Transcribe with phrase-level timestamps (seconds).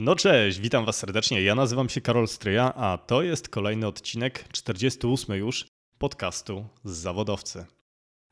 [0.00, 1.42] No cześć, witam Was serdecznie.
[1.42, 5.66] Ja nazywam się Karol Stryja, a to jest kolejny odcinek, 48 już,
[5.98, 7.66] podcastu z zawodowcy.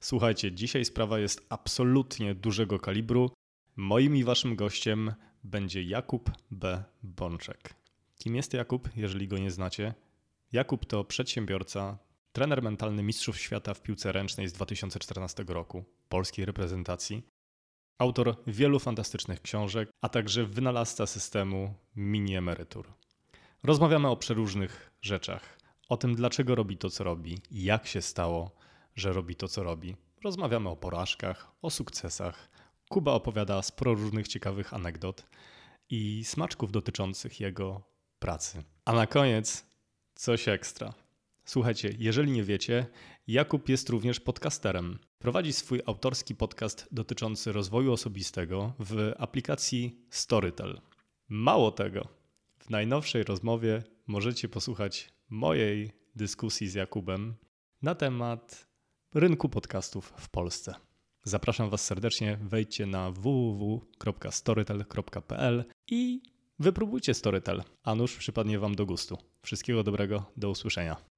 [0.00, 3.30] Słuchajcie, dzisiaj sprawa jest absolutnie dużego kalibru.
[3.76, 6.84] Moim i Waszym gościem będzie Jakub B.
[7.02, 7.74] Bączek.
[8.18, 9.94] Kim jest Jakub, jeżeli go nie znacie?
[10.52, 11.98] Jakub to przedsiębiorca,
[12.32, 17.22] trener mentalny Mistrzów Świata w piłce ręcznej z 2014 roku, polskiej reprezentacji,
[17.98, 22.92] autor wielu fantastycznych książek, a także wynalazca systemu mini emerytur.
[23.62, 28.50] Rozmawiamy o przeróżnych rzeczach, o tym dlaczego robi to, co robi, jak się stało,
[28.94, 29.96] że robi to, co robi.
[30.24, 32.48] Rozmawiamy o porażkach, o sukcesach.
[32.88, 35.26] Kuba opowiada sporo różnych ciekawych anegdot
[35.90, 37.82] i smaczków dotyczących jego
[38.18, 38.64] pracy.
[38.84, 39.66] A na koniec
[40.14, 40.94] coś ekstra.
[41.44, 42.86] Słuchajcie, jeżeli nie wiecie,
[43.28, 44.98] Jakub jest również podcasterem.
[45.18, 50.80] Prowadzi swój autorski podcast dotyczący rozwoju osobistego w aplikacji Storytel.
[51.28, 52.08] Mało tego,
[52.58, 57.34] w najnowszej rozmowie możecie posłuchać mojej dyskusji z Jakubem
[57.82, 58.66] na temat
[59.14, 60.74] rynku podcastów w Polsce.
[61.24, 66.22] Zapraszam Was serdecznie, wejdźcie na www.storytel.pl i
[66.58, 69.18] wypróbujcie Storytel, a nuż przypadnie Wam do gustu.
[69.42, 71.15] Wszystkiego dobrego, do usłyszenia.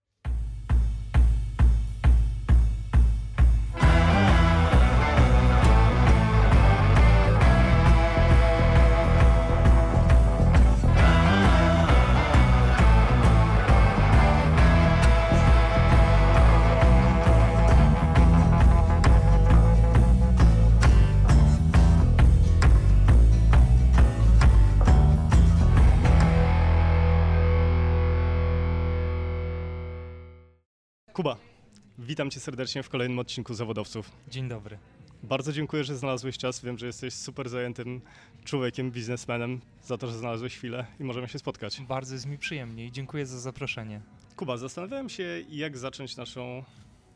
[32.19, 34.11] Witam cię serdecznie w kolejnym odcinku Zawodowców.
[34.29, 34.79] Dzień dobry.
[35.23, 36.61] Bardzo dziękuję, że znalazłeś czas.
[36.61, 38.01] Wiem, że jesteś super zajętym
[38.45, 41.81] człowiekiem, biznesmenem, za to, że znalazłeś chwilę i możemy się spotkać.
[41.81, 44.01] Bardzo jest mi przyjemnie i dziękuję za zaproszenie.
[44.37, 46.65] Kuba, zastanawiałem się, jak zacząć naszą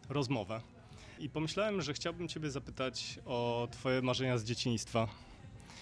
[0.08, 0.60] rozmowę.
[1.18, 5.08] I pomyślałem, że chciałbym Ciebie zapytać o Twoje marzenia z dzieciństwa.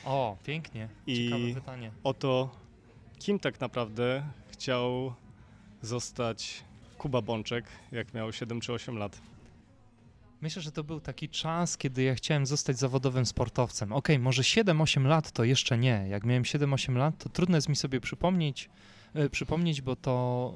[0.05, 0.89] O, pięknie.
[1.07, 1.93] I Ciekawe pytanie.
[2.05, 2.51] O to,
[3.19, 5.15] kim tak naprawdę chciał
[5.83, 6.65] zostać
[7.01, 9.21] Kuba Bączek, jak miał 7 czy 8 lat.
[10.41, 13.93] Myślę, że to był taki czas, kiedy ja chciałem zostać zawodowym sportowcem.
[13.93, 16.07] Okej, może 7-8 lat to jeszcze nie.
[16.09, 18.71] Jak miałem 7-8 lat, to trudno jest mi sobie przypomnieć,
[19.15, 20.55] e, przypomnieć, bo to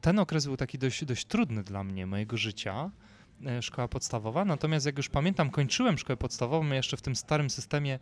[0.00, 2.90] ten okres był taki dość, dość trudny dla mnie, mojego życia.
[3.46, 4.44] E, Szkoła podstawowa.
[4.44, 7.98] Natomiast jak już pamiętam, kończyłem szkołę podstawową, jeszcze w tym starym systemie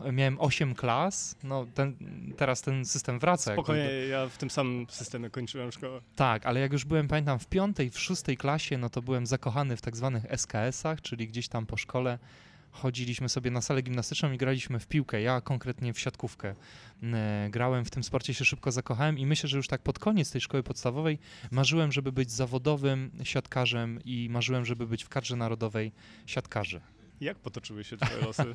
[0.00, 1.36] e, miałem 8 klas.
[1.42, 1.96] No, ten,
[2.36, 3.52] teraz ten system wraca.
[3.52, 6.00] Spokojnie, ja w tym samym systemie kończyłem szkołę.
[6.16, 9.76] Tak, ale jak już byłem, pamiętam, w piątej, w szóstej klasie, no to byłem zakochany
[9.76, 12.18] w tak zwanych SKS-ach, czyli gdzieś tam po szkole
[12.76, 15.22] chodziliśmy sobie na salę gimnastyczną i graliśmy w piłkę.
[15.22, 16.54] Ja konkretnie w siatkówkę
[17.50, 20.40] grałem, w tym sporcie się szybko zakochałem i myślę, że już tak pod koniec tej
[20.40, 21.18] szkoły podstawowej
[21.50, 25.92] marzyłem, żeby być zawodowym siatkarzem i marzyłem, żeby być w kadrze narodowej
[26.26, 26.80] siatkarzy.
[27.20, 28.42] Jak potoczyły się Twoje losy?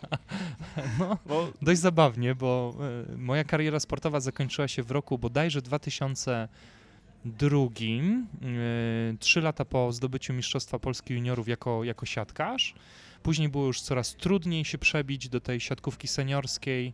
[0.99, 2.75] No, Bo dość zabawnie, bo
[3.11, 7.69] e, moja kariera sportowa zakończyła się w roku bodajże 2002, e,
[9.19, 12.73] trzy lata po zdobyciu Mistrzostwa Polski Juniorów jako, jako siatkarz.
[13.23, 16.93] Później było już coraz trudniej się przebić do tej siatkówki seniorskiej.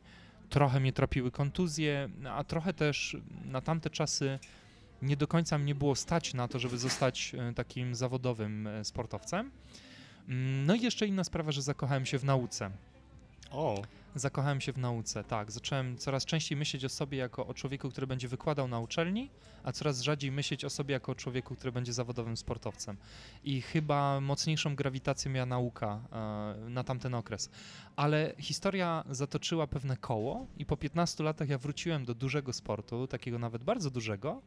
[0.49, 4.39] Trochę mnie trapiły kontuzje, a trochę też na tamte czasy
[5.01, 9.51] nie do końca mnie było stać na to, żeby zostać e, takim zawodowym e, sportowcem.
[10.29, 12.71] Mm, No i jeszcze inna sprawa, że zakochałem się w nauce.
[13.51, 13.81] O,
[14.17, 15.51] Zakochałem się w nauce, tak.
[15.51, 19.29] Zacząłem coraz częściej myśleć o sobie jako o człowieku, który będzie wykładał na uczelni,
[19.63, 22.97] a coraz rzadziej myśleć o sobie jako o człowieku, który będzie zawodowym sportowcem.
[23.43, 27.49] I chyba mocniejszą grawitację miała nauka e, na tamten okres.
[27.95, 33.39] Ale historia zatoczyła pewne koło i po 15 latach ja wróciłem do dużego sportu, takiego
[33.39, 34.41] nawet bardzo dużego,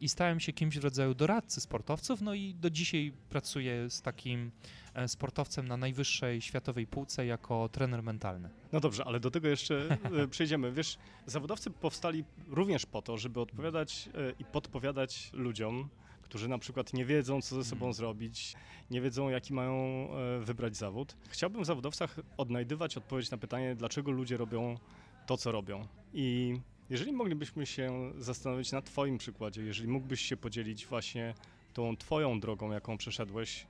[0.00, 4.50] i stałem się kimś w rodzaju doradcy sportowców, no i do dzisiaj pracuję z takim
[4.94, 8.50] e, sportowcem na najwyższej światowej półce jako trener mentalny.
[8.72, 10.72] no dobrze, ale do tego jeszcze e, przejdziemy.
[10.72, 15.88] Wiesz, zawodowcy powstali również po to, żeby odpowiadać e, i podpowiadać ludziom,
[16.22, 17.92] którzy na przykład nie wiedzą, co ze sobą Mhm.
[17.94, 18.54] zrobić,
[18.90, 20.08] nie wiedzą, jaki mają
[20.40, 21.16] wybrać zawód.
[21.28, 24.78] Chciałbym w zawodowcach odnajdywać odpowiedź na pytanie, dlaczego ludzie robią
[25.26, 25.86] to, co robią.
[26.12, 26.60] I
[26.90, 31.34] jeżeli moglibyśmy się zastanowić na Twoim przykładzie, jeżeli mógłbyś się podzielić właśnie
[31.72, 33.66] tą Twoją drogą, jaką przeszedłeś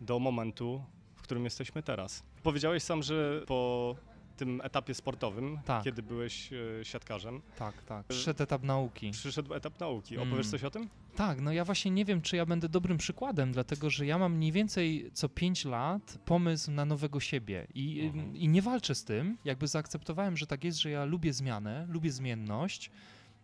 [0.00, 0.82] do momentu,
[1.14, 2.22] w którym jesteśmy teraz.
[2.42, 3.96] Powiedziałeś sam, że po
[4.32, 5.84] tym etapie sportowym, Tak.
[5.84, 7.42] kiedy byłeś e, siatkarzem.
[7.58, 8.06] Tak, tak.
[8.06, 9.10] Przyszedł etap nauki.
[9.10, 10.14] Przyszedł etap nauki.
[10.16, 10.28] Mm.
[10.28, 10.88] Opowiesz coś o tym?
[11.16, 14.32] Tak, no ja właśnie nie wiem, czy ja będę dobrym przykładem, dlatego że ja mam
[14.36, 18.36] mniej więcej co 5 lat pomysł na nowego siebie i, Mhm.
[18.36, 19.38] i nie walczę z tym.
[19.44, 22.90] Jakby zaakceptowałem, że tak jest, że ja lubię zmianę, lubię zmienność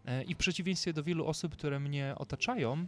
[0.04, 2.86] e, i w przeciwieństwie do wielu osób, które mnie otaczają,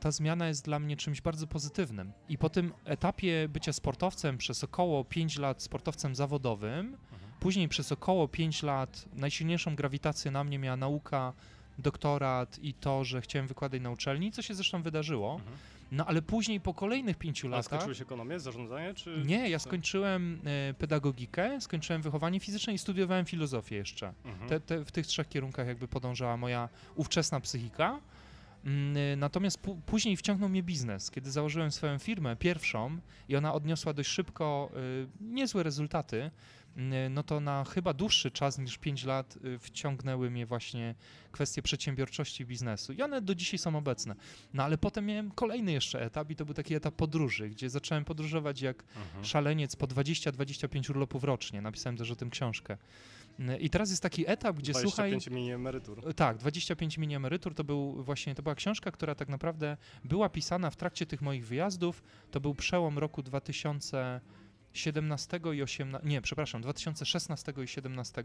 [0.00, 2.12] ta zmiana jest dla mnie czymś bardzo pozytywnym.
[2.28, 6.96] I po tym etapie bycia sportowcem przez około 5 lat sportowcem zawodowym,
[7.42, 11.32] Później przez około 5 lat najsilniejszą grawitację na mnie miała nauka,
[11.78, 15.34] doktorat i to, że chciałem wykładać na uczelni, co się zresztą wydarzyło.
[15.34, 15.56] Mhm.
[15.92, 17.64] No ale później po kolejnych pięciu A latach.
[17.64, 19.22] skończyłeś ekonomię, zarządzanie, czy...
[19.26, 24.12] Nie, ja skończyłem e, pedagogikę, skończyłem wychowanie fizyczne i studiowałem filozofię jeszcze.
[24.24, 24.48] Mhm.
[24.48, 28.00] Te, te, w tych trzech kierunkach jakby podążała moja ówczesna psychika.
[28.64, 32.98] Mm, y, Natomiast później wciągnął mnie biznes, kiedy założyłem swoją firmę, pierwszą,
[33.28, 36.30] i ona odniosła dość szybko y, niezłe rezultaty.
[36.76, 36.80] y,
[37.10, 40.94] No to na chyba dłuższy czas niż 5 lat wciągnęły mnie właśnie
[41.32, 42.92] kwestie przedsiębiorczości biznesu.
[42.92, 44.14] I one do dzisiaj są obecne.
[44.54, 48.04] No ale potem miałem kolejny jeszcze etap, i to był taki etap podróży, gdzie zacząłem
[48.04, 49.24] podróżować jak Mhm.
[49.24, 51.62] szaleniec po 20-25 urlopów rocznie.
[51.62, 52.76] Napisałem też o tym książkę.
[53.40, 55.10] Y, I teraz jest taki etap, gdzie słuchaj.
[55.10, 56.14] 25 mini emerytur.
[56.14, 60.70] Tak, 25 mini emerytur to był właśnie, to była książka, która tak naprawdę była pisana
[60.70, 62.02] w trakcie tych moich wyjazdów.
[62.30, 68.24] To był przełom roku 2017 i 18, nie, przepraszam, 2016 i 17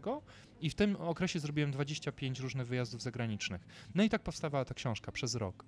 [0.60, 3.66] i w tym okresie zrobiłem 25 różnych wyjazdów zagranicznych.
[3.94, 5.64] No i tak powstawała ta książka przez rok.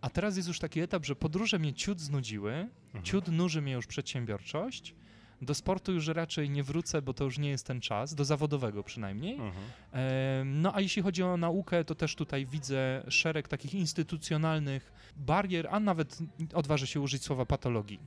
[0.00, 3.04] A teraz jest już taki etap, że podróże mnie ciut znudziły, Mhm.
[3.04, 4.94] ciut nuży mnie już przedsiębiorczość.
[5.42, 8.82] Do sportu już raczej nie wrócę, bo to już nie jest ten czas, do zawodowego
[8.82, 9.34] przynajmniej.
[9.34, 9.52] Mhm.
[9.92, 15.68] Em, No a jeśli chodzi o naukę, to też tutaj widzę szereg takich instytucjonalnych barier,
[15.70, 16.18] a nawet
[16.54, 17.98] odważę się użyć słowa patologii.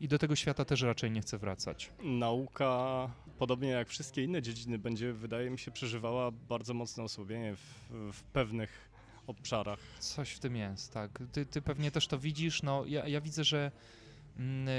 [0.00, 1.92] I do tego świata też raczej nie chcę wracać.
[2.02, 7.90] Nauka, podobnie jak wszystkie inne dziedziny, będzie, wydaje mi się, przeżywała bardzo mocne osłabienie w,
[8.12, 8.90] w pewnych
[9.26, 9.78] obszarach.
[9.98, 11.18] Coś w tym jest, tak.
[11.32, 12.62] Ty, ty pewnie też to widzisz.
[12.62, 13.70] No, ja, ja widzę, że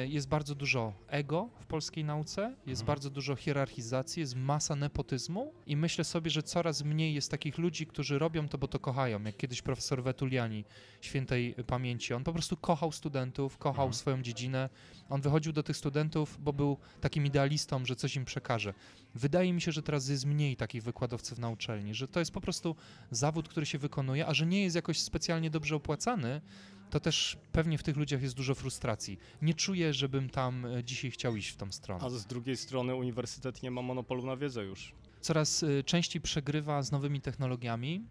[0.07, 2.85] jest bardzo dużo ego w polskiej nauce, jest Mhm.
[2.87, 7.85] bardzo dużo hierarchizacji, jest masa nepotyzmu i myślę sobie, że coraz mniej jest takich ludzi,
[7.87, 10.65] którzy robią to, bo to kochają, jak kiedyś profesor Wetuliani
[11.01, 12.13] świętej pamięci.
[12.13, 13.93] On po prostu kochał studentów, kochał Mhm.
[13.93, 14.69] swoją dziedzinę.
[15.09, 18.73] On wychodził do tych studentów, bo był takim idealistą, że coś im przekaże.
[19.15, 22.41] Wydaje mi się, że teraz jest mniej takich wykładowców na uczelni, że to jest po
[22.41, 22.75] prostu
[23.11, 26.41] zawód, który się wykonuje, a że nie jest jakoś specjalnie dobrze opłacany,
[26.91, 29.19] to też pewnie w tych ludziach jest dużo frustracji.
[29.41, 32.05] Nie czuję, żebym tam e, dzisiaj chciał iść w tą stronę.
[32.05, 34.93] A z drugiej strony uniwersytet nie ma monopolu na wiedzę już.
[35.21, 38.05] Coraz y, częściej przegrywa z nowymi technologiami,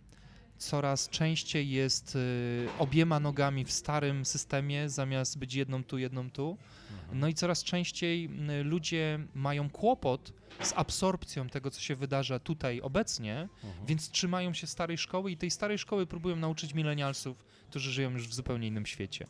[0.60, 6.56] coraz częściej jest y, obiema nogami w starym systemie, zamiast być jedną tu, jedną tu.
[7.12, 8.30] No i coraz częściej
[8.60, 13.86] y, ludzie mają kłopot z absorpcją tego, co się wydarza tutaj obecnie, Mhm.
[13.86, 18.28] więc trzymają się starej szkoły i tej starej szkoły próbują nauczyć milenialsów, którzy żyją już
[18.28, 19.26] w zupełnie innym świecie.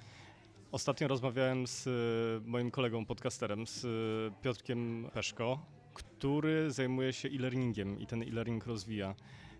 [0.73, 1.91] Ostatnio rozmawiałem z e,
[2.51, 3.87] moim kolegą podcasterem, z
[4.43, 9.15] Piotrkiem Peszko, który zajmuje się e-learningiem i ten e-learning rozwija.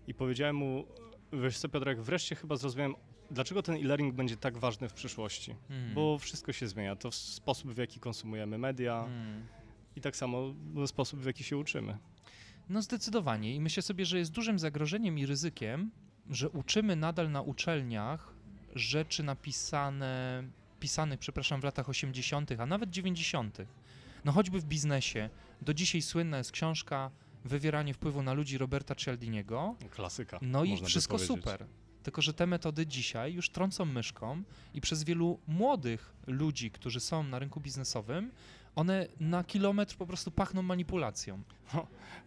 [0.07, 0.85] I powiedziałem mu,
[1.33, 2.95] wiesz co Piotrek, wreszcie chyba zrozumiałem,
[3.31, 5.55] dlaczego ten e-learning będzie tak ważny w przyszłości.
[5.69, 5.93] Mm.
[5.93, 6.95] Bo wszystko się zmienia.
[6.95, 9.47] To sposób, w jaki konsumujemy media Mm.
[9.95, 11.97] i tak samo no, sposób, w jaki się uczymy.
[12.69, 15.91] No zdecydowanie i myślę sobie, że jest dużym zagrożeniem i ryzykiem,
[16.29, 18.33] że uczymy nadal na uczelniach
[18.75, 20.43] rzeczy napisane,
[20.79, 23.57] pisanych, przepraszam, w latach 80., a nawet 90.
[24.25, 25.29] No choćby w biznesie.
[25.61, 27.11] Do dzisiaj słynna jest książka
[27.45, 29.75] Wywieranie wpływu na ludzi Roberta Cialdiniego.
[29.89, 30.39] Klasyka.
[30.41, 31.65] No i wszystko super.
[32.03, 34.43] Tylko, że te metody dzisiaj już trącą myszką
[34.73, 38.31] i przez wielu młodych ludzi, którzy są na rynku biznesowym,
[38.75, 41.41] one na kilometr po prostu pachną manipulacją.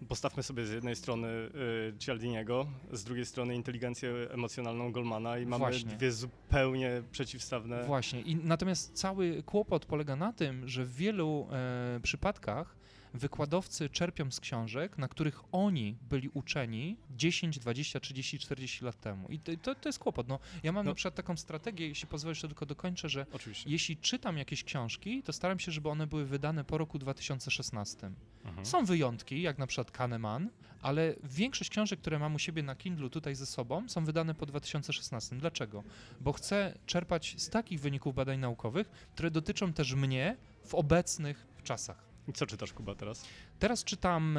[0.09, 5.59] Postawmy sobie z jednej strony y, Cialdiniego, z drugiej strony inteligencję emocjonalną Goldmana i mamy
[5.64, 5.90] Właśnie.
[5.90, 7.85] dwie zupełnie przeciwstawne...
[7.85, 8.21] Właśnie.
[8.21, 12.76] I natomiast cały kłopot polega na tym, że w wielu e, przypadkach
[13.14, 19.28] wykładowcy czerpią z książek, na których oni byli uczeni 10, 20, 30, 40 lat temu.
[19.28, 20.28] I to, to, jest kłopot.
[20.28, 20.90] No, ja mam No.
[20.90, 23.71] na przykład taką strategię, jeśli pozwolisz, to tylko dokończę, że Oczywiście.
[23.71, 28.11] jeśli czytam jakieś książki, to staram się, żeby one były wydane po roku 2016.
[28.44, 28.66] Mhm.
[28.66, 30.50] Są wyjątki, jak na przykład Kahneman,
[30.83, 34.47] ale większość książek, które mam u siebie na Kindle tutaj ze sobą, są wydane po
[34.47, 35.37] 2016.
[35.38, 35.83] Dlaczego?
[36.21, 42.13] Bo chcę czerpać z takich wyników badań naukowych, które dotyczą też mnie w obecnych czasach.
[42.35, 43.25] Co czytasz, Kuba, teraz?
[43.64, 44.38] Teraz czytam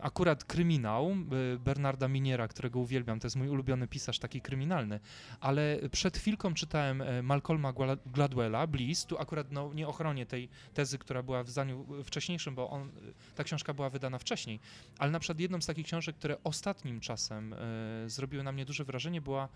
[0.00, 1.16] akurat kryminał
[1.64, 5.00] Bernarda Miniera, którego uwielbiam, to jest mój ulubiony pisarz taki kryminalny,
[5.40, 7.72] ale przed chwilką czytałem e, Malcolma
[8.06, 12.70] Gladwella, Bliss, tu akurat no, nie ochronię tej tezy, która była w zdaniu wcześniejszym, bo
[12.70, 12.90] on,
[13.34, 14.60] ta książka była wydana wcześniej,
[14.98, 17.56] ale na przykład jedną z takich książek, które ostatnim czasem e,
[18.06, 19.48] zrobiły na mnie duże wrażenie, była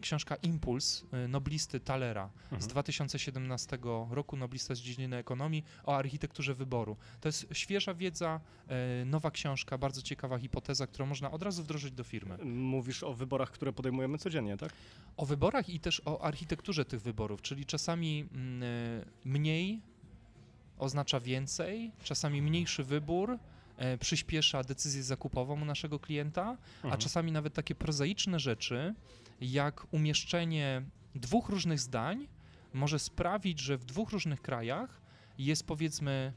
[0.00, 2.62] książka Impuls e, noblisty Talera mhm.
[2.62, 3.78] z 2017
[4.10, 6.96] roku, noblista z dziedziny ekonomii o architekturze wyboru.
[7.20, 11.92] To jest świeża wiedza, e, nowa książka, bardzo ciekawa hipoteza, którą można od razu wdrożyć
[11.92, 12.38] do firmy.
[12.44, 14.72] Mówisz o wyborach, które podejmujemy codziennie, tak?
[15.16, 18.66] O wyborach i też o architekturze tych wyborów, czyli czasami mm, e,
[19.24, 19.80] mniej
[20.78, 23.38] oznacza więcej, czasami mniejszy wybór
[23.76, 26.94] e, przyspiesza decyzję zakupową u naszego klienta, mhm.
[26.94, 28.94] a czasami nawet takie prozaiczne rzeczy,
[29.40, 30.82] jak umieszczenie
[31.14, 32.28] dwóch różnych zdań
[32.72, 35.00] może sprawić, że w dwóch różnych krajach
[35.38, 36.32] jest powiedzmy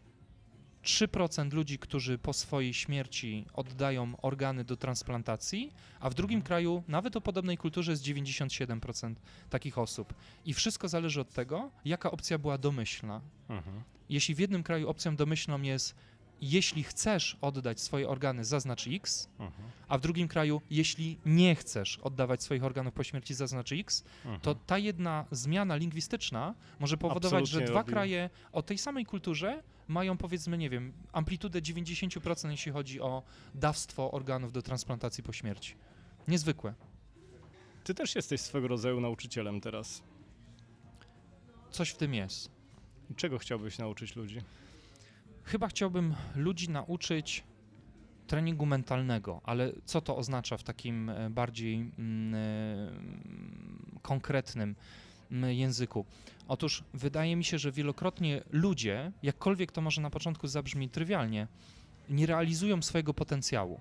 [0.89, 6.48] 3% ludzi, którzy po swojej śmierci oddają organy do transplantacji, a w drugim mhm.
[6.48, 9.15] kraju, nawet o podobnej kulturze, jest 97%
[9.50, 10.13] takich osób.
[10.46, 13.22] I wszystko zależy od tego, jaka opcja była domyślna.
[13.50, 13.84] Mhm.
[14.10, 15.96] Jeśli w jednym kraju opcją domyślną jest
[16.41, 19.69] jeśli chcesz oddać swoje organy, zaznacz X, mhm.
[19.88, 24.39] a w drugim kraju, jeśli nie chcesz oddawać swoich organów po śmierci, zaznacz X, mhm.
[24.41, 27.91] to ta jedna zmiana lingwistyczna może powodować, Absolutnie że dwa robi.
[27.91, 33.24] kraje o tej samej kulturze mają powiedzmy, nie wiem, amplitudę 90%, jeśli chodzi o
[33.55, 35.75] dawstwo organów do transplantacji po śmierci.
[36.27, 36.74] Niezwykłe.
[37.84, 40.03] Ty też jesteś swego rodzaju nauczycielem teraz.
[41.72, 42.51] Coś w tym jest.
[43.15, 44.41] Czego chciałbyś nauczyć ludzi?
[45.43, 47.43] Chyba chciałbym ludzi nauczyć
[48.27, 54.75] treningu mentalnego, ale co to oznacza w takim e, bardziej mm, e, konkretnym
[55.31, 56.05] języku?
[56.48, 61.48] Otóż wydaje mi się, że wielokrotnie ludzie, jakkolwiek to może na początku zabrzmi trywialnie,
[62.09, 63.79] nie realizują swojego potencjału.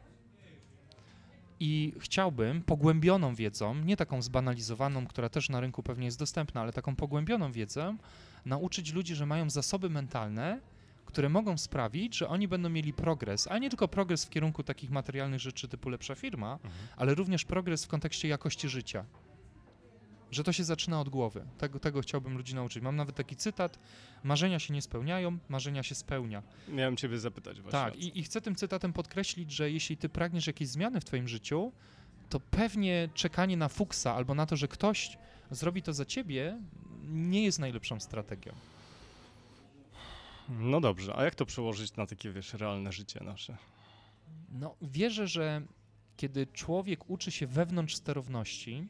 [1.60, 6.72] I chciałbym pogłębioną wiedzą, nie taką zbanalizowaną, która też na rynku pewnie jest dostępna, ale
[6.72, 7.96] taką pogłębioną wiedzę,
[8.44, 10.60] nauczyć ludzi, że mają zasoby mentalne,
[11.06, 14.90] które mogą sprawić, że oni będą mieli progres, a nie tylko progres w kierunku takich
[14.90, 16.72] materialnych rzeczy typu lepsza firma, mhm.
[16.96, 19.04] ale również progres w kontekście jakości życia.
[20.30, 21.44] Że to się zaczyna od głowy.
[21.58, 22.82] Tego, tego chciałbym ludzi nauczyć.
[22.82, 23.78] Mam nawet taki cytat:
[24.24, 26.42] Marzenia się nie spełniają, marzenia się spełnia.
[26.68, 27.78] Miałem Ciebie zapytać właśnie.
[27.80, 31.28] Tak, i, i chcę tym cytatem podkreślić, że jeśli Ty pragniesz jakiejś zmiany w Twoim
[31.28, 31.72] życiu,
[32.28, 35.18] to pewnie czekanie na fuksa albo na to, że ktoś
[35.50, 36.58] zrobi to za Ciebie,
[37.08, 38.52] nie jest najlepszą strategią.
[40.48, 43.56] No dobrze, a jak to przełożyć na takie, wiesz, realne życie nasze?
[44.52, 45.62] No, wierzę, że
[46.16, 48.88] kiedy człowiek uczy się wewnątrz sterowności,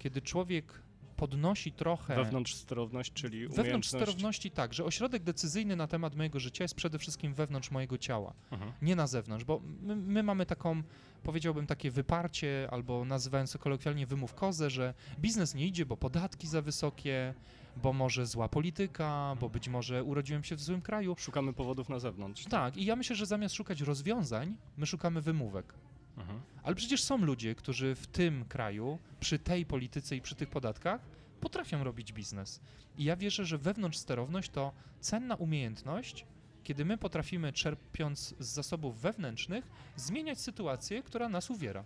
[0.00, 0.82] kiedy człowiek
[1.16, 2.16] podnosi trochę.
[2.16, 3.66] Wewnątrz sterowność, czyli umiejętność.
[3.66, 7.98] Wewnątrz sterowności tak, że ośrodek decyzyjny na temat mojego życia jest przede wszystkim wewnątrz mojego
[7.98, 8.72] ciała, mhm.
[8.82, 10.82] nie na zewnątrz, bo my, my, mamy taką,
[11.22, 16.46] powiedziałbym, takie wyparcie, albo nazywając to kolokwialnie wymów kozę, że biznes nie idzie, bo podatki
[16.46, 17.34] za wysokie,
[17.76, 21.14] bo może zła polityka, bo być może urodziłem się w złym kraju.
[21.18, 22.44] Szukamy powodów na zewnątrz.
[22.44, 25.74] Tak, i ja myślę, że zamiast szukać rozwiązań, my szukamy wymówek.
[26.20, 26.40] Mhm.
[26.62, 31.00] Ale przecież są ludzie, którzy w tym kraju, przy tej polityce i przy tych podatkach
[31.40, 32.60] potrafią robić biznes.
[32.98, 36.26] I ja wierzę, że wewnątrz sterowność to cenna umiejętność,
[36.64, 39.64] kiedy my potrafimy, czerpiąc z zasobów wewnętrznych,
[39.96, 41.84] zmieniać sytuację, która nas uwiera.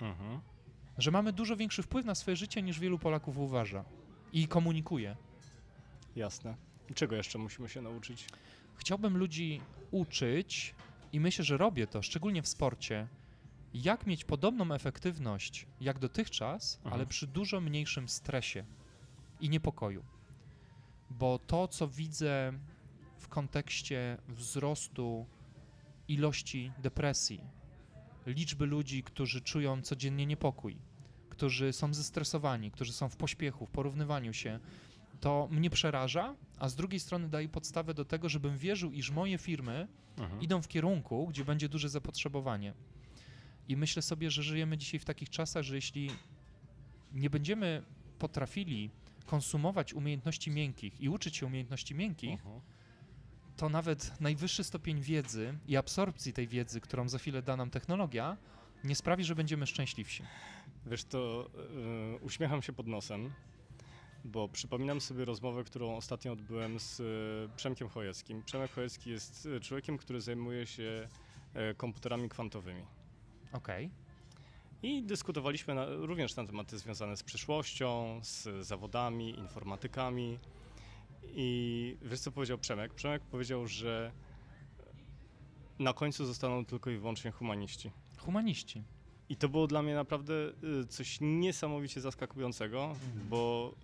[0.00, 0.40] Mhm.
[0.98, 3.84] Że mamy dużo większy wpływ na swoje życie, niż wielu Polaków uważa
[4.32, 5.16] i komunikuje.
[6.16, 6.56] Jasne.
[6.90, 8.26] I czego jeszcze musimy się nauczyć?
[8.76, 9.60] Chciałbym ludzi
[9.90, 10.74] uczyć
[11.12, 13.08] i myślę, że robię to, szczególnie w sporcie,
[13.74, 16.94] jak mieć podobną efektywność jak dotychczas, mhm.
[16.94, 18.64] ale przy dużo mniejszym stresie
[19.40, 20.04] i niepokoju.
[21.10, 22.52] Bo to, co widzę
[23.18, 25.26] w kontekście wzrostu
[26.08, 27.40] ilości depresji,
[28.26, 30.78] liczby ludzi, którzy czują codziennie niepokój,
[31.28, 34.60] którzy są zestresowani, którzy są w pośpiechu, w porównywaniu się,
[35.20, 39.38] to mnie przeraża, a z drugiej strony daje podstawę do tego, żebym wierzył, iż moje
[39.38, 39.88] firmy
[40.18, 40.40] mhm.
[40.42, 42.74] idą w kierunku, gdzie będzie duże zapotrzebowanie.
[43.68, 46.10] I myślę sobie, że żyjemy dzisiaj w takich czasach, że jeśli
[47.12, 47.82] nie będziemy
[48.18, 48.90] potrafili
[49.26, 52.60] konsumować umiejętności miękkich i uczyć się umiejętności miękkich, uh -huh.
[53.56, 58.36] to nawet najwyższy stopień wiedzy i absorpcji tej wiedzy, którą za chwilę da nam technologia,
[58.84, 60.22] nie sprawi, że będziemy szczęśliwsi.
[60.86, 61.50] Wiesz, to
[62.12, 63.32] yy, uśmiecham się pod nosem,
[64.24, 68.42] bo przypominam sobie rozmowę, którą ostatnio odbyłem z yy, Przemkiem Chojeckim.
[68.42, 71.08] Przemek Chojecki jest e, człowiekiem, który zajmuje się
[71.54, 72.82] yy, komputerami kwantowymi.
[73.52, 73.86] Okej.
[73.86, 74.02] Okay.
[74.82, 80.38] I dyskutowaliśmy na, również na tematy związane z przyszłością, z zawodami, informatykami.
[81.22, 82.94] I wiesz co powiedział Przemek?
[82.94, 84.12] Przemek powiedział, że
[85.78, 87.90] na końcu zostaną tylko i wyłącznie humaniści.
[88.18, 88.82] Humaniści.
[89.32, 90.34] I to było dla mnie naprawdę
[90.82, 93.28] y, coś niesamowicie zaskakującego, Mhm.
[93.28, 93.74] bo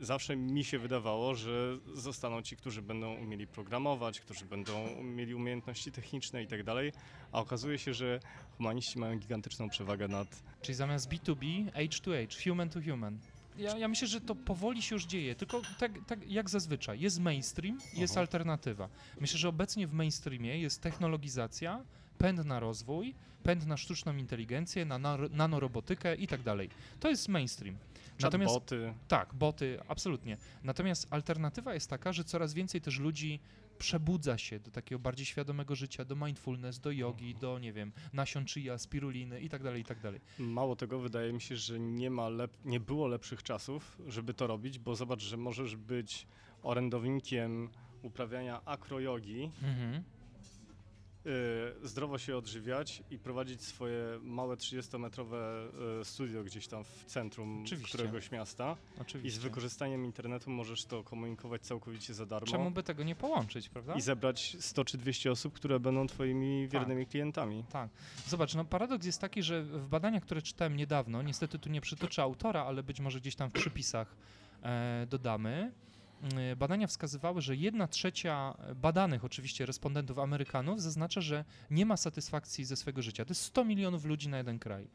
[0.00, 5.92] zawsze mi się wydawało, że zostaną ci, którzy będą umieli programować, którzy będą mieli umiejętności
[5.92, 6.92] techniczne i tak dalej,
[7.32, 8.20] a okazuje się, że
[8.56, 13.18] humaniści mają gigantyczną przewagę nad Czyli zamiast B2B, H2H, human to human.
[13.58, 17.00] Ja, ja myślę, że to powoli się już dzieje, tylko tak, tak jak zazwyczaj.
[17.00, 18.20] Jest mainstream, jest Aha.
[18.20, 18.88] alternatywa.
[19.20, 21.84] Myślę, że obecnie w mainstreamie jest technologizacja,
[22.18, 26.68] pęd na rozwój, pęd na sztuczną inteligencję, na nano- nanorobotykę i tak dalej.
[27.00, 27.76] To jest mainstream.
[28.20, 28.94] Natomiast chatboty.
[29.08, 30.36] tak, boty, absolutnie.
[30.64, 33.40] Natomiast alternatywa jest taka, że coraz więcej też ludzi
[33.78, 38.46] przebudza się do takiego bardziej świadomego życia, do mindfulness, do jogi, do, nie wiem, nasion
[38.46, 40.20] chia, spiruliny i tak dalej, i tak dalej.
[40.38, 44.46] Mało tego, wydaje mi się, że nie, ma lep- nie było lepszych czasów, żeby to
[44.46, 46.26] robić, bo zobacz, że możesz być
[46.62, 47.68] orędownikiem
[48.02, 50.02] uprawiania akrojogi, Mhm.
[51.26, 55.68] Y, zdrowo się odżywiać i prowadzić swoje małe 30-metrowe
[56.00, 57.98] y, studio gdzieś tam w centrum Oczywiście.
[57.98, 59.40] któregoś miasta i Oczywiście.
[59.40, 63.94] z wykorzystaniem internetu możesz to komunikować całkowicie za darmo Czemu by tego nie połączyć, prawda?
[63.94, 67.64] i zebrać 100 czy 200 osób, które będą twoimi wiernymi klientami.
[67.72, 67.90] Tak.
[68.26, 72.22] Zobacz, no paradoks jest taki, że w badaniach, które czytałem niedawno, niestety tu nie przytoczę
[72.22, 74.16] autora, ale być może gdzieś tam w przypisach
[74.62, 75.72] e, dodamy,
[76.56, 82.76] badania wskazywały, że jedna trzecia badanych oczywiście respondentów Amerykanów zaznacza, że nie ma satysfakcji ze
[82.76, 83.24] swojego życia.
[83.24, 84.86] To jest 100 milionów ludzi na jeden kraj.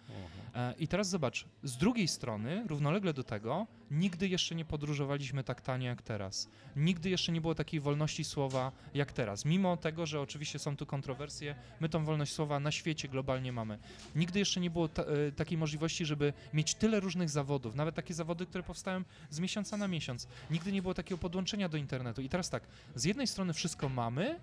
[0.56, 5.62] E, I teraz zobacz, z drugiej strony, równolegle do tego, nigdy jeszcze nie podróżowaliśmy tak
[5.62, 6.50] tanio jak teraz.
[6.76, 9.46] Nigdy jeszcze nie było takiej wolności słowa jak teraz.
[9.46, 13.80] Mimo tego, że oczywiście są tu kontrowersje, my tą wolność słowa na świecie globalnie mamy.
[14.16, 18.14] Nigdy jeszcze nie było ta, e, takiej możliwości, żeby mieć tyle różnych zawodów, nawet takie
[18.14, 20.28] zawody, które powstają z miesiąca na miesiąc.
[20.52, 22.22] Nigdy nie było takiego podłączenia do internetu.
[22.22, 22.64] I teraz tak,
[22.96, 24.40] z jednej strony wszystko mamy,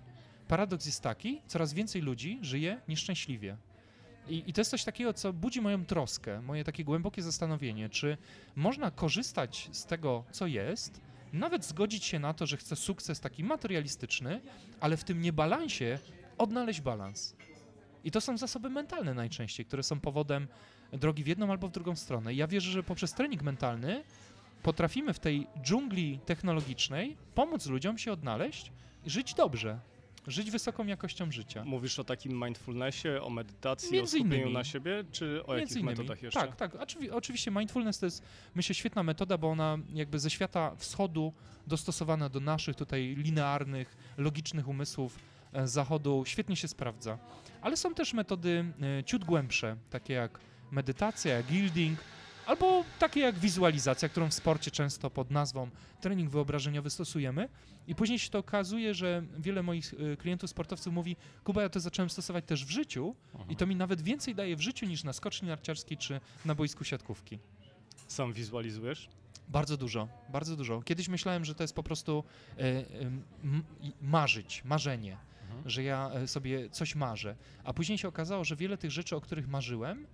[0.47, 3.57] paradoks jest taki, coraz więcej ludzi żyje nieszczęśliwie.
[4.29, 8.17] I, I to jest coś takiego, co budzi moją troskę, moje takie głębokie zastanowienie, czy
[8.55, 11.01] można korzystać z tego, co jest,
[11.33, 14.41] nawet zgodzić się na to, że chcę sukces taki materialistyczny,
[14.79, 15.99] ale w tym niebalansie
[16.37, 17.35] odnaleźć balans.
[18.03, 20.47] I to są zasoby mentalne najczęściej, które są powodem
[20.91, 22.33] drogi w jedną albo w drugą stronę.
[22.33, 24.03] I ja wierzę, że poprzez trening mentalny
[24.63, 28.71] potrafimy w tej dżungli technologicznej pomóc ludziom się odnaleźć
[29.05, 29.79] i żyć dobrze,
[30.27, 31.63] żyć wysoką jakością życia.
[31.65, 34.53] Mówisz o takim mindfulnessie, o medytacji, Między o skupieniu innymi.
[34.53, 36.39] na siebie, czy o jakich metodach jeszcze?
[36.39, 36.73] Tak, tak.
[36.73, 38.23] Oczywi- oczywiście mindfulness to jest,
[38.55, 41.33] myślę, świetna metoda, bo ona jakby ze świata wschodu
[41.67, 45.19] dostosowana do naszych tutaj linearnych, logicznych umysłów
[45.53, 47.17] e, zachodu świetnie się sprawdza.
[47.61, 48.65] Ale są też metody
[48.99, 50.39] e, ciut głębsze, takie jak
[50.71, 51.99] medytacja, jak gilding,
[52.45, 55.69] albo takie jak wizualizacja, którą w sporcie często pod nazwą
[56.01, 57.49] trening wyobrażeniowy stosujemy.
[57.87, 61.79] I później się to okazuje, że wiele moich e, klientów sportowców mówi, Kuba, ja to
[61.79, 63.15] zacząłem stosować też w życiu,
[63.49, 66.83] i to mi nawet więcej daje w życiu niż na skoczni narciarskiej czy na boisku
[66.83, 67.39] siatkówki.
[68.07, 69.09] Sam wizualizujesz?
[69.47, 70.81] Bardzo dużo, bardzo dużo.
[70.81, 72.23] Kiedyś myślałem, że to jest po prostu
[73.43, 75.69] m- i- marzyć, marzenie, Mhm.
[75.69, 77.35] że ja e, sobie coś marzę.
[77.63, 80.07] A później się okazało, że wiele tych rzeczy, o których marzyłem,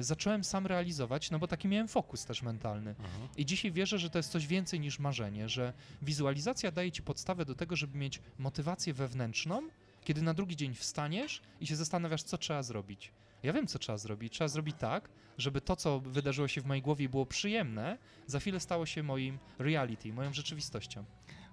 [0.00, 2.94] zacząłem sam realizować, no bo taki miałem fokus też mentalny.
[3.36, 7.44] I dzisiaj wierzę, że to jest coś więcej niż marzenie, że wizualizacja daje ci podstawę
[7.44, 9.62] do tego, żeby mieć motywację wewnętrzną,
[10.04, 13.12] kiedy na drugi dzień wstaniesz i się zastanawiasz, co trzeba zrobić.
[13.42, 14.32] Ja wiem, co trzeba zrobić.
[14.32, 18.60] Trzeba zrobić tak, żeby to, co wydarzyło się w mojej głowie było przyjemne, za chwilę
[18.60, 21.04] stało się moim reality, moją rzeczywistością.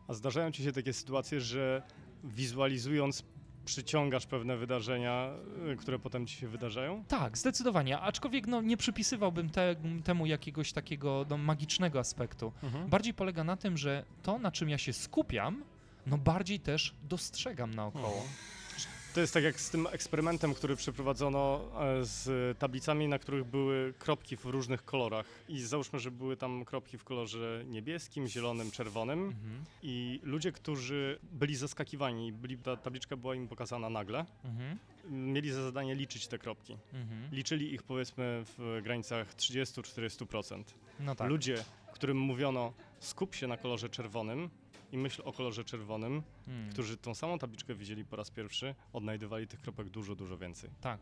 [0.07, 1.81] A zdarzają ci się takie sytuacje, że
[2.23, 3.23] wizualizując
[3.67, 5.29] przyciągasz pewne wydarzenia,
[5.73, 7.03] y, które potem ci się wydarzają?
[7.07, 7.99] Tak, zdecydowanie.
[7.99, 12.51] Aczkolwiek no, nie przypisywałbym te, temu jakiegoś takiego no, magicznego aspektu.
[12.87, 15.63] Bardziej polega na tym, że to, na czym ja się skupiam,
[16.05, 18.23] no bardziej też dostrzegam naokoło.
[19.13, 23.93] To jest tak jak z tym eksperymentem, który przeprowadzono e, z tablicami, na których były
[23.99, 25.25] kropki w różnych kolorach.
[25.49, 29.19] I załóżmy, że były tam kropki w kolorze niebieskim, zielonym, czerwonym.
[29.19, 34.77] Mhm, I ludzie, którzy byli zaskakiwani, byli, ta tabliczka była im pokazana nagle, mhm,
[35.09, 36.77] mieli za zadanie liczyć te kropki.
[36.93, 37.29] mhm.
[37.31, 40.63] Liczyli ich powiedzmy w granicach 30-40%.
[40.99, 41.29] No tak.
[41.29, 41.63] Ludzie,
[41.97, 44.49] którym mówiono skup się na kolorze czerwonym
[44.91, 49.47] i myśl o kolorze czerwonym, Mm, którzy tą samą tabliczkę widzieli po raz pierwszy, odnajdywali
[49.47, 50.69] tych kropek dużo, dużo więcej.
[50.81, 50.99] Tak.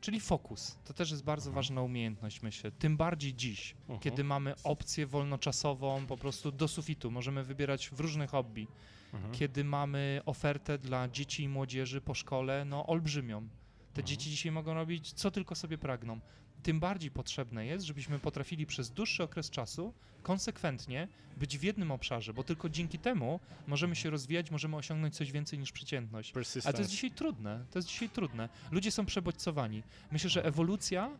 [0.00, 0.78] Czyli fokus.
[0.84, 1.54] To też jest bardzo Mhm.
[1.54, 2.70] ważna umiejętność, myślę.
[2.70, 4.00] Tym bardziej dziś, Mhm.
[4.00, 7.10] kiedy mamy opcję wolnoczasową po prostu do sufitu.
[7.10, 8.66] Możemy wybierać w różnych hobby.
[9.14, 9.34] Mhm.
[9.34, 13.48] Kiedy mamy ofertę dla dzieci i młodzieży po szkole, no olbrzymią.
[13.94, 16.20] Te dzieci dzisiaj mogą robić co tylko sobie pragną.
[16.66, 22.34] Tym bardziej potrzebne jest, żebyśmy potrafili przez dłuższy okres czasu konsekwentnie być w jednym obszarze,
[22.34, 26.32] bo tylko dzięki temu możemy się rozwijać, możemy osiągnąć coś więcej niż przeciętność.
[26.66, 27.64] Ale to jest dzisiaj trudne.
[27.70, 28.48] To jest dzisiaj trudne.
[28.70, 29.82] Ludzie są przebodźcowani.
[30.12, 31.10] Myślę, że ewolucja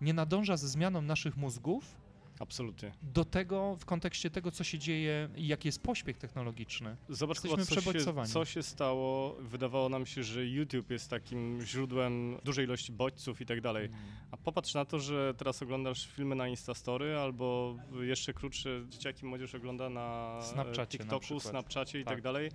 [0.00, 1.96] nie nadąża ze zmianą naszych mózgów,
[2.38, 2.92] Absolutnie.
[3.02, 6.96] do tego w kontekście tego, co się dzieje i jaki jest pośpiech technologiczny.
[7.08, 7.92] Zobacz, Jesteśmy chyba,
[8.24, 9.36] co, się, co się stało.
[9.40, 13.88] Wydawało nam się, że YouTube jest takim źródłem dużej ilości bodźców i tak dalej.
[14.30, 19.54] A popatrz na to, że teraz oglądasz filmy na Instastory albo jeszcze krótsze dzieciaki młodzież
[19.54, 21.42] ogląda na na TikToku, przykład.
[21.42, 22.14] Snapchacie i Tak.
[22.14, 22.50] tak dalej.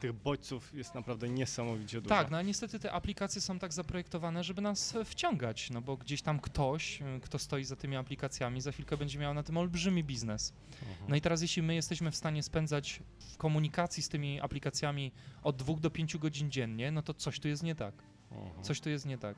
[0.00, 2.14] Tych bodźców jest naprawdę niesamowicie dużo.
[2.14, 5.96] Tak, no a niestety te aplikacje są tak zaprojektowane, żeby nas e, wciągać, no bo
[5.96, 9.56] gdzieś tam ktoś, e, kto stoi za tymi aplikacjami, za chwilkę będzie miał na tym
[9.56, 10.52] olbrzymi biznes.
[10.82, 11.10] Mhm.
[11.10, 15.56] No i teraz jeśli my jesteśmy w stanie spędzać w komunikacji z tymi aplikacjami od
[15.56, 17.94] dwóch do pięciu godzin dziennie, no to coś tu jest nie tak.
[18.30, 18.64] Mhm.
[18.64, 19.36] Coś tu jest nie tak.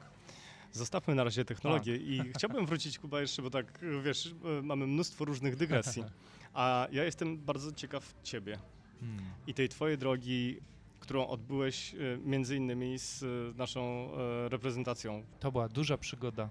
[0.73, 2.07] Zostawmy na razie technologię Tak.
[2.07, 6.05] i chciałbym wrócić, Kuba, jeszcze, bo tak, wiesz, e, mamy mnóstwo różnych dygresji,
[6.55, 8.59] a ja jestem bardzo ciekaw ciebie
[9.03, 9.31] Hmm.
[9.47, 10.61] i tej twojej drogi,
[11.01, 13.27] którą odbyłeś e, między innymi z e,
[13.59, 15.23] naszą e, reprezentacją.
[15.41, 16.49] To była duża przygoda.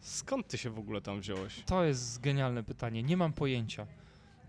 [0.00, 1.62] Skąd ty się w ogóle tam wziąłeś?
[1.66, 3.86] To jest genialne pytanie, nie mam pojęcia.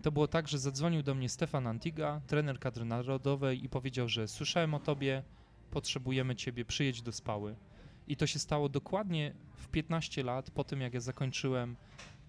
[0.02, 4.28] To było tak, że zadzwonił do mnie Stefan Antiga, trener kadry narodowej i powiedział, że
[4.28, 5.22] słyszałem o tobie,
[5.70, 7.56] potrzebujemy ciebie, przyjedź do Spały.
[8.08, 11.76] I to się stało dokładnie w 15 lat po tym, jak ja zakończyłem,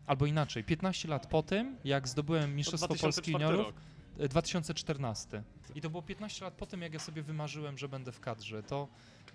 [0.06, 3.76] albo inaczej, 15 lat po tym, jak zdobyłem Mistrzostwo Polski 2004 Juniorów, rok.
[4.20, 5.44] E, 2014.
[5.76, 8.64] I to było 15 lat po tym, jak ja sobie wymarzyłem, że będę w kadrze.
[8.64, 8.88] To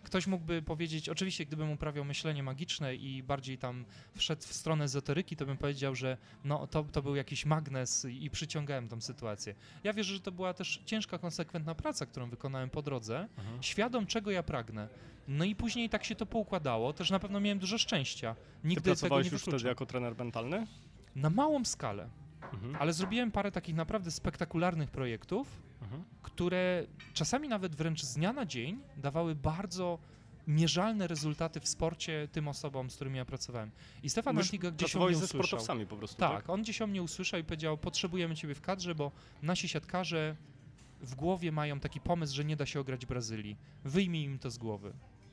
[0.02, 5.36] ktoś mógłby powiedzieć, oczywiście gdybym uprawiał myślenie magiczne i bardziej tam wszedł w stronę ezoteryki,
[5.36, 9.54] to bym powiedział, że no, to, to był jakiś magnes i przyciągałem tą sytuację.
[9.84, 13.62] Ja wierzę, że to była też ciężka, konsekwentna praca, którą wykonałem po drodze, Mhm.
[13.62, 14.88] świadom czego ja pragnę.
[15.28, 18.34] No i później tak się to poukładało, też na pewno miałem dużo szczęścia.
[18.34, 20.66] Ty Nigdy tego pracowałeś już wtedy jako trener mentalny?
[21.16, 22.08] Na małą skalę,
[22.52, 22.76] Mhm.
[22.76, 26.04] ale zrobiłem parę takich naprawdę spektakularnych projektów, Mhm.
[26.22, 29.98] które czasami nawet wręcz z dnia na dzień dawały bardzo
[30.46, 33.70] mierzalne rezultaty w sporcie tym osobom, z którymi ja pracowałem.
[34.02, 35.46] I Stefan Antiga gdzieś o mnie ze usłyszał.
[35.46, 36.50] sportowcami po prostu, Tak, tak?
[36.50, 40.36] on gdzieś o mnie usłyszał i powiedział, potrzebujemy ciebie w kadrze, bo nasi siatkarze
[41.00, 43.56] w głowie mają taki pomysł, że nie da się ograć Brazylii.
[43.84, 44.92] Wyjmij im to z głowy.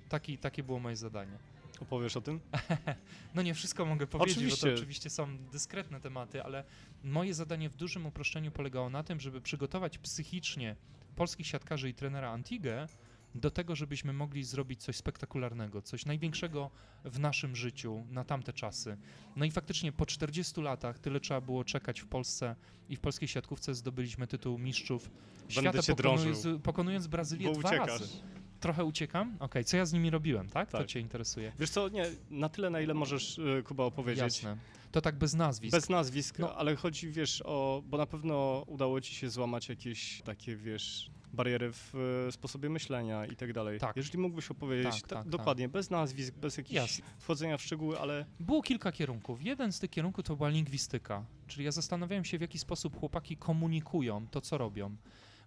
[0.09, 1.37] Taki, takie było moje zadanie.
[1.81, 2.39] Opowiesz o tym?
[3.35, 4.67] No nie wszystko mogę powiedzieć, bo Oczywiście.
[4.67, 6.63] to oczywiście są dyskretne tematy, ale
[7.03, 10.75] moje zadanie w dużym uproszczeniu polegało na tym, żeby przygotować psychicznie
[11.15, 12.87] polskich siatkarzy i trenera Antigę
[13.35, 16.71] do tego, żebyśmy mogli zrobić coś spektakularnego, coś największego
[17.05, 18.97] w naszym życiu na tamte czasy.
[19.35, 22.55] No i faktycznie po 40 latach tyle trzeba było czekać w Polsce
[22.89, 25.09] i w polskiej siatkówce zdobyliśmy tytuł mistrzów
[25.47, 26.59] świata, cię pokonując, drążył.
[26.59, 27.87] pokonując Brazylię Bo dwa uciekasz.
[27.87, 28.17] razy.
[28.65, 29.37] Trochę uciekam?
[29.39, 30.71] Okej, co ja z nimi robiłem, tak?
[30.71, 30.87] To Tak.
[30.87, 31.51] cię interesuje.
[31.59, 34.23] Wiesz co, nie, na tyle, na ile możesz, e, Kuba, opowiedzieć.
[34.23, 34.57] Jasne.
[34.91, 35.71] To tak bez nazwisk.
[35.77, 36.55] Bez nazwisk, No.
[36.55, 41.71] ale chodzi, wiesz, o, bo na pewno udało ci się złamać jakieś takie, wiesz, bariery
[41.73, 41.95] w
[42.27, 43.79] e, sposobie myślenia i tak dalej.
[43.79, 43.95] Tak.
[43.95, 45.29] Jeżeli mógłbyś opowiedzieć Tak, tak, tak.
[45.29, 47.05] dokładnie, bez nazwisk, bez jakichś Jasne.
[47.19, 49.41] wchodzenia w szczegóły, ale Było kilka kierunków.
[49.45, 53.37] Jeden z tych kierunków to była lingwistyka, czyli ja zastanawiałem się, w jaki sposób chłopaki
[53.37, 54.95] komunikują to, co robią.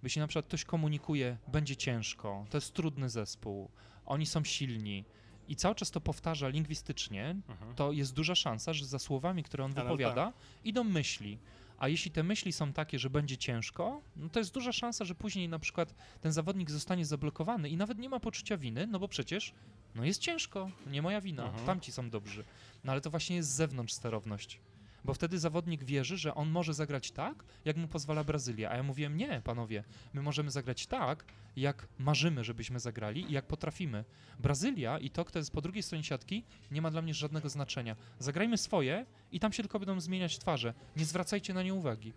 [0.02, 3.70] Bo Jeśli na przykład ktoś komunikuje, będzie ciężko, to jest trudny zespół,
[4.06, 5.04] oni są silni
[5.48, 7.36] i cały czas to powtarza lingwistycznie,
[7.76, 10.32] to jest duża szansa, że za słowami, które on wypowiada,
[10.64, 11.38] idą myśli.
[11.78, 15.14] A jeśli te myśli są takie, że będzie ciężko, no to jest duża szansa, że
[15.14, 19.08] później na przykład ten zawodnik zostanie zablokowany i nawet nie ma poczucia winy, no bo
[19.08, 19.54] przecież
[19.94, 21.66] no jest ciężko, nie moja wina, Mhm.
[21.66, 22.44] tamci są dobrzy.
[22.84, 24.60] No ale to właśnie jest zewnątrz sterowność.
[25.04, 28.70] Bo wtedy zawodnik wierzy, że on może zagrać tak, jak mu pozwala Brazylia.
[28.70, 31.24] A ja mówiłem, nie, panowie, my możemy zagrać tak,
[31.56, 34.04] jak marzymy, żebyśmy zagrali i jak potrafimy.
[34.38, 37.96] Brazylia i to, kto jest po drugiej stronie siatki, nie ma dla mnie żadnego znaczenia.
[38.18, 40.74] Zagrajmy swoje i tam się tylko będą zmieniać twarze.
[40.96, 42.12] Nie zwracajcie na nie uwagi.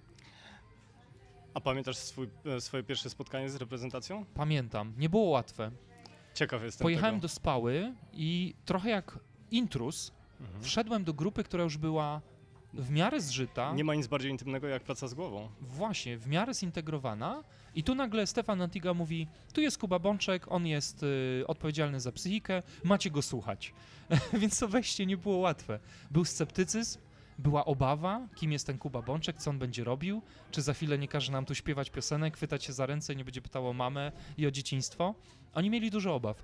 [1.53, 4.25] a pamiętasz swój, e, swoje pierwsze spotkanie z reprezentacją?
[4.33, 5.71] Pamiętam, nie było łatwe.
[6.33, 7.21] Ciekaw jestem Pojechałem tego.
[7.21, 9.19] do Spały i trochę jak
[9.51, 10.63] intrus Mhm.
[10.63, 12.21] wszedłem do grupy, która już była
[12.73, 13.73] w miarę zżyta.
[13.73, 15.49] Nie ma nic bardziej intymnego jak praca z głową.
[15.61, 17.43] Właśnie, w miarę zintegrowana
[17.75, 22.11] i tu nagle Stefan Antiga mówi, tu jest Kuba Bączek, on jest y, odpowiedzialny za
[22.11, 23.73] psychikę, macie go słuchać.
[24.41, 25.79] Więc to wejście nie było łatwe.
[26.11, 26.99] Był sceptycyzm,
[27.37, 31.07] była obawa, kim jest ten Kuba Bączek, co on będzie robił, czy za chwilę nie
[31.07, 34.47] każe nam tu śpiewać piosenek, chwytać się za ręce nie będzie pytał o mamę i
[34.47, 35.15] o dzieciństwo.
[35.53, 36.43] Oni mieli dużo obaw.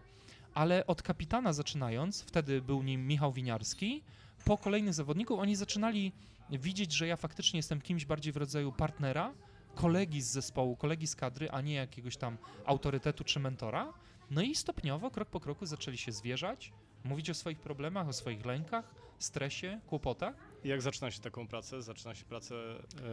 [0.54, 4.04] Ale od kapitana zaczynając, wtedy był nim Michał Winiarski,
[4.46, 6.12] po kolejnych zawodników oni zaczynali
[6.50, 9.34] widzieć, że ja faktycznie jestem kimś bardziej w rodzaju partnera,
[9.76, 13.94] kolegi z zespołu, kolegi z kadry, a nie jakiegoś tam autorytetu czy mentora.
[14.32, 16.72] No i stopniowo, krok po kroku zaczęli się zwierzać,
[17.04, 20.36] Mówić o swoich problemach, o swoich lękach, stresie, kłopotach.
[20.64, 21.82] I jak zaczyna się taką pracę?
[21.82, 22.56] Zaczyna się pracę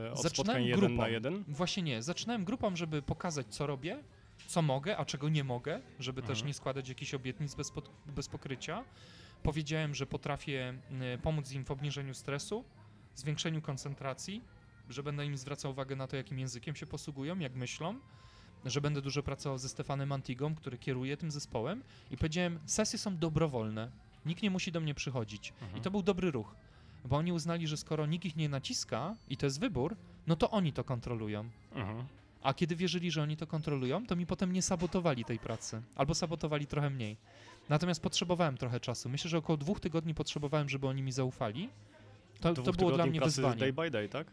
[0.07, 1.45] e, od Zaczynałem spotkań jeden na jeden?
[1.49, 2.03] Właśnie nie.
[2.03, 4.03] Zaczynałem grupą, żeby pokazać, co robię,
[4.47, 6.47] co mogę, a czego nie mogę, żeby też Mhm.
[6.47, 8.85] nie składać jakichś obietnic bez, pod, bez pokrycia.
[9.45, 10.75] Powiedziałem, że potrafię
[11.15, 12.65] y, pomóc im w obniżeniu stresu,
[13.15, 14.43] zwiększeniu koncentracji,
[14.91, 18.01] że będę im zwracał uwagę na to, jakim językiem się posługują, jak myślą,
[18.65, 23.17] że będę dużo pracował ze Stefanem Antigą, który kieruje tym zespołem i powiedziałem, sesje są
[23.17, 23.91] dobrowolne,
[24.27, 25.53] nikt nie musi do mnie przychodzić.
[25.61, 25.79] Mhm.
[25.79, 26.55] I to był dobry ruch,
[27.05, 30.51] bo oni uznali, że skoro nikt ich nie naciska i to jest wybór, no to
[30.51, 31.51] oni to kontrolują.
[31.73, 32.07] Mhm.
[32.43, 35.83] A kiedy wierzyli, że oni to kontrolują, to mi potem nie sabotowali tej pracy.
[35.97, 37.17] Albo sabotowali trochę mniej.
[37.69, 39.09] Natomiast potrzebowałem trochę czasu.
[39.09, 41.69] Myślę, że około dwóch tygodni potrzebowałem, żeby oni mi zaufali.
[42.41, 43.61] To, to było dla mnie wyzwanie.
[43.61, 44.27] day by day, tak?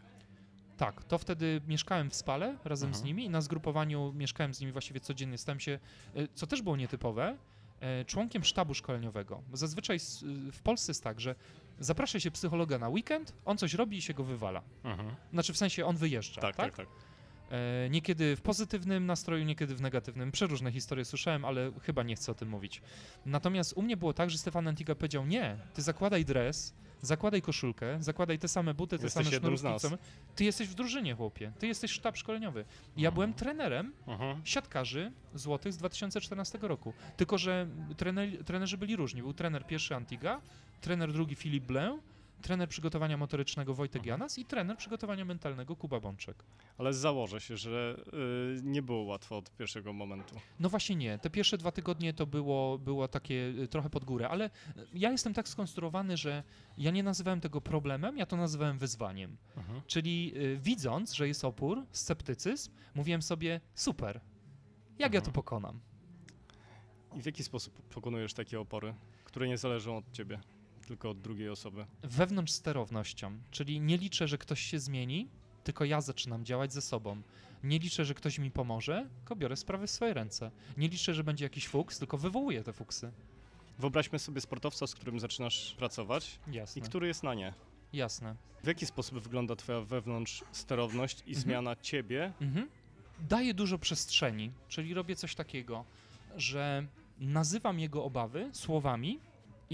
[0.76, 3.06] Tak, to wtedy mieszkałem w Spale razem z Mhm.
[3.06, 5.38] nimi i na zgrupowaniu mieszkałem z nimi właściwie codziennie.
[5.38, 5.78] Stałem się,
[6.14, 7.36] e, co też było nietypowe,
[7.80, 9.42] e, członkiem sztabu szkoleniowego.
[9.52, 11.34] Zazwyczaj s- w Polsce jest tak, że
[11.80, 14.62] zaprasza się psychologa na weekend, on coś robi i się go wywala.
[14.84, 15.14] Mhm.
[15.32, 16.86] Znaczy w sensie on wyjeżdża, Tak, tak, tak.
[16.86, 16.90] E,
[17.90, 20.32] Niekiedy w pozytywnym nastroju, niekiedy w negatywnym.
[20.32, 22.82] Przeróżne historie słyszałem, ale chyba nie chcę o tym mówić.
[23.26, 27.96] Natomiast u mnie było tak, że Stefan Antiga powiedział: Nie, ty zakładaj dres, zakładaj koszulkę,
[28.02, 29.66] zakładaj te same buty, te Jesteś same sznurówki.
[30.36, 31.52] Ty jesteś w drużynie, chłopie.
[31.58, 32.64] Ty jesteś sztab szkoleniowy.
[32.96, 33.14] Ja Mhm.
[33.14, 34.40] byłem trenerem Mhm.
[34.44, 36.92] siatkarzy złotych z 2014 roku.
[37.16, 39.22] Tylko, że trener, trenerzy byli różni.
[39.22, 40.40] Był trener pierwszy Antiga,
[40.80, 41.98] trener drugi Filip Blę,
[42.42, 46.44] trener przygotowania motorycznego Wojtek Janas i trener przygotowania mentalnego Kuba Bączek.
[46.78, 47.96] Ale założę się, że
[48.58, 50.34] y, nie było łatwo od pierwszego momentu.
[50.60, 51.18] No właśnie nie.
[51.18, 54.50] Te pierwsze dwa tygodnie to było, było takie y, trochę pod górę, ale y,
[54.94, 56.42] ja jestem tak skonstruowany, że
[56.78, 59.36] ja nie nazywałem tego problemem, ja to nazywałem wyzwaniem.
[59.56, 59.80] Mhm.
[59.86, 64.20] Czyli y, widząc, że jest opór, sceptycyzm, mówiłem sobie, super,
[64.98, 65.32] jak ja to Mhm.
[65.34, 65.80] pokonam?
[67.16, 70.40] I w jaki sposób pokonujesz takie opory, które nie zależą od ciebie,
[70.86, 71.86] tylko od drugiej osoby?
[72.02, 75.28] Wewnątrz sterownością, czyli nie liczę, że ktoś się zmieni,
[75.64, 77.22] tylko ja zaczynam działać ze sobą.
[77.64, 80.50] Nie liczę, że ktoś mi pomoże, tylko biorę sprawy w swoje ręce.
[80.76, 83.12] Nie liczę, że będzie jakiś fuks, tylko wywołuję te fuksy.
[83.78, 87.54] Wyobraźmy sobie sportowca, z którym zaczynasz pracować i Jasne, który jest na nie.
[87.92, 88.36] jasne.
[88.62, 91.36] W jaki sposób wygląda twoja wewnątrz sterowność i Mhm.
[91.42, 92.32] zmiana ciebie?
[92.40, 92.68] Mhm.
[93.20, 95.84] Daję dużo przestrzeni, czyli robię coś takiego,
[96.36, 96.86] że
[97.18, 99.18] nazywam jego obawy słowami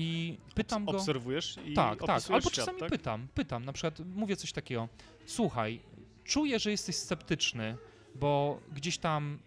[0.01, 0.91] i pytam go.
[0.93, 2.23] Obserwujesz i Tak, tak.
[2.31, 2.91] Albo świat, czasami tak?
[2.91, 4.89] pytam, pytam, na przykład mówię coś takiego.
[5.27, 5.81] Słuchaj,
[6.25, 7.77] czuję, że jesteś sceptyczny,
[8.15, 9.39] bo gdzieś tam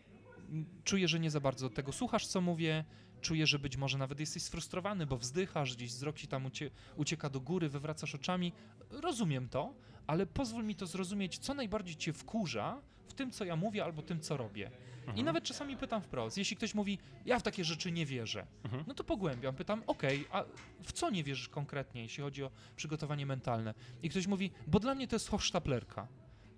[0.84, 2.86] czuję, że nie za bardzo tego słuchasz, co mówię.
[3.22, 7.30] Czuję, że być może nawet jesteś sfrustrowany, bo wzdychasz, gdzieś wzrok ci tam ucie, ucieka
[7.30, 8.54] do góry, wywracasz oczami.
[8.90, 9.74] Rozumiem to,
[10.08, 12.82] ale pozwól mi to zrozumieć, co najbardziej cię wkurza
[13.12, 14.72] w tym, co ja mówię, albo tym, co robię.
[15.02, 15.26] I Mhm.
[15.26, 18.84] nawet czasami pytam wprost, jeśli ktoś mówi, ja w takie rzeczy nie wierzę, Mhm.
[18.88, 20.44] no to pogłębiam, pytam, okej, a
[20.84, 23.74] w co nie wierzysz konkretnie, jeśli chodzi o przygotowanie mentalne?
[24.04, 26.08] I ktoś mówi, bo dla mnie to jest hochsztaplerka.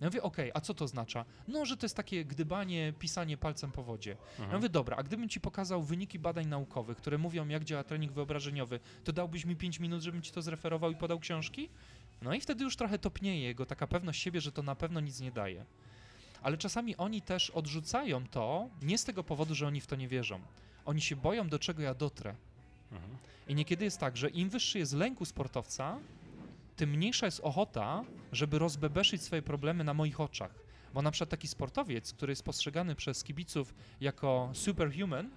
[0.00, 1.24] Ja mówię, okej, a co to oznacza?
[1.48, 4.10] No, że to jest takie gdybanie, pisanie palcem po wodzie.
[4.10, 4.56] Ja Mhm.
[4.60, 8.80] mówię, dobra, a gdybym ci pokazał wyniki badań naukowych, które mówią, jak działa trening wyobrażeniowy,
[9.04, 11.68] to dałbyś mi 5 minut, żebym ci to zreferował i podał książki?
[12.22, 15.20] No i wtedy już trochę topnieje jego taka pewność siebie, że to na pewno nic
[15.20, 15.64] nie daje.
[16.44, 20.08] Ale czasami oni też odrzucają to nie z tego powodu, że oni w to nie
[20.08, 20.40] wierzą.
[20.84, 22.34] Oni się boją, do czego ja dotrę.
[22.92, 23.16] Mhm.
[23.48, 25.98] I niekiedy jest tak, że im wyższy jest lęk u sportowca,
[26.76, 30.54] tym mniejsza jest ochota, żeby rozbebeszyć swoje problemy na moich oczach.
[30.94, 35.30] Bo na przykład taki sportowiec, który jest postrzegany przez kibiców jako superhuman,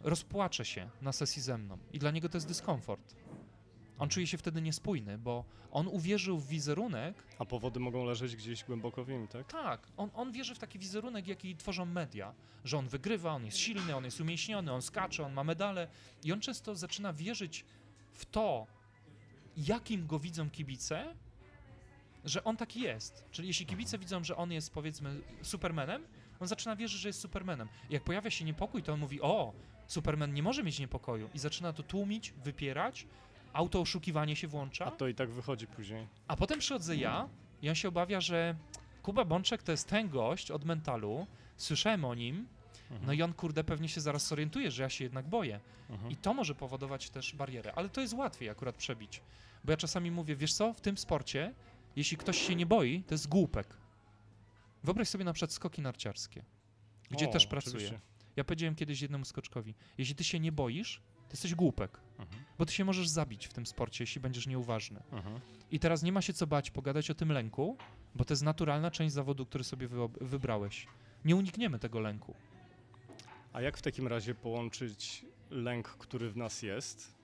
[0.00, 3.16] rozpłacze się na sesji ze mną i dla niego to jest dyskomfort.
[3.98, 8.64] On czuje się wtedy niespójny, bo on uwierzył w wizerunek, A powody mogą leżeć gdzieś
[8.64, 9.46] głęboko w nim, tak?
[9.52, 13.58] tak, on, on wierzy w taki wizerunek, jaki tworzą media, że on wygrywa, on jest
[13.58, 15.88] silny, on jest umięśniony, on skacze, on ma medale
[16.24, 17.64] i on często zaczyna wierzyć
[18.12, 18.66] w to,
[19.56, 21.14] jakim go widzą kibice,
[22.24, 23.24] że on taki jest.
[23.30, 26.06] Czyli jeśli kibice widzą, że on jest powiedzmy supermanem,
[26.40, 27.68] on zaczyna wierzyć, że jest supermanem.
[27.90, 29.52] Jak pojawia się niepokój, to on mówi, o,
[29.86, 33.06] superman nie może mieć niepokoju i zaczyna to tłumić, wypierać,
[33.56, 34.84] autooszukiwanie się włącza.
[34.84, 36.06] A to i tak wychodzi później.
[36.28, 37.28] A potem przychodzę ja
[37.62, 38.54] i on się obawia, że
[39.02, 42.46] Kuba Bączek to jest ten gość od mentalu, słyszałem o nim,
[42.90, 43.06] Mhm.
[43.06, 45.60] no i on kurde pewnie się zaraz zorientuje, że ja się jednak boję.
[45.90, 46.10] Mhm.
[46.10, 49.20] I to może powodować też barierę, ale to jest łatwiej akurat przebić.
[49.64, 51.54] Bo ja czasami mówię, wiesz co, w tym sporcie,
[51.96, 53.76] jeśli ktoś się nie boi, to jest głupek.
[54.84, 56.42] Wyobraź sobie na przykład skoki narciarskie,
[57.10, 57.74] gdzie O, też pracuję.
[57.76, 58.00] oczywiście.
[58.36, 62.44] Ja powiedziałem kiedyś jednemu skoczkowi, jeśli ty się nie boisz, to jesteś głupek, Mhm.
[62.58, 65.02] bo ty się możesz zabić w tym sporcie, jeśli będziesz nieuważny.
[65.12, 65.40] Mhm.
[65.70, 67.76] I teraz nie ma się co bać, pogadać o tym lęku,
[68.14, 69.88] bo to jest naturalna część zawodu, który sobie
[70.20, 70.86] wybrałeś.
[71.24, 72.34] Nie unikniemy tego lęku.
[73.52, 77.14] A jak w takim razie połączyć lęk, który w nas jest,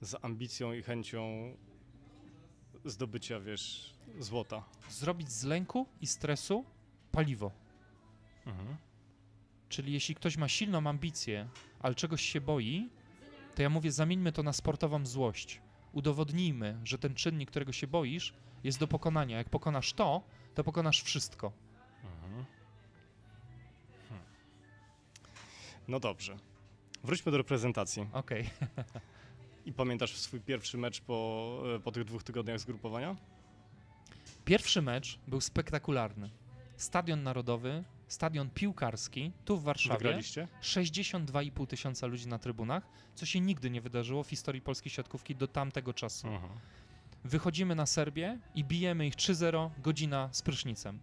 [0.00, 1.54] z ambicją i chęcią
[2.84, 4.64] zdobycia, wiesz, złota.
[4.90, 6.64] Zrobić z lęku i stresu
[7.12, 7.50] paliwo.
[8.46, 8.76] Mhm.
[9.68, 11.48] Czyli jeśli ktoś ma silną ambicję,
[11.80, 12.88] ale czegoś się boi,
[13.56, 15.60] to ja mówię, zamieńmy to na sportową złość.
[15.92, 19.36] Udowodnijmy, że ten czynnik, którego się boisz, jest do pokonania.
[19.36, 20.22] Jak pokonasz to,
[20.54, 21.52] to pokonasz wszystko.
[22.04, 22.44] Mhm.
[24.08, 24.24] Hmm.
[25.88, 26.36] No dobrze.
[27.04, 28.08] Wróćmy do reprezentacji.
[28.12, 28.50] Okej.
[29.66, 33.16] I pamiętasz swój pierwszy mecz po, e, po tych dwóch tygodniach zgrupowania?
[34.44, 36.30] Pierwszy mecz był spektakularny.
[36.76, 39.98] Stadion Narodowy, stadion piłkarski, tu w Warszawie.
[39.98, 40.48] Wygraliście?
[40.62, 45.48] 62,5 tysiąca ludzi na trybunach, co się nigdy nie wydarzyło w historii polskiej siatkówki do
[45.48, 46.28] tamtego czasu.
[46.28, 46.52] Mhm.
[47.24, 50.98] Wychodzimy na Serbię i bijemy ich 3-0, godzina z prysznicem.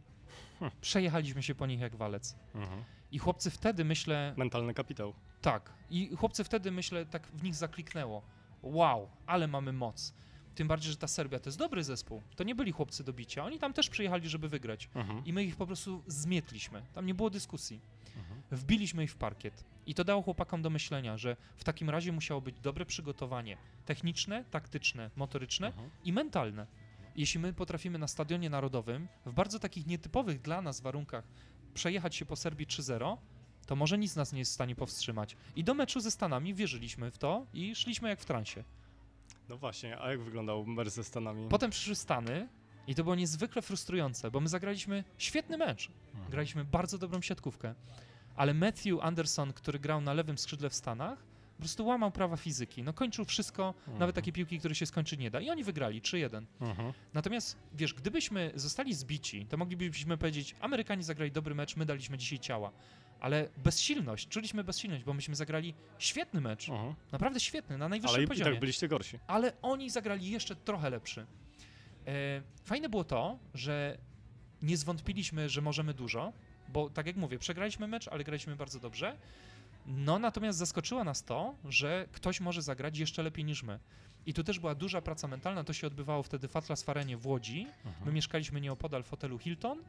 [0.60, 0.78] Hmm.
[0.82, 2.36] Przejechaliśmy się po nich jak walec.
[2.56, 2.84] Mhm.
[3.12, 5.14] I chłopcy wtedy, myślę, Mentalny kapitał.
[5.42, 8.22] tak, i chłopcy wtedy, myślę, tak w nich zakliknęło.
[8.62, 10.14] Wow, ale mamy moc.
[10.56, 12.22] Tym bardziej, że ta Serbia to jest dobry zespół.
[12.36, 13.46] To nie byli chłopcy do bicia.
[13.46, 14.90] Oni tam też przyjechali, żeby wygrać.
[14.96, 15.26] Mhm.
[15.26, 16.82] I my ich po prostu zmietliśmy.
[16.94, 17.82] Tam nie było dyskusji.
[18.18, 18.42] Mhm.
[18.52, 19.64] Wbiliśmy ich w parkiet.
[19.86, 24.44] I to dało chłopakom do myślenia, że w takim razie musiało być dobre przygotowanie techniczne,
[24.52, 25.90] taktyczne, motoryczne Mhm.
[26.04, 26.68] i mentalne.
[27.16, 31.24] Jeśli my potrafimy na stadionie narodowym, w bardzo takich nietypowych dla nas warunkach,
[31.74, 33.18] przejechać się po Serbii 3-0,
[33.66, 35.36] to może nic nas nie jest w stanie powstrzymać.
[35.56, 38.64] I do meczu ze Stanami wierzyliśmy w to i szliśmy jak w transie.
[39.50, 41.48] No właśnie, a jak wyglądał mecz ze Stanami?
[41.50, 42.48] Potem przyszły Stany
[42.88, 45.90] i to było niezwykle frustrujące, bo my zagraliśmy świetny mecz.
[46.14, 46.32] Mhm.
[46.32, 47.76] Graliśmy bardzo dobrą siatkówkę.
[48.36, 51.20] Ale Matthew Anderson, który grał na lewym skrzydle w Stanach,
[51.58, 52.84] po prostu łamał prawa fizyki.
[52.84, 54.00] No kończył wszystko, Mhm.
[54.00, 55.42] nawet takie piłki, które się skończyć nie da.
[55.42, 56.46] I oni wygrali 3-1.
[56.62, 56.94] Mhm.
[57.14, 62.40] Natomiast, wiesz, gdybyśmy zostali zbici, to moglibyśmy powiedzieć, Amerykanie zagrali dobry mecz, my daliśmy dzisiaj
[62.40, 62.72] ciała.
[63.24, 66.68] Ale bezsilność, czuliśmy bezsilność, bo myśmy zagrali świetny mecz.
[67.12, 69.20] Naprawdę świetny, na najwyższym Ale i, i poziomie tak byliście gorsi.
[69.28, 71.26] ale oni zagrali jeszcze trochę lepszy.
[72.08, 73.98] E, fajne było to, że
[74.62, 76.34] nie zwątpiliśmy, że możemy dużo,
[76.70, 79.18] bo tak jak mówię, przegraliśmy mecz, ale graliśmy bardzo dobrze.
[79.86, 83.80] No natomiast zaskoczyło nas to, że ktoś może zagrać jeszcze lepiej niż my.
[84.26, 87.28] I tu też była duża praca mentalna, to się odbywało wtedy w Atlas Farenie w
[87.28, 87.68] Łodzi.
[88.06, 89.84] My mieszkaliśmy nieopodal w hotelu Hilton.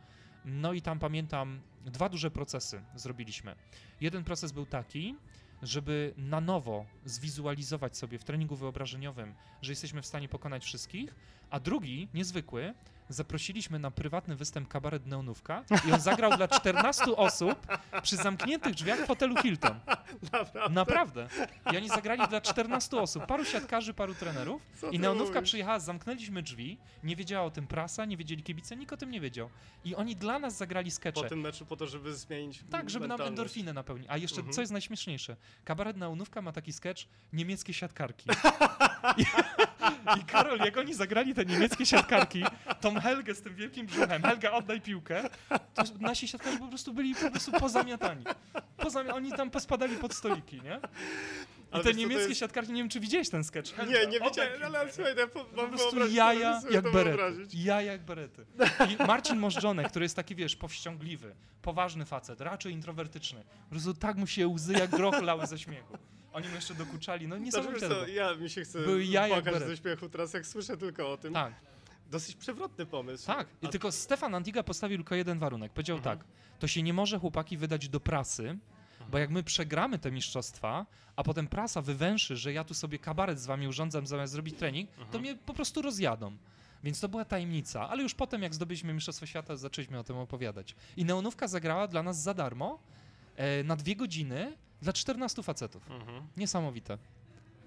[0.45, 3.55] No i tam pamiętam, dwa duże procesy zrobiliśmy.
[4.01, 5.17] Jeden proces był taki,
[5.63, 11.15] żeby na nowo zwizualizować sobie w treningu wyobrażeniowym, że jesteśmy w stanie pokonać wszystkich,
[11.51, 12.75] a drugi, niezwykły,
[13.09, 17.67] zaprosiliśmy na prywatny występ kabaret Neonówka i on zagrał dla 14 osób
[18.03, 19.81] przy zamkniętych drzwiach w hotelu Hilton.
[20.33, 20.75] Naprawdę?
[20.75, 21.29] Naprawdę.
[21.73, 25.51] I oni zagrali dla 14 osób, paru siatkarzy, paru trenerów Co i Neonówka mówisz?
[25.51, 29.21] przyjechała, zamknęliśmy drzwi, nie wiedziała o tym prasa, nie wiedzieli kibice, nikt o tym nie
[29.21, 29.51] wiedział.
[29.85, 31.29] I oni dla nas zagrali Po skecze.
[31.29, 34.07] tym meczu po to, żeby zmienić Tak, żeby nam endorfinę napełnić.
[34.11, 34.55] A jeszcze, Mhm.
[34.55, 38.29] co jest najśmieszniejsze, kabaret Neonówka ma taki sketch niemieckie siatkarki.
[39.19, 39.23] I,
[40.21, 42.45] I Karol, jak oni zagrali te niemieckie siatkarki,
[42.95, 45.29] tą Helgę z tym wielkim brzuchem, Helga oddaj piłkę,
[45.75, 48.25] to nasi siatkarze po prostu byli po prostu pozamiatani.
[48.77, 50.81] Pozami oni tam pospadali pod stoliki, nie?
[51.73, 53.75] I Ale te niemieckie jest- siatkarki, nie wiem czy widziałeś ten sketch.
[53.75, 54.67] Helga, Nie, nie wiedziałem, piłkę.
[54.79, 57.47] ale słuchaj, ja po, Po mam prostu wyobrazić, jaja jak berety.
[57.55, 58.47] Jaja jak berety.
[59.01, 63.45] I Marcin Możdżonek, który jest taki, wiesz, powściągliwy, poważny facet, raczej introwertyczny.
[63.65, 65.99] Po prostu tak mu się łzy jak groch lały ze śmiechu.
[66.33, 68.11] Oni mu jeszcze dokuczali, no niesamowite.
[68.11, 71.33] ja mi się chce Były jaja płakać ze śmiechu teraz, jak słyszę tylko o tym.
[71.35, 71.53] Tak,
[72.11, 73.27] Dosyć przewrotny pomysł.
[73.27, 73.47] tak.
[73.63, 75.73] I A- tylko Stefan Antiga postawił tylko jeden warunek.
[75.73, 76.19] Powiedział Mhm.
[76.19, 76.27] tak,
[76.59, 78.59] to się nie może chłopaki wydać do prasy,
[79.11, 80.87] bo jak my przegramy te mistrzostwa,
[81.17, 84.91] a potem prasa wywęszy, że ja tu sobie kabaret z wami urządzam zamiast zrobić trening,
[84.91, 85.21] to Mhm.
[85.23, 86.37] mnie po prostu rozjadą.
[86.85, 90.75] Więc to była tajemnica, ale już potem, jak zdobyliśmy Mistrzostwo Świata, zaczęliśmy o tym opowiadać.
[90.97, 92.79] I Neonówka zagrała dla nas za darmo
[93.37, 95.91] e, na dwie godziny dla 14 facetów.
[95.91, 96.23] Mhm.
[96.37, 96.99] Niesamowite.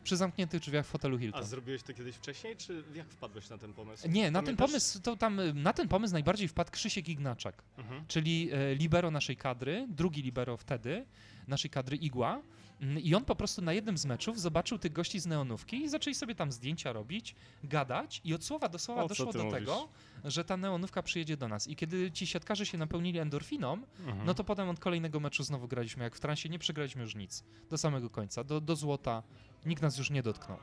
[0.08, 1.43] Przy zamkniętych drzwiach w hotelu A Hilton.
[1.43, 4.08] zrobiłeś to kiedyś wcześniej, czy jak wpadłeś na ten pomysł?
[4.10, 8.06] Nie, na ten pomysł, to tam, y, na ten pomysł najbardziej wpadł Krzysiek Ignaczak, Mhm.
[8.08, 11.06] czyli e, libero naszej kadry, drugi libero wtedy,
[11.48, 12.41] naszej kadry Igła.
[12.82, 15.90] Mm, I on po prostu na jednym z meczów zobaczył tych gości z neonówki i
[15.90, 19.60] zaczęli sobie tam zdjęcia robić, gadać i od słowa do słowa O, doszło do mówisz?
[19.60, 19.90] tego,
[20.24, 21.68] że ta neonówka przyjedzie do nas.
[21.68, 24.26] I kiedy ci siatkarze się napełnili endorfiną, Mhm.
[24.26, 27.44] no to potem od kolejnego meczu znowu graliśmy jak w transie, nie przegraliśmy już nic.
[27.70, 29.24] Do samego końca, do, do złota.
[29.66, 30.58] Nikt nas już nie dotknął.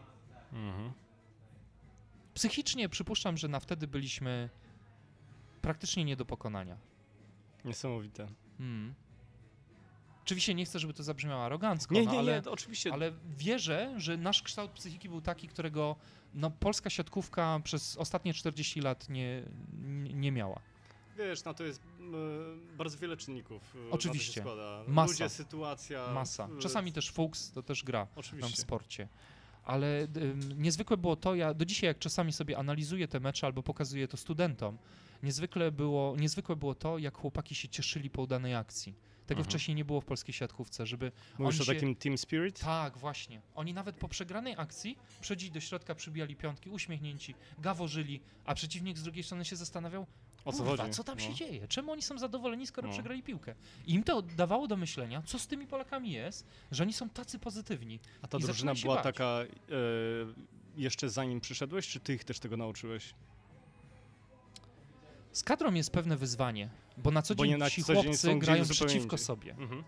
[0.53, 0.93] Mhm.
[2.35, 4.51] Psychicznie przypuszczam, że na wtedy byliśmy
[5.63, 6.77] praktycznie nie do pokonania.
[7.65, 8.29] Niesamowite.
[8.61, 8.95] Mm.
[10.25, 12.93] Oczywiście nie chcę, żeby to zabrzmiało arogancko, Nie, no, nie, ale, nie, oczywiście.
[12.93, 15.97] ale wierzę, że nasz kształt psychiki był taki, którego
[16.35, 19.43] no, polska siatkówka przez ostatnie 40 lat nie,
[20.15, 20.61] nie miała.
[21.19, 23.77] wiesz, na to jest e, bardzo wiele czynników.
[23.91, 24.41] Oczywiście.
[24.41, 24.85] Na to się składa.
[24.89, 25.13] Masa.
[25.13, 26.13] Ludzie, sytuacja.
[26.13, 26.49] Masa.
[26.57, 28.63] e, Czasami też fuks, to też gra nam w Oczywiście.
[28.63, 29.09] sporcie.
[29.65, 33.63] Ale ym, niezwykłe było to, ja do dzisiaj jak czasami sobie analizuję te mecze albo
[33.63, 34.79] pokazuję to studentom,
[35.23, 38.95] niezwykle było, niezwykłe było to, jak chłopaki się cieszyli po udanej akcji.
[39.27, 39.45] Tego Mhm.
[39.51, 42.59] wcześniej nie było w polskiej siatkówce, żeby Mówisz oni o się- takim team spirit?
[42.61, 43.41] Tak, właśnie.
[43.55, 49.03] Oni nawet po przegranej akcji przychodzili do środka, przybijali piątki, uśmiechnięci, gaworzyli, a przeciwnik z
[49.03, 50.07] drugiej strony się zastanawiał,
[50.45, 50.91] O co chodzi?
[50.91, 51.25] co tam No.
[51.25, 51.69] się dzieje?
[51.69, 52.93] Czemu oni są zadowoleni, skoro No.
[52.95, 53.55] przegrali piłkę?
[53.87, 57.39] I im to dawało do myślenia, co z tymi Polakami jest, że oni są tacy
[57.39, 58.01] pozytywni.
[58.23, 59.05] A ta I drużyna była bać.
[59.05, 59.47] taka e,
[60.77, 63.15] jeszcze zanim przyszedłeś, czy ty ich też tego nauczyłeś?
[65.33, 69.19] Z kadrą jest pewne wyzwanie, bo na co dzień ci co chłopcy grają przeciwko indziej.
[69.19, 69.51] sobie.
[69.53, 69.85] Mhm.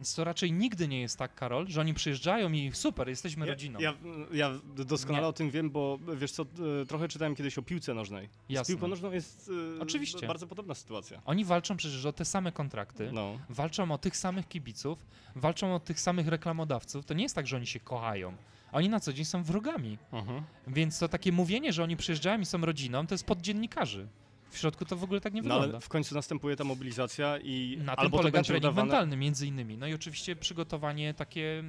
[0.00, 3.80] Więc to raczej nigdy nie jest tak, Karol, że oni przyjeżdżają i super, jesteśmy rodziną.
[3.80, 3.94] Ja,
[4.32, 5.28] ja, ja doskonale Nie.
[5.28, 6.42] o tym wiem, bo wiesz co,
[6.82, 8.28] e, trochę czytałem kiedyś o piłce nożnej.
[8.48, 8.74] Z Jasne.
[8.74, 10.26] piłką nożną jest e, Oczywiście.
[10.26, 11.22] bardzo podobna sytuacja.
[11.24, 13.38] Oni walczą przecież o te same kontrakty, No.
[13.48, 15.06] walczą o tych samych kibiców,
[15.36, 17.04] walczą o tych samych reklamodawców.
[17.06, 18.36] To nie jest tak, że oni się kochają.
[18.72, 19.98] Oni na co dzień są wrogami.
[20.12, 20.42] Mhm.
[20.66, 24.08] Więc to takie mówienie, że oni przyjeżdżają i są rodziną, to jest pod dziennikarzy.
[24.50, 25.68] W środku to w ogóle tak nie No wygląda.
[25.76, 28.86] ale w końcu następuje ta mobilizacja i Na tym albo to polega będzie trening udawane...
[28.88, 29.78] mentalny między innymi.
[29.78, 31.62] No i oczywiście przygotowanie takie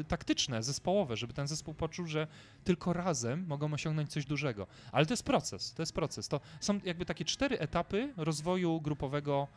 [0.00, 2.26] e, taktyczne, zespołowe, żeby ten zespół poczuł, że
[2.64, 4.66] tylko razem mogą osiągnąć coś dużego.
[4.92, 6.28] Ale to jest proces, to jest proces.
[6.28, 9.48] To są jakby takie cztery etapy rozwoju grupowego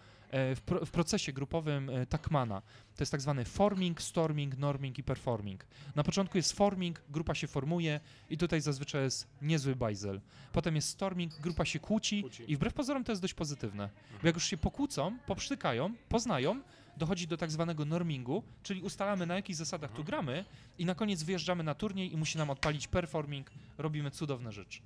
[0.56, 2.62] w, pro, w procesie grupowym e, Takmana.
[2.96, 5.66] To jest tak zwany forming, storming, norming i performing.
[5.96, 10.22] Na początku jest forming, grupa się formuje i tutaj zazwyczaj jest niezły bajzel.
[10.52, 12.44] Potem jest storming, grupa się kłóci, Kłóci.
[12.52, 13.90] i wbrew pozorom to jest dość pozytywne.
[14.22, 16.62] Bo jak już się pokłócą, poprztykają, poznają,
[16.98, 20.46] dochodzi do tak zwanego normingu, czyli ustalamy na jakich zasadach tu gramy
[20.78, 24.82] i na koniec wyjeżdżamy na turniej i musi nam odpalić performing, robimy cudowne rzeczy.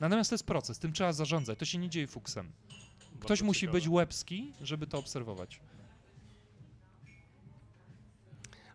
[0.00, 2.52] Natomiast to jest proces, tym trzeba zarządzać, to się nie dzieje fuksem.
[3.20, 3.78] Ktoś musi ciekawe.
[3.78, 5.60] być łebski, żeby to obserwować.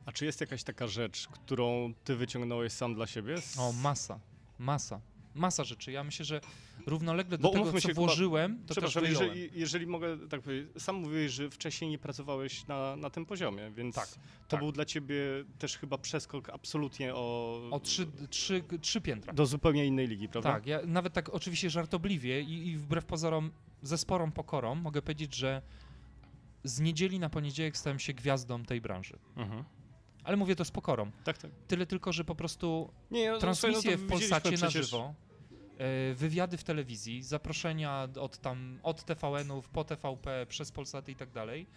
[0.06, 3.36] A czy jest jakaś taka rzecz, którą ty wyciągnąłeś sam dla siebie?
[3.58, 4.20] O, masa,
[4.60, 5.02] masa,
[5.36, 5.92] masa rzeczy.
[5.92, 6.42] Ja myślę, że
[6.86, 9.28] równolegle do Bo tego, co się, chyba- włożyłem, to też Przepraszam, wyjąłem.
[9.38, 13.72] jeżeli, jeżeli mogę tak powiedzieć, sam mówiłeś, że wcześniej nie pracowałeś na, na tym poziomie,
[13.72, 14.18] więc Tak, to
[14.48, 14.60] tak.
[14.60, 15.16] był dla ciebie
[15.60, 19.34] też chyba przeskok absolutnie o, O trzy, trzy, trzy piętra.
[19.34, 20.52] do zupełnie innej ligi, prawda?
[20.54, 23.52] Tak, ja nawet tak oczywiście żartobliwie i, i wbrew pozorom
[23.82, 25.62] ze sporą pokorą mogę powiedzieć, że
[26.64, 29.20] z niedzieli na poniedziałek stałem się gwiazdą tej branży.
[29.36, 29.64] Mhm.
[30.24, 31.12] Ale mówię to z pokorą.
[31.24, 31.52] Tak, tak.
[31.68, 35.14] Tyle tylko, że po prostu Nie, no, transmisje słuchaj, no w Polsacie na żywo,
[35.78, 41.32] e, wywiady w telewizji, zaproszenia od tam, od TVN-ów, po TVP, przez Polsaty i tak
[41.32, 41.68] dalej.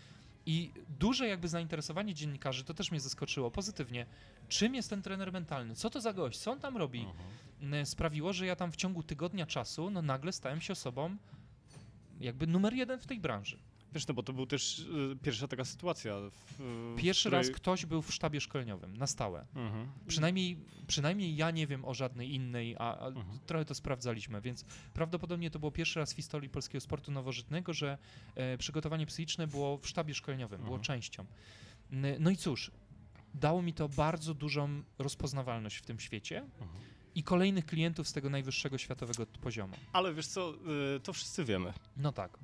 [0.47, 4.07] I duże jakby zainteresowanie dziennikarzy, to też mnie zaskoczyło pozytywnie.
[4.49, 5.75] Czym jest ten trener mentalny?
[5.75, 6.39] Co to za gość?
[6.39, 7.01] Co on tam robi?
[7.01, 7.75] Mhm.
[7.75, 11.17] n- sprawiło, że ja tam w ciągu tygodnia czasu, no nagle stałem się osobą
[12.25, 13.59] jakby numer jeden w tej branży.
[13.93, 16.15] Wiesz, no bo to był też y, pierwsza taka sytuacja.
[16.21, 17.39] W, w Pierwszy której...
[17.47, 19.47] raz ktoś był w sztabie szkoleniowym, na stałe.
[19.55, 19.89] Mhm.
[20.07, 23.39] Przynajmniej, przynajmniej ja nie wiem o żadnej innej, a, a Mhm.
[23.47, 24.65] trochę to sprawdzaliśmy, więc
[24.95, 27.99] prawdopodobnie to było pierwszy raz w historii polskiego sportu nowożytnego, że
[28.35, 30.85] e, przygotowanie psychiczne było w sztabie szkoleniowym, było Mhm.
[30.85, 31.25] częścią.
[31.93, 32.71] N- No i cóż,
[33.35, 36.69] dało mi to bardzo dużą rozpoznawalność w tym świecie Mhm.
[37.15, 39.77] I kolejnych klientów z tego najwyższego światowego poziomu.
[39.93, 40.55] Ale wiesz co,
[40.97, 41.73] y, to wszyscy wiemy.
[41.97, 42.39] No tak.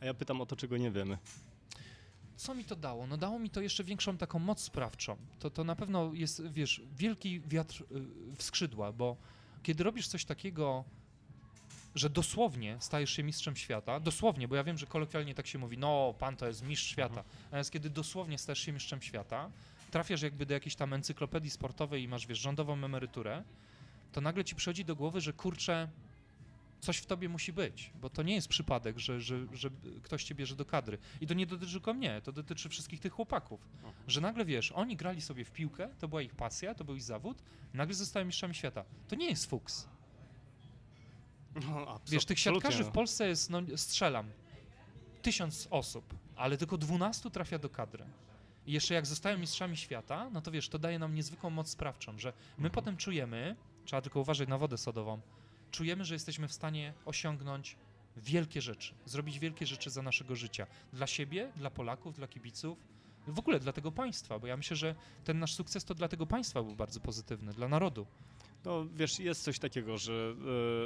[0.00, 1.18] A ja pytam o to, czego nie wiemy.
[2.36, 3.06] Co mi to dało?
[3.06, 5.16] No dało mi to jeszcze większą taką moc sprawczą.
[5.38, 7.86] To, to na pewno jest, wiesz, wielki wiatr y,
[8.36, 9.16] w skrzydła, bo
[9.62, 10.84] kiedy robisz coś takiego,
[11.94, 15.78] że dosłownie stajesz się mistrzem świata, dosłownie, bo ja wiem, że kolokwialnie tak się mówi,
[15.78, 19.50] no pan to jest mistrz świata, natomiast kiedy dosłownie stajesz się mistrzem świata,
[19.90, 23.44] trafiasz jakby do jakiejś tam encyklopedii sportowej i masz, wiesz, rządową emeryturę,
[24.14, 25.88] to nagle ci przychodzi do głowy, że kurczę,
[26.80, 29.70] coś w tobie musi być, bo to nie jest przypadek, że, że, że
[30.02, 30.98] ktoś cię bierze do kadry.
[31.20, 33.60] I to nie dotyczy tylko mnie, to dotyczy wszystkich tych chłopaków.
[34.08, 37.02] Że nagle wiesz, oni grali sobie w piłkę, to była ich pasja, to był ich
[37.02, 37.42] zawód,
[37.74, 38.84] nagle zostają mistrzami świata.
[39.08, 39.88] To nie jest fuks.
[41.54, 42.90] No, Wiesz, tych siatkarzy w.
[42.90, 44.30] Polsce jest, no strzelam,
[45.22, 48.04] tysiąc osób, ale tylko dwunastu trafia do kadry.
[48.66, 52.18] I jeszcze jak zostają mistrzami świata, no to wiesz, to daje nam niezwykłą moc sprawczą,
[52.18, 52.70] że my Mhm.
[52.70, 55.20] potem czujemy, trzeba tylko uważać na wodę sodową,
[55.70, 57.76] czujemy, że jesteśmy w stanie osiągnąć
[58.16, 60.66] wielkie rzeczy, zrobić wielkie rzeczy za naszego życia.
[60.92, 62.78] Dla siebie, dla Polaków, dla kibiców,
[63.28, 66.26] w ogóle dla tego państwa, bo ja myślę, że ten nasz sukces to dla tego
[66.26, 68.06] państwa był bardzo pozytywny, dla narodu.
[68.64, 70.34] No wiesz, jest coś takiego, że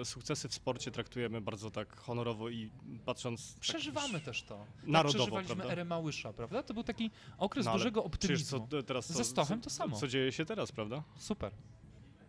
[0.01, 2.71] e, sukcesy w sporcie traktujemy bardzo tak honorowo i
[3.05, 3.53] patrząc...
[3.53, 4.67] tak Przeżywamy już też to.
[4.83, 5.73] Narodowo, tak przeżywaliśmy prawda?
[5.73, 6.63] erę Małysza, prawda?
[6.63, 8.69] To był taki okres No, dużego optymizmu.
[8.71, 9.97] co, teraz co, Ze Stochem to samo.
[9.97, 11.03] Co dzieje się teraz, prawda?
[11.19, 11.53] Super.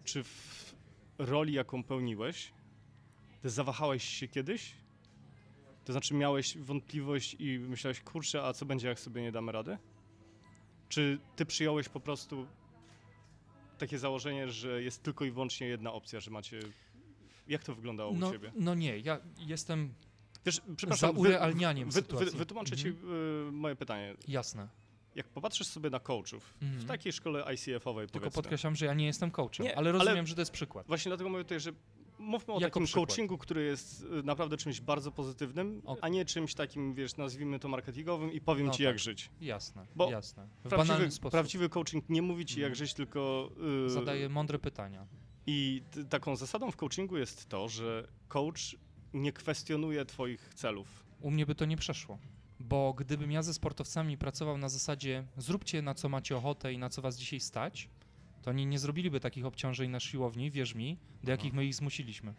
[0.10, 0.74] Czy w
[1.18, 2.52] roli, jaką pełniłeś,
[3.42, 4.72] ty zawahałeś się kiedyś?
[5.86, 9.78] To znaczy miałeś wątpliwość i myślałeś, kurczę, a co będzie, jak sobie nie damy rady?
[10.90, 12.48] Czy ty przyjąłeś po prostu
[13.78, 16.60] takie założenie, że jest tylko i wyłącznie jedna opcja, że macie...
[17.48, 18.52] Jak to wyglądało No, u ciebie?
[18.56, 19.94] no nie, ja jestem
[20.46, 22.32] Wiesz, za przepraszam, wy, urealnianiem wy, sytuacji.
[22.32, 23.14] wy, wytłumaczę ci Mhm.
[23.48, 24.16] y, moje pytanie.
[24.28, 24.68] Jasne.
[25.16, 26.82] Jak popatrzysz sobie na coachów Mhm.
[26.82, 30.28] w takiej szkole ICF-owej, Tylko podkreślam, że ja nie jestem coachem, Nie, ale ale- rozumiem,
[30.28, 30.88] że to jest przykład.
[30.88, 31.72] Właśnie dlatego mówię tutaj, że
[32.20, 33.08] mówmy o Jako takim przykład.
[33.10, 36.00] coachingu, który jest y, naprawdę czymś bardzo pozytywnym, Ok.
[36.02, 39.00] a nie czymś takim, wiesz, nazwijmy to marketingowym i powiem No ci jak tak.
[39.00, 39.30] żyć.
[39.42, 40.48] Jasne, Bo jasne.
[40.66, 42.76] W Prawdziwy, prawdziwy coaching nie mówi ci jak Mhm.
[42.76, 43.50] żyć, tylko...
[43.86, 45.08] y, Zadaje mądre pytania.
[45.48, 48.76] I taką zasadą w coachingu jest to, że coach
[49.14, 51.04] nie kwestionuje twoich celów.
[51.22, 52.20] U mnie by to nie przeszło.
[52.70, 56.90] Bo gdybym ja ze sportowcami pracował na zasadzie zróbcie na co macie ochotę i na
[56.90, 57.90] co was dzisiaj stać,
[58.42, 62.34] to oni nie zrobiliby takich obciążeń na siłowni, wierz mi, do jakich my ich zmusiliśmy.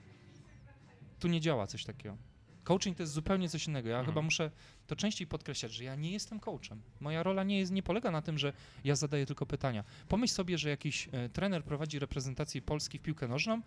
[1.19, 2.17] Tu nie działa coś takiego.
[2.65, 3.89] Coaching to jest zupełnie coś innego.
[3.89, 4.07] Ja Mhm.
[4.15, 4.51] chyba muszę
[4.87, 6.83] to częściej podkreślać, że ja nie jestem coachem.
[7.01, 8.53] Moja rola nie, jest, nie polega na tym, że
[8.85, 9.85] ja zadaję tylko pytania.
[10.09, 13.61] Pomyśl sobie, że jakiś e, trener prowadzi reprezentację Polski w piłkę nożną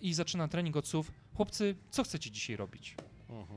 [0.00, 2.96] i zaczyna trening od słów chłopcy, co chcecie dzisiaj robić?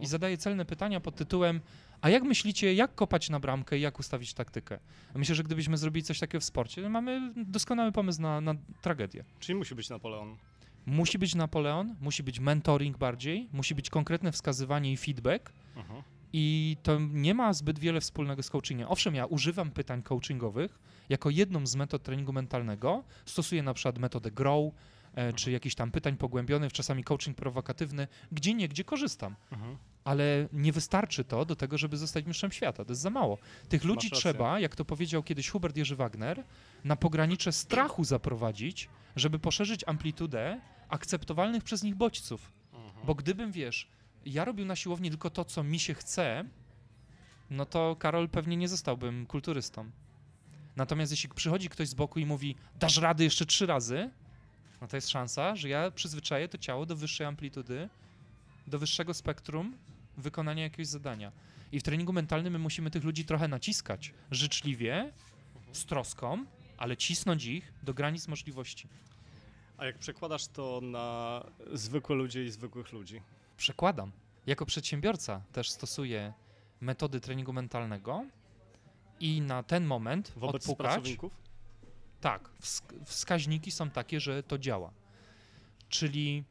[0.02, 1.62] i zadaje celne pytania pod tytułem
[2.02, 4.80] a jak myślicie, jak kopać na bramkę i jak ustawić taktykę?
[5.16, 9.24] Myślę, że gdybyśmy zrobili coś takiego w sporcie, to mamy doskonały pomysł na, na tragedię.
[9.40, 10.38] Czyli musi być Napoleon.
[10.86, 16.04] Musi być Napoleon, musi być mentoring bardziej, musi być konkretne wskazywanie i feedback Mhm.
[16.34, 18.88] i to nie ma zbyt wiele wspólnego z coachingiem.
[18.90, 20.80] Owszem, ja używam pytań coachingowych
[21.10, 24.74] jako jedną z metod treningu mentalnego, stosuję na przykład metodę GROW,
[25.16, 29.78] e, czy jakiś tam pytań pogłębionych, czasami coaching prowokatywny, gdzie nie, gdzie korzystam Mhm.
[30.08, 32.86] Ale nie wystarczy to do tego, żeby zostać mistrzem świata.
[32.86, 33.38] To jest za mało.
[33.70, 36.44] Tych ludzi trzeba, jak to powiedział kiedyś Hubert Jerzy Wagner,
[36.84, 42.52] na pogranicze strachu zaprowadzić, żeby poszerzyć amplitudę akceptowalnych przez nich bodźców.
[42.74, 43.06] Mhm.
[43.06, 43.88] Bo gdybym, wiesz,
[44.26, 46.46] ja robił na siłowni tylko to, co mi się chce,
[47.50, 49.92] no to Karol pewnie nie zostałbym kulturystą.
[50.76, 54.10] Natomiast jeśli przychodzi ktoś z boku i mówi, dasz rady jeszcze trzy razy,
[54.82, 57.90] no to jest szansa, że ja przyzwyczaję to ciało do wyższej amplitudy,
[58.68, 59.78] do wyższego spektrum
[60.18, 61.32] wykonania jakiegoś zadania.
[61.72, 65.14] I w treningu mentalnym my musimy tych ludzi trochę naciskać, życzliwie,
[65.72, 66.46] z troską,
[66.78, 68.88] ale cisnąć ich do granic możliwości.
[69.78, 71.44] A jak przekładasz to na
[71.74, 73.22] zwykłe ludzie i zwykłych ludzi?
[73.58, 74.12] Przekładam.
[74.48, 76.34] Jako przedsiębiorca też stosuję
[76.82, 78.26] metody treningu mentalnego
[79.20, 80.88] i na ten moment Wobec odpukać.
[80.88, 81.38] pracowników?
[82.22, 84.92] Tak, wsk- wskaźniki są takie, że to działa.
[85.90, 86.44] Czyli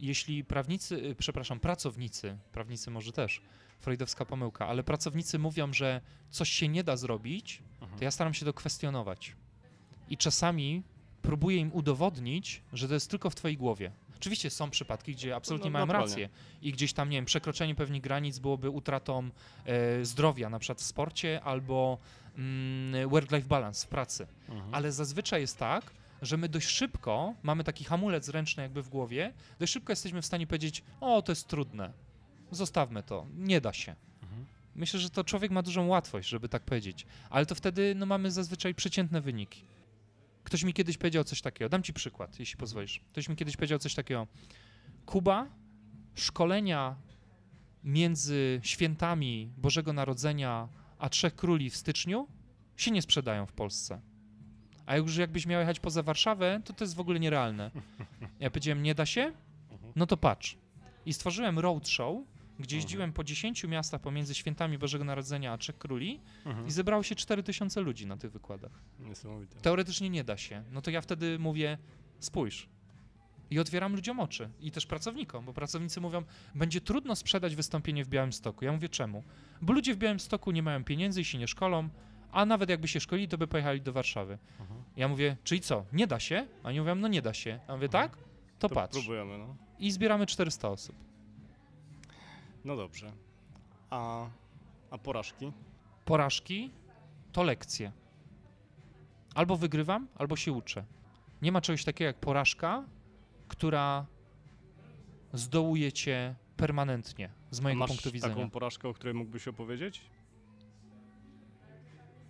[0.00, 3.40] jeśli prawnicy, y, przepraszam, pracownicy, prawnicy może też,
[3.80, 7.98] freudowska pomyłka, ale pracownicy mówią, że coś się nie da zrobić, Mhm.
[7.98, 9.36] to ja staram się to kwestionować.
[10.10, 10.82] I czasami
[11.22, 13.92] próbuję im udowodnić, że to jest tylko w twojej głowie.
[14.16, 16.10] Oczywiście są przypadki, gdzie absolutnie No, mają naturalnie.
[16.10, 16.28] rację
[16.62, 19.30] i gdzieś tam, nie wiem, przekroczenie pewnych granic byłoby utratą
[19.66, 21.98] e, zdrowia, na przykład w sporcie, albo
[22.36, 24.26] mm, work-life balance w pracy.
[24.48, 24.74] Mhm.
[24.74, 25.84] Ale zazwyczaj jest tak,
[26.22, 30.26] że my dość szybko mamy taki hamulec ręczny jakby w głowie, dość szybko jesteśmy w
[30.26, 31.92] stanie powiedzieć, o, to jest trudne,
[32.50, 33.94] zostawmy to, nie da się.
[34.22, 34.46] Mhm.
[34.74, 38.30] Myślę, że to człowiek ma dużą łatwość, żeby tak powiedzieć, ale to wtedy no, mamy
[38.30, 39.64] zazwyczaj przeciętne wyniki.
[40.44, 43.00] Ktoś mi kiedyś powiedział coś takiego, dam ci przykład, jeśli pozwolisz.
[43.12, 44.26] Ktoś mi kiedyś powiedział coś takiego,
[45.06, 45.46] Kuba,
[46.14, 46.96] szkolenia
[47.84, 52.28] między świętami Bożego Narodzenia a Trzech Króli w styczniu
[52.76, 54.00] się nie sprzedają w Polsce.
[54.88, 57.70] A już jakbyś miał jechać poza Warszawę, to to jest w ogóle nierealne.
[58.40, 59.32] Ja powiedziałem, nie da się?
[59.96, 60.56] No to patrz.
[61.06, 62.16] I stworzyłem roadshow,
[62.58, 62.82] gdzie Mhm.
[62.82, 66.66] jeździłem po 10 miastach pomiędzy świętami Bożego Narodzenia a Trzech Króli Mhm.
[66.66, 68.72] i zebrało się 4000 ludzi na tych wykładach.
[69.00, 69.60] Niesamowite.
[69.60, 70.62] Teoretycznie nie da się.
[70.72, 71.78] No to ja wtedy mówię,
[72.18, 72.68] spójrz.
[73.50, 74.50] I otwieram ludziom oczy.
[74.60, 76.22] I też pracownikom, bo pracownicy mówią,
[76.54, 78.64] będzie trudno sprzedać wystąpienie w Białymstoku.
[78.64, 79.24] Ja mówię, czemu?
[79.62, 81.88] Bo ludzie w Białymstoku nie mają pieniędzy i się nie szkolą,
[82.32, 84.38] a nawet jakby się szkolili, to by pojechali do Warszawy.
[84.60, 84.82] Mhm.
[84.96, 86.46] Ja mówię, czyli co, nie da się?
[86.62, 87.60] A oni mówią, no nie da się.
[87.68, 88.16] Ja mówię, tak?
[88.58, 88.92] To, To patrz.
[88.98, 89.56] próbujemy, no.
[89.78, 90.96] I zbieramy 400 osób.
[92.64, 93.12] No dobrze.
[93.90, 94.26] A,
[94.90, 95.52] a porażki?
[96.04, 96.70] Porażki
[97.32, 97.92] to lekcje.
[99.34, 100.84] Albo wygrywam, albo się uczę.
[101.42, 102.84] Nie ma czegoś takiego jak porażka,
[103.48, 104.06] która
[105.32, 108.34] zdołuje cię permanentnie, z A mojego punktu widzenia.
[108.34, 110.00] taką porażkę, o której mógłbyś opowiedzieć?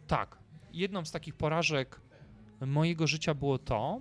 [0.08, 0.38] Tak.
[0.72, 2.00] Jedną z takich porażek
[2.66, 4.00] mojego życia było to,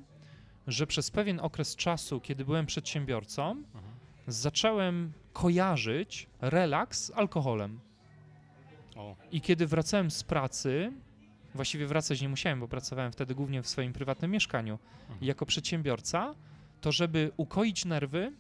[0.68, 3.84] że przez pewien okres czasu, kiedy byłem przedsiębiorcą, Mhm.
[4.28, 7.80] zacząłem kojarzyć relaks z alkoholem.
[8.96, 10.92] O, I kiedy wracałem z pracy,
[11.56, 15.22] właściwie wracać nie musiałem, bo pracowałem wtedy głównie w swoim prywatnym mieszkaniu Mhm.
[15.22, 16.36] i jako przedsiębiorca,
[16.82, 18.34] to żeby ukoić nerwy,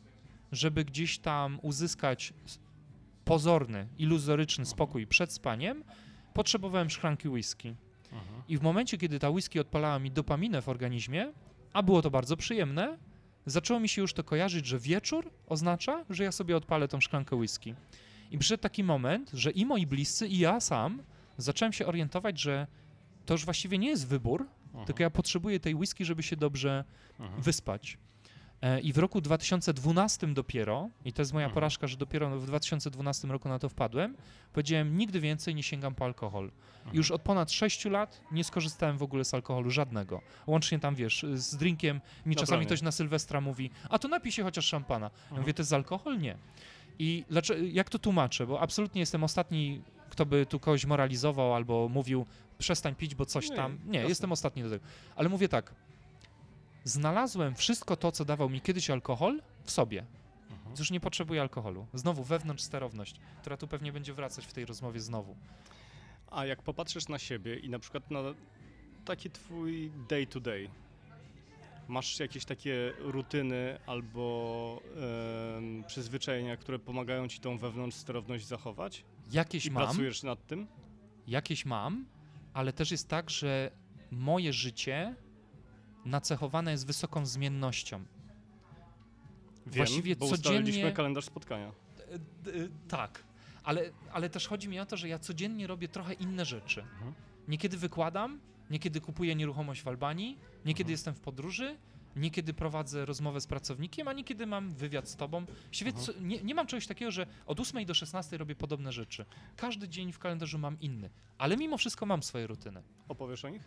[0.51, 2.33] żeby gdzieś tam uzyskać
[3.25, 5.83] pozorny, iluzoryczny spokój przed spaniem,
[6.41, 7.75] potrzebowałem szklanki whisky.
[8.47, 11.33] I w momencie, kiedy ta whisky odpalała mi dopaminę w organizmie,
[11.73, 12.97] a było to bardzo przyjemne,
[13.45, 17.35] zaczęło mi się już to kojarzyć, że wieczór oznacza, że ja sobie odpalę tą szklankę
[17.35, 17.75] whisky.
[18.31, 21.01] I przyszedł taki moment, że i moi bliscy, i ja sam
[21.37, 22.67] zacząłem się orientować, że
[23.25, 24.85] to już właściwie nie jest wybór, Mhm.
[24.85, 26.83] tylko ja potrzebuję tej whisky, żeby się dobrze
[27.19, 27.41] Mhm.
[27.41, 27.97] wyspać.
[28.61, 31.53] E, I w roku 2012 dopiero, i to jest moja Mhm.
[31.53, 34.15] porażka, że dopiero w 2012 roku na to wpadłem,
[34.53, 36.43] powiedziałem, nigdy więcej nie sięgam po alkohol.
[36.77, 36.95] Mhm.
[36.95, 40.21] Już od ponad 6 lat nie skorzystałem w ogóle z alkoholu żadnego.
[40.47, 41.95] Łącznie tam, wiesz, z drinkiem.
[41.95, 42.01] Mi
[42.35, 42.65] czasami Naturalnie.
[42.65, 45.05] ktoś na Sylwestra mówi, a to napij się chociaż szampana.
[45.15, 45.41] Ja Mhm.
[45.41, 46.19] mówię, to jest alkohol?
[46.19, 46.37] Nie.
[46.99, 47.25] I
[47.71, 48.47] jak to tłumaczę?
[48.47, 52.25] Bo absolutnie jestem ostatni, kto by tu kogoś moralizował albo mówił,
[52.57, 53.77] przestań pić, bo coś tam.
[53.85, 54.09] Nie, jasne.
[54.09, 54.85] jestem ostatni do tego.
[55.15, 55.73] Ale mówię tak,
[56.87, 60.05] znalazłem wszystko to, co dawał mi kiedyś alkohol w sobie.
[60.51, 60.75] Mhm.
[60.79, 61.87] Już nie potrzebuję alkoholu.
[61.93, 65.35] Znowu wewnątrz sterowność, która tu pewnie będzie wracać w tej rozmowie znowu.
[66.31, 68.19] A jak popatrzysz na siebie i na przykład na
[69.05, 70.69] taki twój day to day,
[71.87, 74.81] masz jakieś takie rutyny albo
[75.57, 79.03] em, przyzwyczajenia, które pomagają ci tą wewnątrz sterowność zachować?
[79.31, 80.67] Jakieś I mam, pracujesz nad tym?
[81.27, 82.05] jakieś mam,
[82.53, 83.71] ale też jest tak, że
[84.11, 85.15] moje życie
[86.07, 87.97] nacechowane jest wysoką zmiennością.
[87.97, 91.67] Wiem, Właściwie bo codziennie- kalendarz spotkania.
[91.67, 92.11] E,
[92.87, 93.23] Tak,
[93.63, 93.81] ale,
[94.11, 96.81] ale też chodzi mi o to, że ja codziennie robię trochę inne rzeczy.
[96.81, 97.13] Mhm.
[97.47, 98.39] Niekiedy wykładam,
[98.69, 100.91] niekiedy kupuję nieruchomość w Albanii, niekiedy Mhm.
[100.91, 101.77] jestem w podróży,
[102.15, 105.45] niekiedy prowadzę rozmowę z pracownikiem, a niekiedy mam wywiad z tobą.
[105.65, 106.05] Właściwie Mhm.
[106.05, 109.25] co, nie, nie mam czegoś takiego, że od 8 do 16 robię podobne rzeczy.
[109.55, 112.81] Każdy dzień w kalendarzu mam inny, ale mimo wszystko mam swoje rutyny.
[113.07, 113.61] Opowiesz o nich?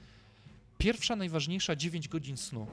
[0.81, 2.67] Pierwsza, najważniejsza 9 godzin snu.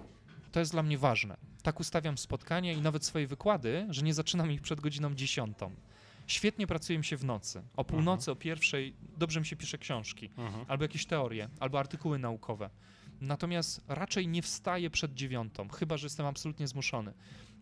[0.51, 1.38] To jest dla mnie ważne.
[1.64, 5.58] Tak ustawiam spotkania i nawet swoje wykłady, że nie zaczynam ich przed godziną 10.
[6.28, 7.64] Świetnie pracuje mi się w nocy.
[7.76, 10.66] O północy, o pierwszej dobrze mi się pisze książki, Mhm.
[10.68, 12.70] albo jakieś teorie, albo artykuły naukowe.
[13.22, 17.14] Natomiast raczej nie wstaję przed dziewiątą, chyba że jestem absolutnie zmuszony.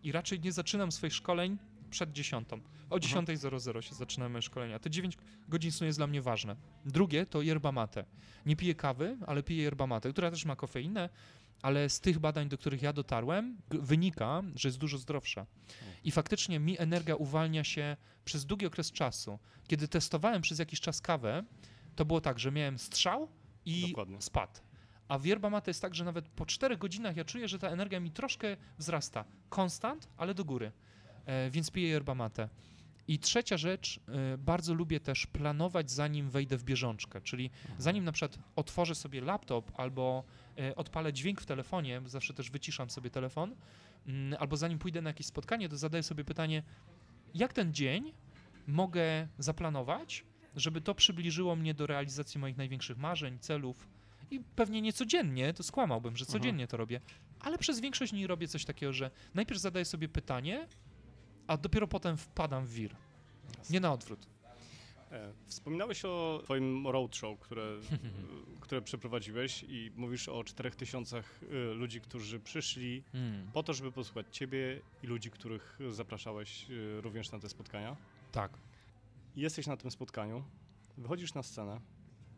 [0.02, 1.58] I raczej nie zaczynam swoich szkoleń
[1.96, 2.60] przed dziesiątą.
[2.90, 4.78] O 10.00 się zaczynają moje szkolenia.
[4.78, 5.18] Te 9
[5.48, 6.56] godzin snu jest dla mnie ważne.
[6.84, 8.04] Drugie to yerba mate.
[8.46, 11.08] Nie piję kawy, ale piję yerba mate, która też ma kofeinę,
[11.62, 15.46] ale z tych badań, do których ja dotarłem, wynika, że jest dużo zdrowsza.
[16.04, 19.38] I faktycznie mi energia uwalnia się przez długi okres czasu.
[19.68, 21.44] Kiedy testowałem przez jakiś czas kawę,
[21.96, 23.28] to było tak, że miałem strzał
[23.64, 24.22] i Dokładnie.
[24.22, 24.62] spad.
[25.08, 27.68] A w yerba mate jest tak, że nawet po 4 godzinach ja czuję, że ta
[27.68, 29.24] energia mi troszkę wzrasta.
[29.48, 30.72] Konstant, ale do góry.
[31.26, 32.48] E, więc piję yerba mate.
[33.08, 38.12] I trzecia rzecz, e, bardzo lubię też planować zanim wejdę w bieżączkę, czyli zanim na
[38.12, 40.24] przykład otworzę sobie laptop albo
[40.58, 43.54] e, odpalę dźwięk w telefonie, bo zawsze też wyciszam sobie telefon,
[44.06, 46.62] mm, albo zanim pójdę na jakieś spotkanie, to zadaję sobie pytanie,
[47.34, 48.12] jak ten dzień
[48.66, 50.24] mogę zaplanować,
[50.56, 53.88] żeby to przybliżyło mnie do realizacji moich największych marzeń, celów.
[54.30, 57.00] I pewnie nie codziennie, to skłamałbym, że codziennie to robię,
[57.40, 60.66] ale przez większość dni robię coś takiego, że najpierw zadaję sobie pytanie,
[61.46, 62.96] a dopiero potem wpadam w wir.
[63.70, 64.26] Nie na odwrót.
[65.12, 67.66] E, Wspominałeś o twoim roadshow, które,
[68.60, 74.26] które przeprowadziłeś i mówisz o 4000 y, ludzi, którzy przyszli Mm, po to, żeby posłuchać
[74.30, 77.96] ciebie i ludzi, których zapraszałeś y, również na te spotkania.
[78.32, 78.58] tak.
[79.36, 80.44] Jesteś na tym spotkaniu,
[80.98, 81.80] wychodzisz na scenę,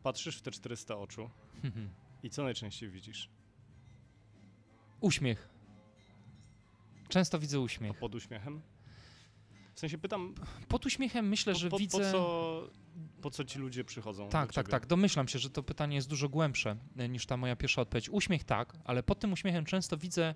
[0.02, 1.30] patrzysz w te 400 oczu
[2.22, 3.28] i co najczęściej widzisz?
[5.00, 5.48] Uśmiech.
[7.08, 7.98] Często widzę A uśmiech.
[7.98, 8.60] pod uśmiechem?
[9.78, 10.34] W sensie pytam,
[10.68, 11.98] Pod uśmiechem myślę, po, że po, widzę...
[11.98, 12.70] po, co,
[13.22, 14.86] po co ci ludzie przychodzą Tak, tak, tak.
[14.86, 18.10] Domyślam się, że to pytanie jest dużo głębsze e, niż ta moja pierwsza odpowiedź.
[18.10, 20.34] Uśmiech tak, ale pod tym uśmiechem często widzę,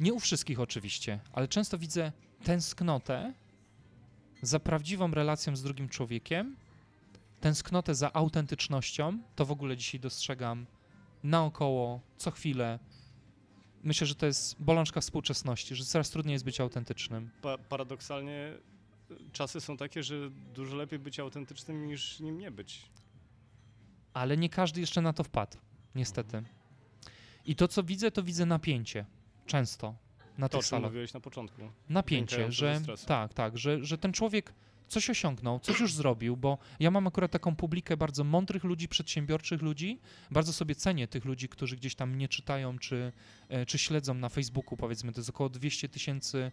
[0.00, 2.12] nie u wszystkich oczywiście, ale często widzę
[2.44, 3.34] tęsknotę
[4.42, 6.56] za prawdziwą relacją z drugim człowiekiem,
[7.40, 9.18] tęsknotę za autentycznością.
[9.36, 10.66] To w ogóle dzisiaj dostrzegam
[11.24, 12.78] naokoło, co chwilę.
[13.84, 17.30] Myślę, że to jest bolączka współczesności, że coraz trudniej jest być autentycznym.
[17.42, 18.52] Pa, paradoksalnie
[19.10, 22.82] y, czasy są takie, że dużo lepiej być autentycznym niż nim nie być.
[24.14, 25.56] ale nie każdy jeszcze na to wpadł,
[25.94, 26.42] niestety.
[27.46, 29.04] I to, co widzę, to widzę napięcie.
[29.46, 29.94] Często
[30.38, 30.90] na To, o tych czym salach.
[30.90, 31.62] mówiłeś na początku.
[31.88, 34.52] Napięcie, że tak, tak, że, że ten człowiek
[34.88, 39.62] coś osiągnął, coś już zrobił, bo ja mam akurat taką publikę bardzo mądrych ludzi, przedsiębiorczych
[39.62, 39.98] ludzi.
[40.30, 43.12] Bardzo sobie cenię tych ludzi, którzy gdzieś tam mnie czytają, czy,
[43.48, 46.52] e, czy śledzą na Facebooku, powiedzmy, to jest około 200 tysięcy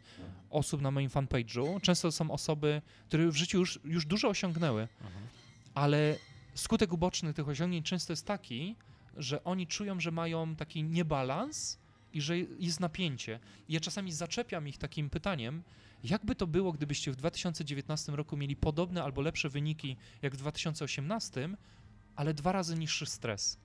[0.50, 1.82] osób na moim fanpage'u.
[1.82, 5.28] Często to są osoby, które w życiu już, już dużo osiągnęły, Mhm.
[5.74, 6.16] ale
[6.56, 8.76] skutek uboczny tych osiągnięć często jest taki,
[9.18, 11.78] że oni czują, że mają taki niebalans
[12.14, 13.40] i że jest napięcie.
[13.68, 15.64] I ja czasami zaczepiam ich takim pytaniem,
[16.04, 21.50] jakby to było, gdybyście w 2019 roku mieli podobne albo lepsze wyniki jak w 2018,
[22.16, 23.58] ale dwa razy niższy stres.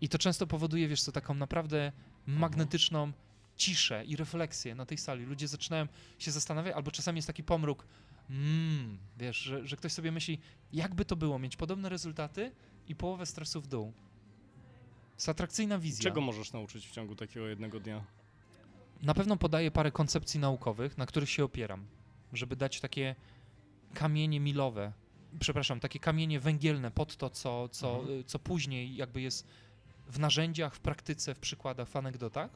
[0.00, 1.92] I to często powoduje, wiesz co, taką naprawdę
[2.26, 3.12] magnetyczną
[3.56, 5.24] ciszę i refleksję na tej sali.
[5.24, 5.86] Ludzie zaczynają
[6.18, 7.86] się zastanawiać, albo czasami jest taki pomruk,
[8.30, 10.38] mm, wiesz, że, że ktoś sobie myśli,
[10.72, 12.52] jakby to było mieć podobne rezultaty
[12.88, 13.92] i połowę stresu w dół.
[15.22, 16.02] Jest atrakcyjna wizja.
[16.02, 18.04] Czego możesz nauczyć w ciągu takiego jednego dnia?
[19.02, 21.86] Na pewno podaję parę koncepcji naukowych, na których się opieram,
[22.32, 23.14] żeby dać takie
[23.94, 24.92] kamienie milowe,
[25.40, 28.20] przepraszam, takie kamienie węgielne pod to, co, co, Mhm.
[28.20, 29.46] y, co później jakby jest
[30.06, 32.50] w narzędziach, w praktyce, w przykładach, w anegdotach.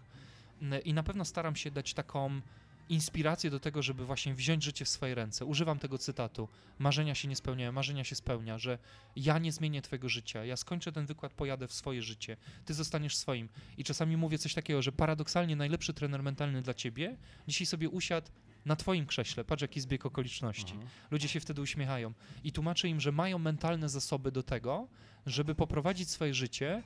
[0.62, 2.40] N- I na pewno staram się dać taką
[2.88, 5.44] inspirację do tego, żeby właśnie wziąć życie w swoje ręce.
[5.44, 6.48] Używam tego cytatu.
[6.78, 8.78] Marzenia się nie spełniają, marzenia się spełnia, że
[9.16, 13.16] ja nie zmienię twojego życia, ja skończę ten wykład, pojadę w swoje życie, ty zostaniesz
[13.16, 13.48] swoim.
[13.78, 17.16] I czasami mówię coś takiego, że paradoksalnie najlepszy trener mentalny dla ciebie
[17.48, 18.30] dzisiaj sobie usiadł
[18.66, 20.72] na twoim krześle, patrz jaki zbieg okoliczności.
[20.72, 20.90] Mhm.
[21.10, 22.12] Ludzie się wtedy uśmiechają
[22.44, 24.88] i tłumaczę im, że mają mentalne zasoby do tego,
[25.26, 26.82] żeby poprowadzić swoje życie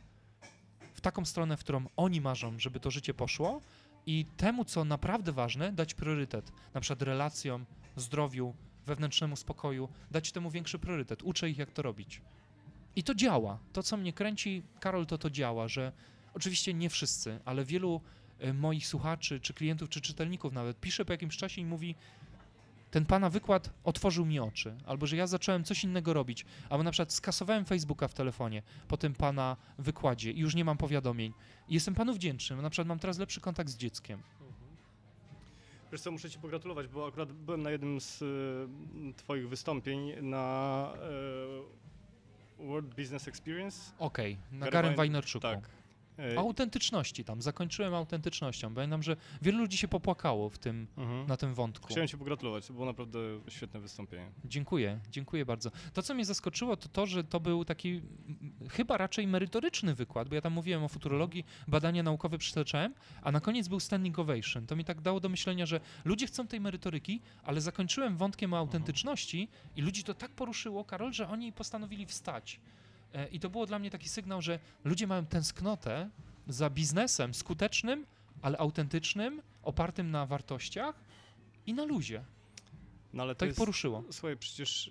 [0.95, 3.61] w taką stronę, w którą oni marzą, żeby to życie poszło
[4.07, 6.53] i temu, co naprawdę ważne, dać priorytet.
[6.75, 8.55] Na przykład relacjom, zdrowiu,
[8.87, 11.23] wewnętrznemu spokoju, dać temu większy priorytet.
[11.23, 12.23] Uczę ich, jak to robić.
[12.97, 13.59] I to działa.
[13.73, 15.93] To, co mnie kręci, Karol, to to działa, że
[16.35, 18.01] oczywiście nie wszyscy, ale wielu
[18.39, 21.95] e, moich słuchaczy, czy klientów, czy czytelników nawet pisze po jakimś czasie i mówi,
[22.91, 26.91] ten pana wykład otworzył mi oczy, albo że ja zacząłem coś innego robić, albo na
[26.91, 31.33] przykład skasowałem Facebooka w telefonie po tym pana wykładzie i już nie mam powiadomień.
[31.69, 34.23] I jestem panu wdzięczny, bo na przykład mam teraz lepszy kontakt z dzieckiem.
[35.93, 40.93] Wiesz co, muszę ci pogratulować, bo akurat byłem na jednym z y, twoich wystąpień na
[42.61, 43.93] y, World Business Experience.
[43.99, 45.43] Okej, na Gary Garym Wein- Wajnerczuku.
[45.43, 45.69] Tak.
[46.37, 48.75] Autentyczności tam, zakończyłem autentycznością.
[48.75, 51.27] Pamiętam, że wielu ludzi się popłakało w tym, mhm.
[51.27, 51.89] na tym wątku.
[51.89, 53.19] Chciałem ci pogratulować, to było naprawdę
[53.49, 54.31] świetne wystąpienie.
[54.45, 55.71] Dziękuję, dziękuję bardzo.
[55.93, 58.03] To, co mnie zaskoczyło, to to, że to był taki
[58.71, 63.41] chyba raczej merytoryczny wykład, bo ja tam mówiłem o futurologii, badania naukowe przytaczałem, a na
[63.41, 64.67] koniec był standing ovation.
[64.67, 68.59] To mi tak dało do myślenia, że ludzie chcą tej merytoryki, ale zakończyłem wątkiem o
[68.59, 72.61] autentyczności i ludzi to tak poruszyło, Karol, że oni postanowili wstać.
[73.15, 76.11] E, I to było dla mnie taki sygnał, że ludzie mają tęsknotę
[76.49, 78.07] za biznesem skutecznym,
[78.43, 81.05] ale autentycznym, opartym na wartościach
[81.67, 82.25] i na luzie.
[83.13, 84.05] No ale to To ich jest, poruszyło.
[84.11, 84.91] słuchaj, przecież y,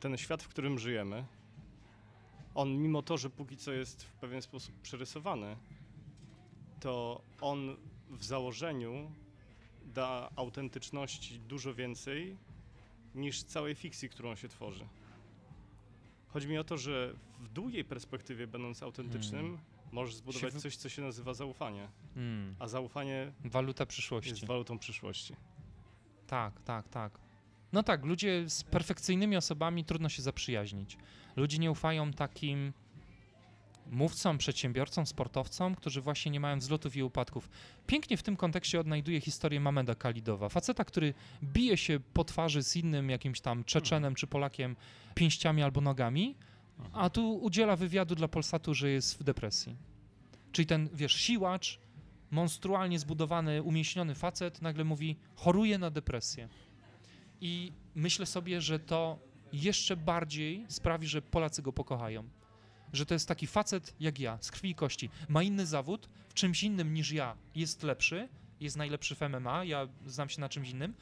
[0.00, 1.24] ten świat, w którym żyjemy,
[2.54, 5.56] on mimo to, że póki co jest w pewien sposób przerysowany,
[6.80, 7.76] to on
[8.10, 9.10] w założeniu
[9.84, 12.36] da autentyczności dużo więcej
[13.14, 14.84] niż całej fikcji, którą się tworzy.
[16.32, 19.60] Chodzi mi o to, że w długiej perspektywie, będąc autentycznym, Hmm.
[19.92, 21.88] możesz zbudować coś, co się nazywa zaufanie.
[22.16, 22.54] Mm.
[22.58, 24.30] A zaufanie Waluta przyszłości.
[24.30, 25.36] jest walutą przyszłości.
[26.26, 27.18] Tak, tak, tak.
[27.72, 30.96] No tak, ludzie z perfekcyjnymi osobami trudno się zaprzyjaźnić.
[31.36, 32.72] Ludzie nie ufają takim
[33.92, 37.48] mówcom, przedsiębiorcom, sportowcom, którzy właśnie nie mają wzlotów i upadków.
[37.86, 40.48] Pięknie w tym kontekście odnajduję historię Mameda Kalidowa.
[40.48, 44.76] Faceta, który bije się po twarzy z innym jakimś tam Czeczenem czy Polakiem
[45.14, 46.34] pięściami albo nogami,
[46.92, 49.76] a tu udziela wywiadu dla Polsatu, że jest w depresji.
[50.52, 51.78] Czyli ten, wiesz, siłacz,
[52.30, 56.48] monstrualnie zbudowany, umieśniony facet nagle mówi, choruje na depresję.
[57.40, 59.18] I myślę sobie, że to
[59.52, 62.28] jeszcze bardziej sprawi, że Polacy go pokochają.
[62.92, 65.10] Że to jest taki facet jak ja, z krwi i kości.
[65.28, 68.28] Ma inny zawód, w czymś innym niż ja jest lepszy,
[68.60, 70.94] jest najlepszy w MMA, ja znam się na czymś innym,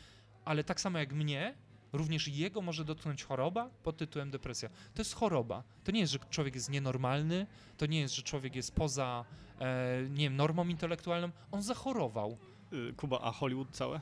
[0.44, 1.54] ale tak samo jak mnie,
[1.92, 4.68] również jego może dotknąć choroba pod tytułem depresja.
[4.68, 5.62] To jest choroba.
[5.84, 9.24] To nie jest, że człowiek jest nienormalny, to nie jest, że człowiek jest poza,
[9.60, 11.30] e, nie wiem, normą intelektualną.
[11.50, 12.38] On zachorował.
[12.72, 14.00] Y, Kuba, a Hollywood całe?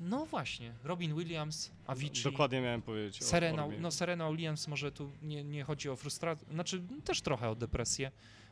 [0.00, 3.22] No właśnie, Robin Williams, Avicii, Dokładnie miałem powiedzieć.
[3.22, 3.80] o Serena, chorobie.
[3.80, 8.10] no Serena Williams, może tu nie, nie chodzi o frustrację, znaczy też trochę o depresję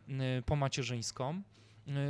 [0.09, 1.43] y, pomacierzyńską.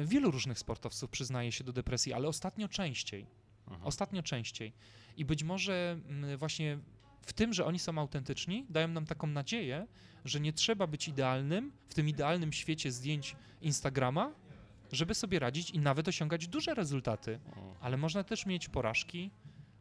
[0.02, 3.26] Y, Wielu różnych sportowców przyznaje się do depresji, ale ostatnio częściej.
[3.66, 3.86] Mhm.
[3.86, 4.72] Ostatnio częściej.
[5.16, 6.78] I być może mm, właśnie
[7.22, 9.86] w tym, że oni są autentyczni, dają nam taką nadzieję,
[10.24, 14.32] że nie trzeba być idealnym w tym idealnym świecie zdjęć Instagrama,
[14.93, 17.41] żeby sobie radzić i nawet osiągać duże rezultaty.
[17.80, 19.30] Ale można też mieć porażki,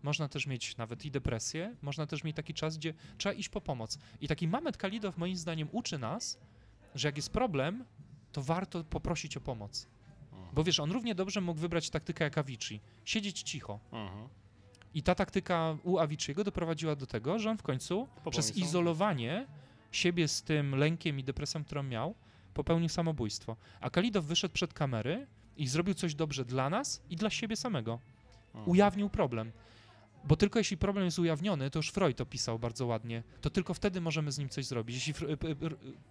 [0.03, 3.61] można też mieć nawet i depresję, można też mieć taki czas, gdzie trzeba iść po
[3.61, 3.99] pomoc.
[4.21, 6.39] I taki Mamet Kalidow moim zdaniem uczy nas,
[6.95, 7.85] że jak jest problem,
[8.31, 9.87] to warto poprosić o pomoc.
[10.53, 13.79] Bo wiesz, on równie dobrze mógł wybrać taktykę jak Avicii, siedzieć cicho.
[13.91, 14.29] Mhm.
[14.93, 19.47] I ta taktyka u Avicii'ego doprowadziła do tego, że on w końcu Popełnił przez izolowanie
[19.91, 22.15] siebie z tym lękiem i depresją, którą miał,
[22.57, 23.55] popełnił samobójstwo.
[23.81, 25.27] A Kalidow wyszedł przed kamery
[25.57, 27.99] i zrobił coś dobrze dla nas i dla siebie samego.
[28.65, 29.51] Ujawnił problem.
[30.23, 34.01] Bo tylko jeśli problem jest ujawniony, to już Freud opisał bardzo ładnie, to tylko wtedy
[34.01, 34.95] możemy z nim coś zrobić.
[34.95, 35.13] Jeśli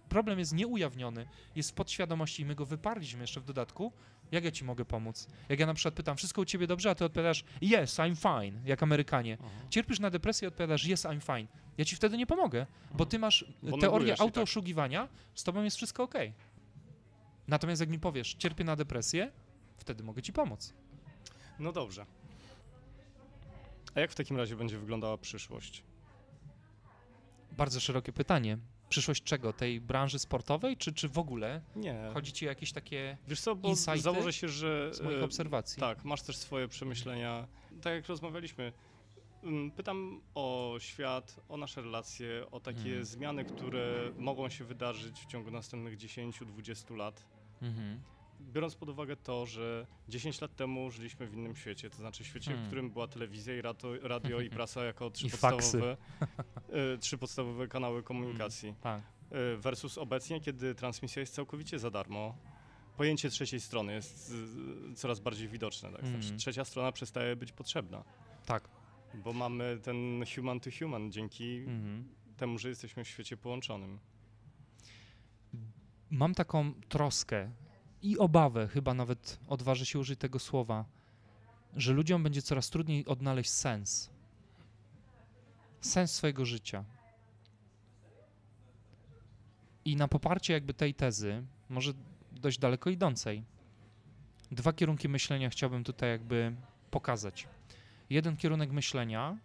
[0.09, 3.91] problem jest nieujawniony, jest w podświadomości i my go wyparliśmy jeszcze w dodatku,
[4.31, 5.27] jak ja ci mogę pomóc?
[5.49, 8.61] Jak ja na przykład pytam, wszystko u ciebie dobrze, a ty odpowiadasz, yes, I'm fine,
[8.65, 9.33] jak Amerykanie.
[9.33, 9.69] Mhm.
[9.69, 11.47] Cierpisz na depresję, odpowiadasz, yes, I'm fine.
[11.77, 14.21] Ja ci wtedy nie pomogę, bo ty masz Bo teorię tak.
[14.21, 16.13] autooszukiwania, z tobą jest wszystko ok.
[17.47, 19.31] Natomiast jak mi powiesz, cierpię na depresję,
[19.77, 20.73] wtedy mogę ci pomóc.
[21.59, 22.05] No dobrze.
[23.97, 25.83] A jak w takim razie będzie wyglądała przyszłość?
[27.51, 28.57] Bardzo szerokie pytanie.
[28.89, 29.53] Przyszłość czego?
[29.53, 31.61] Tej branży sportowej, czy, czy w ogóle?
[31.75, 32.09] Nie.
[32.13, 34.93] Chodzi ci o jakieś takie Wiesz co, bo założę się, że...
[34.93, 35.79] z moich e, obserwacji?
[35.79, 37.47] Tak, masz też swoje przemyślenia.
[37.81, 38.73] Tak jak rozmawialiśmy,
[39.43, 43.05] mm, pytam o świat, o nasze relacje, o takie Mhm.
[43.05, 47.23] zmiany, które mogą się wydarzyć w ciągu następnych 10-20 lat.
[47.61, 48.01] Mhm.
[48.41, 52.45] Biorąc pod uwagę to, że 10 lat temu żyliśmy w innym świecie, to znaczy świecie,
[52.51, 52.63] Hmm.
[52.65, 55.97] w którym była telewizja i radio, radio i prasa jako trzy podstawowe,
[56.93, 58.75] e, trzy podstawowe kanały komunikacji.
[58.81, 59.01] Tak.
[59.31, 62.37] E, Versus obecnie, kiedy transmisja jest całkowicie za darmo.
[62.97, 64.33] Pojęcie trzeciej strony jest
[64.91, 65.91] e, coraz bardziej widoczne.
[65.91, 66.01] Tak?
[66.01, 66.37] Znaczy, Mhm.
[66.39, 68.03] trzecia strona przestaje być potrzebna,
[68.45, 68.69] Tak.
[69.13, 72.07] bo mamy ten human to human dzięki Mhm.
[72.37, 73.99] temu, że jesteśmy w świecie połączonym.
[76.09, 77.51] Mam taką troskę
[78.01, 80.85] i obawę, chyba nawet odważę się użyć tego słowa,
[81.75, 84.09] że ludziom będzie coraz trudniej odnaleźć sens.
[85.81, 86.83] Sens swojego życia.
[89.85, 91.93] I na poparcie jakby tej tezy, może
[92.31, 93.43] dość daleko idącej,
[94.51, 96.55] dwa kierunki myślenia chciałbym tutaj jakby
[96.91, 97.47] pokazać.
[98.09, 99.37] Jeden kierunek myślenia,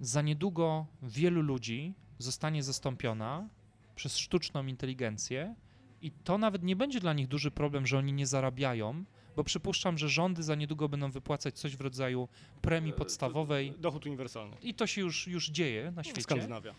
[0.00, 3.48] za niedługo wielu ludzi zostanie zastąpiona
[3.94, 5.54] przez sztuczną inteligencję
[6.04, 9.04] i to nawet nie będzie dla nich duży problem, że oni nie zarabiają,
[9.36, 12.28] bo przypuszczam, że rządy za niedługo będą wypłacać coś w rodzaju
[12.62, 14.56] premii E, podstawowej Dochód uniwersalny.
[14.62, 16.22] i to się już, już dzieje na świecie.
[16.22, 16.74] Skandynawia.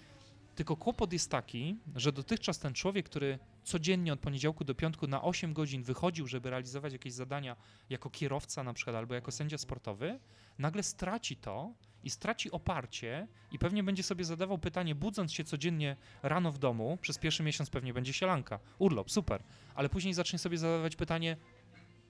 [0.55, 5.23] Tylko kłopot jest taki, że dotychczas ten człowiek, który codziennie od poniedziałku do piątku na
[5.23, 7.55] 8 godzin wychodził, żeby realizować jakieś zadania
[7.89, 10.19] jako kierowca na przykład albo jako sędzia sportowy,
[10.57, 11.73] nagle straci to
[12.05, 16.97] i straci oparcie i pewnie będzie sobie zadawał pytanie, budząc się codziennie rano w domu,
[17.01, 19.43] przez pierwszy miesiąc pewnie będzie sielanka, urlop, super,
[19.75, 21.37] ale później zacznie sobie zadawać pytanie,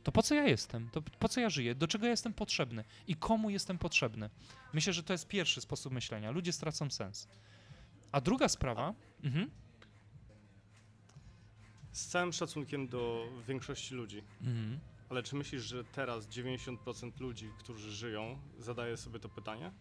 [0.04, 0.90] to po co ja jestem?
[0.90, 1.76] To po co ja żyję?
[1.76, 2.84] Do czego ja jestem potrzebny?
[3.08, 4.30] I komu jestem potrzebny?
[4.74, 6.32] Myślę, że to jest pierwszy sposób myślenia.
[6.32, 7.28] Ludzie stracą sens.
[8.12, 8.94] A druga sprawa.
[9.24, 9.52] Mhm.
[11.92, 14.24] Z całym szacunkiem do większości ludzi.
[14.42, 14.80] Mhm.
[15.10, 19.72] Ale czy myślisz, że teraz 90% ludzi, którzy żyją, zadaje sobie to pytanie?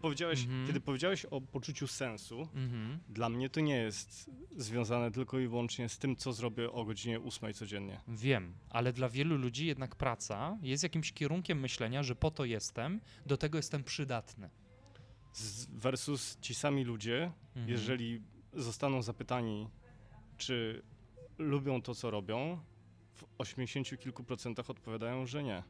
[0.00, 0.66] Powiedziałeś, Mhm.
[0.66, 2.98] kiedy powiedziałeś o poczuciu sensu, Mhm.
[3.08, 7.20] dla mnie to nie jest związane tylko i wyłącznie z tym, co zrobię o godzinie
[7.20, 8.00] 8 codziennie.
[8.08, 13.00] Wiem, ale dla wielu ludzi jednak praca jest jakimś kierunkiem myślenia, że po to jestem,
[13.26, 14.50] do tego jestem przydatny.
[15.32, 17.68] Z versus ci sami ludzie, Mhm.
[17.68, 18.22] jeżeli
[18.52, 19.68] zostaną zapytani,
[20.38, 20.82] czy
[21.38, 22.58] lubią to, co robią,
[23.14, 25.62] w 80 kilku procentach odpowiadają, że nie.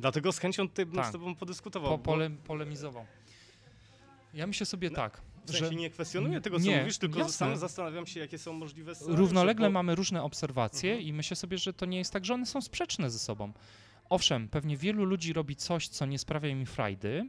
[0.00, 1.06] Dlatego z chęcią tutaj bym Tak.
[1.06, 1.90] z tobą podyskutował.
[1.90, 3.06] Po, pole, polemizował.
[4.34, 7.18] Ja myślę sobie No, tak, W sensie że nie kwestionuję tego, co Nie, mówisz, tylko
[7.18, 7.32] jasne.
[7.32, 9.20] sam zastanawiam się, jakie są możliwe scenariusze.
[9.20, 11.08] równolegle bo- mamy różne obserwacje Mhm.
[11.08, 13.52] i myślę sobie, że to nie jest tak, że one są sprzeczne ze sobą.
[14.08, 17.28] Owszem, pewnie wielu ludzi robi coś, co nie sprawia im frajdy,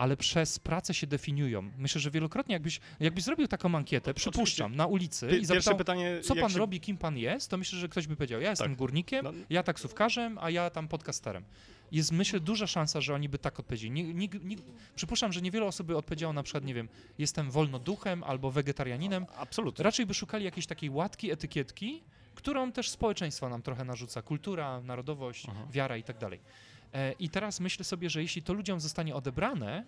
[0.00, 1.70] ale przez pracę się definiują.
[1.78, 6.36] Myślę, że wielokrotnie jakbyś, jakbyś zrobił taką ankietę, przypuszczam, na ulicy i zapytał, pytanie, co
[6.36, 6.58] pan się...
[6.58, 8.78] robi, kim pan jest, to myślę, że ktoś by powiedział, ja jestem Tak.
[8.78, 11.44] górnikiem, No, ja taksówkarzem, a ja tam podcasterem.
[11.92, 13.90] Jest, myślę, duża szansa, że oni by tak odpowiedzieli.
[13.90, 14.56] Nie, nie, nie,
[14.96, 16.88] przypuszczam, że niewiele osób by odpowiedziało na przykład, nie wiem,
[17.18, 19.26] jestem wolnoduchem albo wegetarianinem.
[19.36, 19.84] Absolutnie.
[19.84, 22.02] Raczej by szukali jakiejś takiej łatki, etykietki,
[22.34, 24.22] którą też społeczeństwo nam trochę narzuca.
[24.22, 25.66] Kultura, narodowość, Aha.
[25.72, 26.40] wiara i tak dalej.
[26.94, 29.84] E, I teraz myślę sobie, że jeśli to ludziom zostanie odebrane,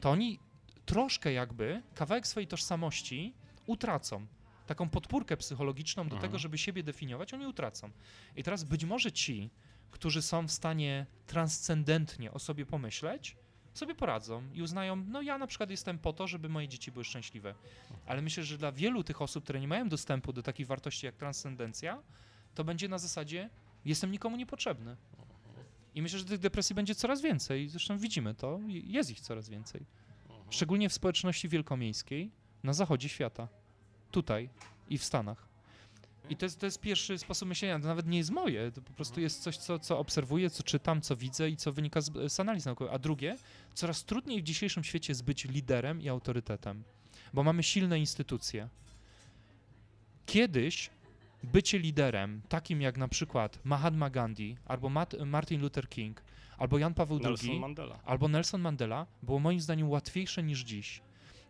[0.00, 0.38] to oni
[0.86, 3.34] troszkę jakby kawałek swojej tożsamości
[3.66, 4.26] utracą.
[4.66, 6.22] Taką podpórkę psychologiczną do Mhm.
[6.22, 7.90] tego, żeby siebie definiować, oni utracą.
[8.36, 9.50] I teraz być może ci,
[9.90, 13.36] którzy są w stanie transcendentnie o sobie pomyśleć,
[13.74, 17.04] sobie poradzą i uznają, no ja na przykład jestem po to, żeby moje dzieci były
[17.04, 17.54] szczęśliwe.
[18.06, 21.16] Ale myślę, że dla wielu tych osób, które nie mają dostępu do takich wartości jak
[21.16, 22.02] transcendencja,
[22.54, 23.50] to będzie na zasadzie,
[23.84, 24.96] jestem nikomu niepotrzebny.
[25.98, 27.68] I myślę, że tych depresji będzie coraz więcej.
[27.68, 29.86] Zresztą widzimy to, jest ich coraz więcej.
[30.50, 32.30] Szczególnie w społeczności wielkomiejskiej
[32.62, 33.48] na zachodzie świata.
[34.10, 34.50] Tutaj
[34.90, 35.48] i w Stanach.
[36.30, 37.80] I to jest, to jest pierwszy sposób myślenia.
[37.80, 38.72] To nawet nie jest moje.
[38.72, 42.00] To po prostu jest coś, co, co obserwuję, co czytam, co widzę i co wynika
[42.00, 42.94] z, z analiz naukowych.
[42.94, 43.36] A drugie,
[43.74, 46.84] coraz trudniej w dzisiejszym świecie jest być liderem i autorytetem,
[47.34, 48.68] bo mamy silne instytucje.
[50.26, 50.90] Kiedyś
[51.44, 56.22] bycie liderem, takim jak na przykład Mahatma Gandhi, albo Mat- Martin Luther King,
[56.58, 57.98] albo Jan Paweł Nelson II, Mandela.
[58.04, 61.00] albo Nelson Mandela, było moim zdaniem łatwiejsze niż dziś.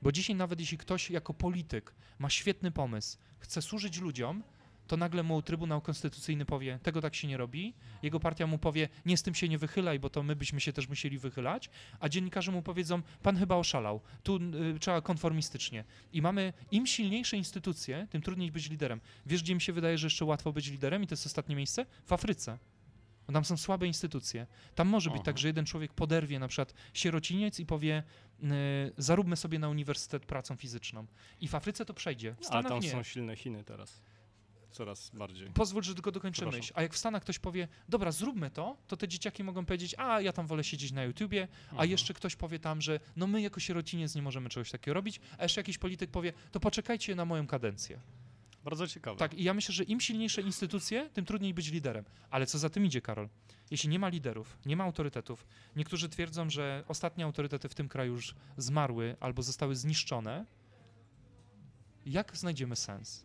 [0.02, 4.42] Bo dzisiaj nawet jeśli ktoś jako polityk ma świetny pomysł, chce służyć ludziom,
[4.88, 8.88] to nagle mu Trybunał Konstytucyjny powie, tego tak się nie robi, jego partia mu powie,
[9.06, 11.70] nie z tym się nie wychylaj, bo to my byśmy się też musieli wychylać,
[12.00, 14.36] a dziennikarze mu powiedzą, pan chyba oszalał, tu
[14.76, 15.84] y, trzeba konformistycznie.
[16.12, 19.00] I mamy, im silniejsze instytucje, tym trudniej być liderem.
[19.26, 21.86] Wiesz, gdzie mi się wydaje, że jeszcze łatwo być liderem i to jest ostatnie miejsce?
[22.04, 22.58] W Afryce.
[23.26, 24.46] Bo tam są słabe instytucje.
[24.74, 25.24] Tam może być Aha.
[25.24, 28.02] tak, że jeden człowiek poderwie na przykład sierociniec i powie,
[28.42, 28.46] y,
[28.98, 31.06] zaróbmy sobie na uniwersytet pracą fizyczną.
[31.40, 32.34] I w Afryce to przejdzie.
[32.40, 32.90] W Stanach tam nie.
[32.90, 34.00] są silne Chiny teraz.
[34.70, 35.50] Coraz bardziej.
[35.50, 36.72] Pozwól, że tylko dokończę myśl.
[36.74, 40.20] A jak w Stanach ktoś powie, dobra, zróbmy to, to te dzieciaki mogą powiedzieć, a
[40.20, 41.90] ja tam wolę siedzieć na YouTubie, a Mhm.
[41.90, 45.42] jeszcze ktoś powie tam, że no my jako sierociniec nie możemy czegoś takiego robić, a
[45.42, 48.00] jeszcze jakiś polityk powie, to poczekajcie na moją kadencję.
[48.64, 49.18] Bardzo ciekawe.
[49.18, 52.04] Tak, i ja myślę, że im silniejsze instytucje, tym trudniej być liderem.
[52.30, 53.28] Ale co za tym idzie, Karol?
[53.70, 55.46] Jeśli nie ma liderów, nie ma autorytetów,
[55.76, 60.46] niektórzy twierdzą, że ostatnie autorytety w tym kraju już zmarły albo zostały zniszczone,
[62.06, 63.24] jak znajdziemy sens?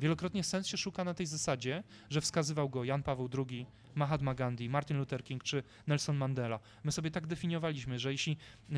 [0.00, 4.68] Wielokrotnie sens się szuka na tej zasadzie, że wskazywał go Jan Paweł II, Mahatma Gandhi,
[4.68, 6.60] Martin Luther King czy Nelson Mandela.
[6.84, 8.36] My sobie tak definiowaliśmy, że jeśli
[8.70, 8.74] e,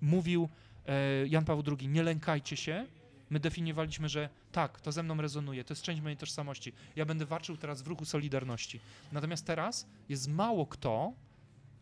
[0.00, 0.48] mówił
[0.86, 2.86] e, Jan Paweł II, nie lękajcie się,
[3.30, 6.72] my definiowaliśmy, że tak, to ze mną rezonuje, to jest część mojej tożsamości.
[6.96, 8.80] Ja będę walczył teraz w ruchu Solidarności.
[9.12, 11.12] Natomiast teraz jest mało kto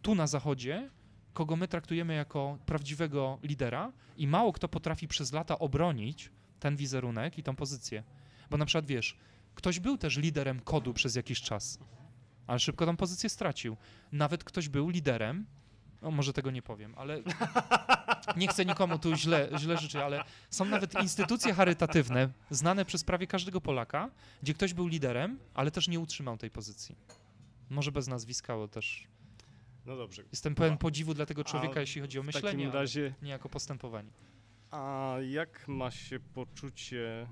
[0.03, 0.91] tu na Zachodzie,
[1.35, 6.31] kogo my traktujemy jako prawdziwego lidera i mało kto potrafi przez lata obronić
[6.61, 8.03] ten wizerunek i tą pozycję.
[8.51, 9.17] Bo na przykład wiesz,
[9.55, 11.79] ktoś był też liderem kodu przez jakiś czas,
[12.47, 13.77] ale szybko tą pozycję stracił.
[14.13, 15.47] Nawet ktoś był liderem,
[16.03, 17.23] no może tego nie powiem, ale
[18.37, 23.27] nie chcę nikomu tu źle, źle życzyć, ale są nawet instytucje charytatywne, znane przez prawie
[23.27, 24.11] każdego Polaka,
[24.43, 26.97] gdzie ktoś był liderem, ale też nie utrzymał tej pozycji.
[27.71, 29.07] Może bez nazwiska, bo też
[29.87, 30.23] No dobrze.
[30.33, 34.11] jestem pełen podziwu dla tego człowieka, A jeśli chodzi o myślenie, razie, nie jako postępowanie.
[34.71, 37.27] a jak ma się poczucie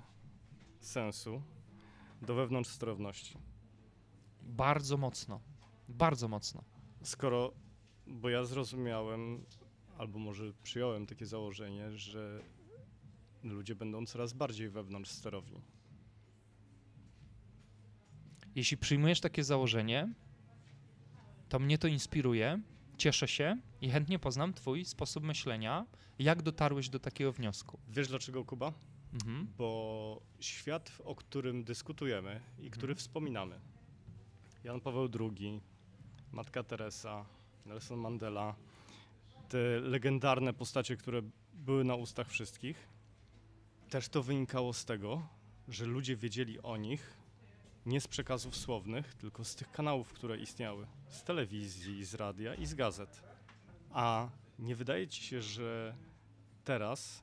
[0.86, 1.42] sensu
[2.22, 3.38] do wewnątrz sterowności?
[4.42, 5.40] Bardzo mocno.
[5.88, 6.64] Bardzo mocno.
[7.02, 7.52] Skoro,
[8.06, 9.44] bo ja zrozumiałem,
[9.98, 12.42] albo może przyjąłem takie założenie, że
[13.42, 15.62] ludzie będą coraz bardziej wewnątrz sterowni.
[18.54, 20.14] Jeśli przyjmujesz takie założenie,
[21.48, 22.62] to mnie to inspiruje,
[22.96, 25.86] cieszę się i chętnie poznam Twój sposób myślenia,
[26.18, 27.78] jak dotarłeś do takiego wniosku.
[27.88, 28.72] Wiesz dlaczego, Kuba?
[29.14, 29.48] Mhm.
[29.58, 32.98] Bo świat, o którym dyskutujemy i który Mhm.
[32.98, 33.60] wspominamy,
[34.64, 35.60] Jan Paweł II,
[36.32, 37.26] Matka Teresa,
[37.66, 38.54] Nelson Mandela,
[39.48, 41.22] te legendarne postacie, które
[41.54, 42.88] były na ustach wszystkich,
[43.90, 45.28] też to wynikało z tego,
[45.68, 47.16] że ludzie wiedzieli o nich
[47.86, 52.66] nie z przekazów słownych, tylko z tych kanałów, które istniały, z telewizji, z radia i
[52.66, 53.22] z gazet.
[53.90, 55.94] A nie wydaje ci się, że
[56.64, 57.22] teraz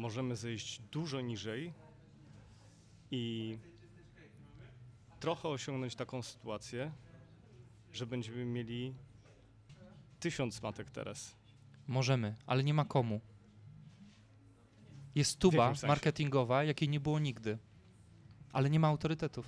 [0.00, 1.72] możemy zejść dużo niżej
[3.10, 3.58] i
[5.20, 6.92] trochę osiągnąć taką sytuację,
[7.92, 8.94] że będziemy mieli
[10.20, 11.36] tysiąc matek Teres.
[11.86, 13.20] Możemy, ale nie ma komu.
[15.14, 17.58] Jest tuba marketingowa, jakiej nie było nigdy,
[18.52, 19.46] ale nie ma autorytetów.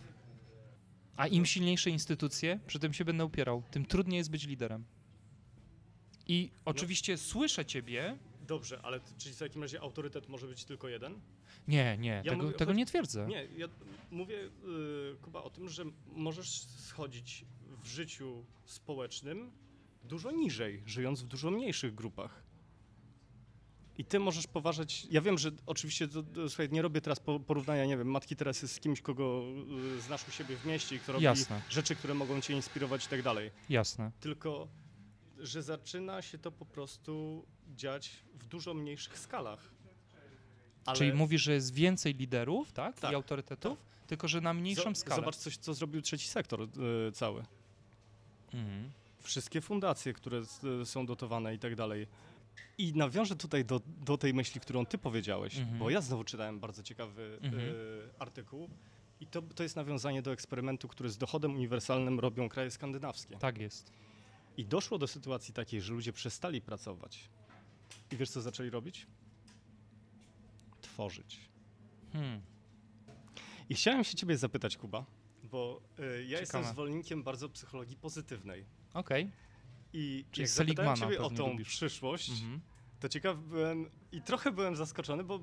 [1.17, 4.85] A im silniejsze instytucje, przy tym się będę upierał, tym trudniej jest być liderem.
[6.27, 8.19] I oczywiście słyszę ciebie.
[8.53, 11.21] Dobrze, ale czyli w takim razie autorytet może być tylko jeden?
[11.69, 13.27] Nie, nie, tego, mówię- tego nie twierdzę.
[13.27, 13.67] Nie, ja
[14.11, 14.51] mówię, y,
[15.23, 17.45] Kuba, o tym, że możesz schodzić
[17.83, 19.51] w życiu społecznym
[20.05, 22.43] dużo niżej, żyjąc w dużo mniejszych grupach.
[23.99, 25.07] I ty możesz poważać.
[25.11, 28.37] Ja wiem, że oczywiście, to, to, słuchaj, nie robię teraz po- porównania, nie wiem, matki
[28.37, 29.43] Teresy z kimś, kogo
[29.99, 31.63] y, znasz u siebie w mieście i kto robi Jasne.
[31.71, 33.51] rzeczy, które mogą cię inspirować i tak dalej.
[33.69, 34.11] Jasne.
[34.21, 34.69] Tylko,
[35.39, 37.47] że zaczyna się to po prostu
[37.77, 39.71] dziać w dużo mniejszych skalach.
[40.87, 43.01] Ale Czyli mówisz, że jest więcej liderów, tak?
[43.01, 45.17] Tak, I autorytetów, tylko że na mniejszą zo- skalę.
[45.17, 47.45] Zobacz coś, co zrobił trzeci sektor y, cały.
[48.55, 48.91] Mhm.
[49.21, 52.07] wszystkie fundacje, które s- są dotowane i tak dalej.
[52.79, 55.79] I nawiążę tutaj do, do tej myśli, którą ty powiedziałeś, Mhm.
[55.79, 57.63] bo ja znowu czytałem bardzo ciekawy Mhm.
[57.69, 57.75] y,
[58.19, 58.69] artykuł
[59.21, 63.37] i to, to jest nawiązanie do eksperymentu, który z dochodem uniwersalnym robią kraje skandynawskie.
[63.39, 63.93] Tak jest.
[64.57, 67.29] I doszło do sytuacji takiej, że ludzie przestali pracować.
[68.13, 69.07] I wiesz, co zaczęli robić?
[70.81, 71.41] Tworzyć.
[72.13, 72.41] Hmm.
[73.69, 75.05] I chciałem się ciebie zapytać, Kuba,
[75.45, 76.73] bo y, ja jestem Ciekawe.
[76.75, 78.65] zwolennikiem bardzo psychologii pozytywnej.
[78.95, 79.31] Okej.
[79.93, 81.69] I Czyli jak zapytałem Seligmana ciebie o tą lubisz.
[81.69, 82.61] przyszłość, Mhm.
[83.01, 85.41] to ciekaw byłem i trochę byłem zaskoczony, bo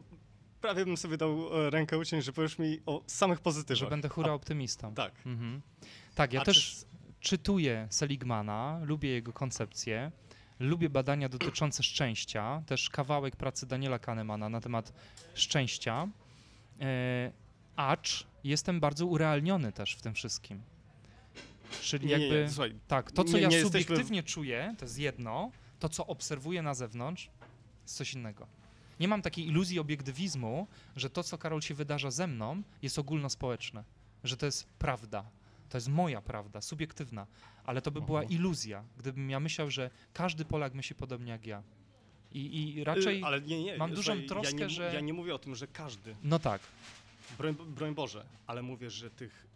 [0.61, 3.77] prawie bym sobie dał e, rękę uciąć, że powiesz mi o samych pozytywach.
[3.79, 4.93] Że będę hura optymistą.
[4.93, 5.13] Tak.
[5.25, 5.61] Mhm.
[6.15, 6.85] Tak, ja A też czy-
[7.19, 10.11] czytuję Seligmana, lubię jego koncepcję,
[10.59, 14.93] lubię badania dotyczące szczęścia, też kawałek pracy Daniela Kahnemana na temat
[15.33, 16.07] szczęścia,
[16.81, 17.31] e,
[17.75, 20.61] acz jestem bardzo urealniony też w tym wszystkim.
[21.81, 25.51] Czyli Nie, jakby, nie, słuchaj, tak, to co nie- ja subiektywnie czuję, to jest jedno,
[25.79, 27.29] to co obserwuję na zewnątrz,
[27.83, 28.47] jest coś innego.
[28.99, 33.83] Nie mam takiej iluzji obiektywizmu, że to, co Karol się wydarza ze mną, jest ogólnospołeczne,
[34.23, 35.23] że to jest prawda.
[35.69, 37.27] To jest moja prawda, subiektywna,
[37.65, 38.39] ale to by była Mhm.
[38.39, 41.63] iluzja, gdybym ja myślał, że każdy Polak myśli podobnie jak ja.
[42.31, 45.13] I, i raczej, Y, Ale nie, nie, mam dużą troskę, ja nie, że- Ja nie
[45.13, 46.61] mówię o tym, że każdy, no tak,
[47.37, 49.47] broń, broń Boże, ale mówię, że tych,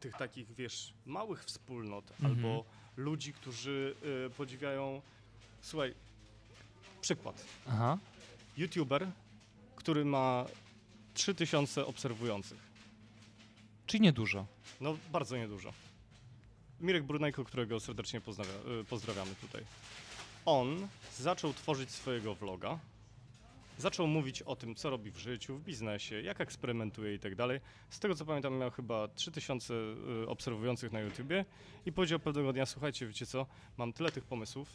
[0.00, 2.30] tych takich, wiesz, małych wspólnot Mhm.
[2.30, 2.64] albo
[2.96, 3.94] ludzi, którzy
[4.26, 5.02] y, podziwiają...
[5.62, 5.94] Słuchaj,
[7.00, 7.44] przykład.
[7.68, 7.98] aha,
[8.56, 9.06] YouTuber,
[9.76, 10.44] który ma
[11.14, 12.63] 3000 obserwujących.
[13.86, 14.46] Czyli niedużo.
[14.80, 15.72] No, bardzo niedużo.
[16.80, 18.20] Mirek Brunejko, którego serdecznie
[18.80, 19.64] y, pozdrawiamy tutaj.
[20.46, 22.78] On zaczął tworzyć swojego vloga,
[23.78, 27.60] zaczął mówić o tym, co robi w życiu, w biznesie, jak eksperymentuje i tak dalej.
[27.90, 31.44] Z tego co pamiętam, miał chyba 3000 y, obserwujących na YouTubie
[31.86, 34.68] i powiedział pewnego dnia, słuchajcie, wiecie co, mam tyle tych pomysłów,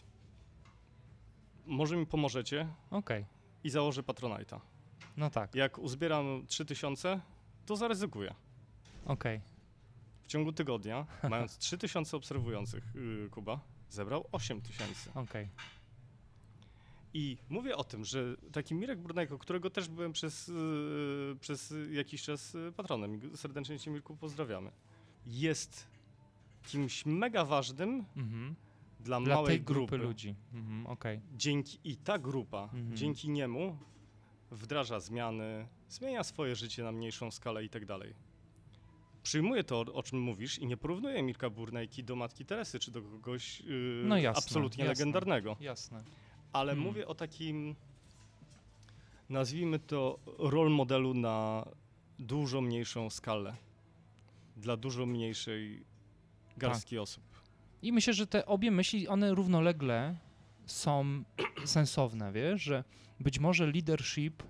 [1.66, 3.26] może mi pomożecie Okej,
[3.64, 4.60] i założę Patronite'a.
[5.18, 7.20] no tak, Jak uzbieram 3000,
[7.66, 8.36] to zaryzykuję.
[9.06, 9.42] Okej.
[10.24, 15.12] W ciągu tygodnia, mając 3000 obserwujących, yy, Kuba zebrał 8000.
[15.16, 15.50] Okej.
[17.14, 22.24] I mówię o tym, że taki Mirek Brunejko, którego też byłem przez, yy, przez jakiś
[22.24, 24.72] czas yy, patronem, serdecznie Cię Mirku pozdrawiamy,
[25.26, 25.88] jest
[26.68, 28.56] kimś mega ważnym Mhm.
[29.00, 29.98] dla, Dla małej tej grupy grupy.
[30.08, 30.36] ludzi.
[30.54, 31.22] Mhm, Okej.
[31.38, 32.98] Dzięki i ta grupa, Mhm.
[32.98, 33.78] dzięki niemu
[34.52, 38.14] wdraża zmiany, zmienia swoje życie na mniejszą skalę i tak dalej.
[39.30, 43.02] Przyjmuję to, o czym mówisz i nie porównuję Mirka Burnejki do Matki Teresy, czy do
[43.02, 45.06] kogoś yy, No jasne, absolutnie jasne.
[45.06, 45.56] legendarnego.
[45.60, 46.04] Jasne.
[46.54, 46.88] Ale Hmm.
[46.88, 47.76] mówię o takim,
[49.30, 51.66] nazwijmy to, role modelu na
[52.20, 53.56] dużo mniejszą skalę.
[54.58, 55.84] Dla dużo mniejszej
[56.58, 57.04] garstki Tak.
[57.04, 57.24] osób.
[57.82, 60.16] I myślę, że te obie myśli, one równolegle
[60.66, 61.24] są
[61.66, 62.84] sensowne, wiesz, że
[63.20, 64.44] być może leadership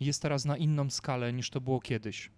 [0.00, 2.30] jest teraz na inną skalę niż to było kiedyś.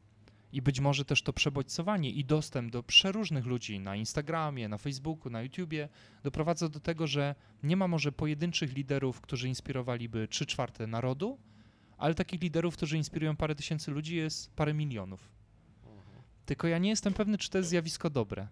[0.57, 5.33] I być może też to przebodźcowanie i dostęp do przeróżnych ludzi na Instagramie, na Facebooku,
[5.33, 5.89] na YouTubie
[6.23, 11.39] doprowadza do tego, że nie ma może pojedynczych liderów, którzy inspirowaliby 3 czwarte narodu,
[11.99, 15.29] ale takich liderów, którzy inspirują parę tysięcy ludzi jest parę milionów.
[16.47, 18.49] Tylko ja nie jestem pewny, czy to jest zjawisko dobre.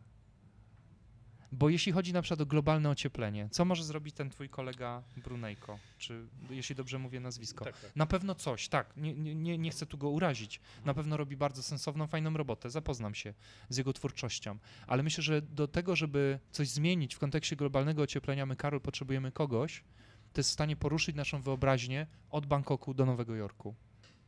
[1.54, 5.78] Bo jeśli chodzi na przykład o globalne ocieplenie, co może zrobić ten twój kolega Brunejko?
[5.98, 7.64] Czy jeśli dobrze mówię nazwisko?
[7.64, 7.96] Tak, tak.
[7.96, 8.96] Na pewno coś, tak.
[8.96, 10.60] Nie, nie, nie, chcę tu go urazić.
[10.84, 12.70] Na pewno robi bardzo sensowną, fajną robotę.
[12.70, 13.34] Zapoznam się
[13.68, 14.58] z jego twórczością.
[14.86, 19.32] Ale myślę, że do tego, żeby coś zmienić w kontekście globalnego ocieplenia, my, Karol, potrzebujemy
[19.32, 19.84] kogoś,
[20.30, 23.74] kto jest w stanie poruszyć naszą wyobraźnię od Bangkoku do Nowego Jorku.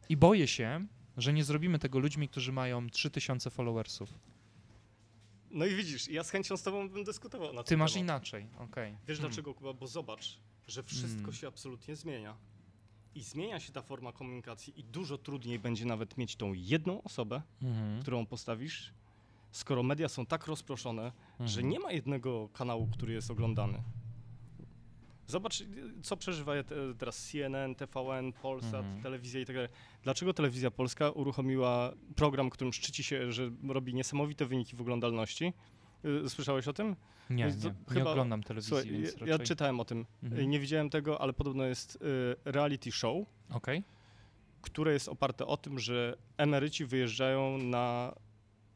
[0.09, 4.36] I boję się, że nie zrobimy tego ludźmi, którzy mają 3000 followersów.
[5.51, 8.05] No i widzisz, ja z chęcią z tobą bym dyskutował na Ty ten masz temat.
[8.05, 8.93] inaczej, okej.
[8.93, 9.31] Wiesz Hmm.
[9.31, 9.73] dlaczego, Kuba?
[9.73, 10.39] Bo zobacz,
[10.69, 11.33] że wszystko Mm.
[11.33, 12.37] się absolutnie zmienia.
[13.15, 17.43] I zmienia się ta forma komunikacji i dużo trudniej będzie nawet mieć tą jedną osobę,
[17.63, 18.03] Mhm.
[18.03, 18.93] którą postawisz,
[19.51, 21.69] skoro media są tak rozproszone, że Mhm.
[21.69, 23.83] nie ma jednego kanału, który jest oglądany.
[25.27, 25.63] Zobacz,
[26.03, 29.03] co przeżywa te- teraz CNN, TVN, Polsat, Mhm.
[29.03, 29.71] telewizja i tak dalej.
[30.03, 35.53] Dlaczego telewizja polska uruchomiła program, którym szczyci się, że robi niesamowite wyniki w oglądalności?
[36.25, 36.97] Y, Słyszałeś o tym?
[37.31, 39.29] Nie, to nie, chyba- oglądam telewizji, Słuchaj, raczej...
[39.29, 40.07] ja czytałem o tym.
[40.23, 40.43] Mhm.
[40.43, 41.99] Y, Nie widziałem tego, ale podobno jest y,
[42.45, 43.83] reality show, Okej,
[44.63, 48.15] które jest oparte o tym, że emeryci wyjeżdżają na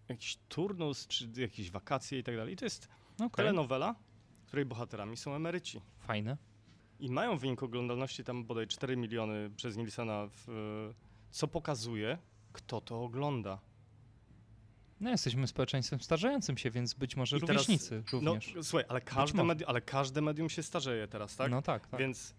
[0.08, 2.54] jakiś turnus, czy jakieś wakacje i tak dalej.
[2.54, 3.94] I to jest okej, telenowela,
[4.50, 5.80] której bohaterami są emeryci.
[5.98, 6.36] fajne.
[7.00, 10.46] I mają wynik oglądalności tam bodaj 4 miliony przez Nielsena, w,
[11.30, 12.18] co pokazuje,
[12.52, 13.58] kto to ogląda.
[15.00, 18.54] No jesteśmy społeczeństwem starzejącym się, więc być może I teraz- rówieśnicy No również.
[18.66, 21.50] słuchaj, ale każde, medi- ale każde medium się starzeje teraz, tak?
[21.50, 22.00] No tak, tak.
[22.00, 22.34] Więc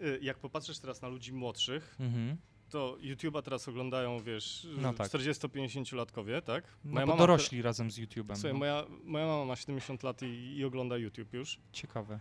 [0.00, 2.36] y, jak popatrzysz teraz na ludzi młodszych, Mhm.
[2.70, 5.08] To YouTube'a teraz oglądają, wiesz, No tak.
[5.08, 6.64] 40-50-latkowie, tak?
[6.84, 8.34] No bo dorośli razem z YouTube'em.
[8.34, 8.58] Słuchaj, no.
[8.58, 12.18] moja, moja mama ma 70 lat i, i ogląda YouTube już, Ciekawe.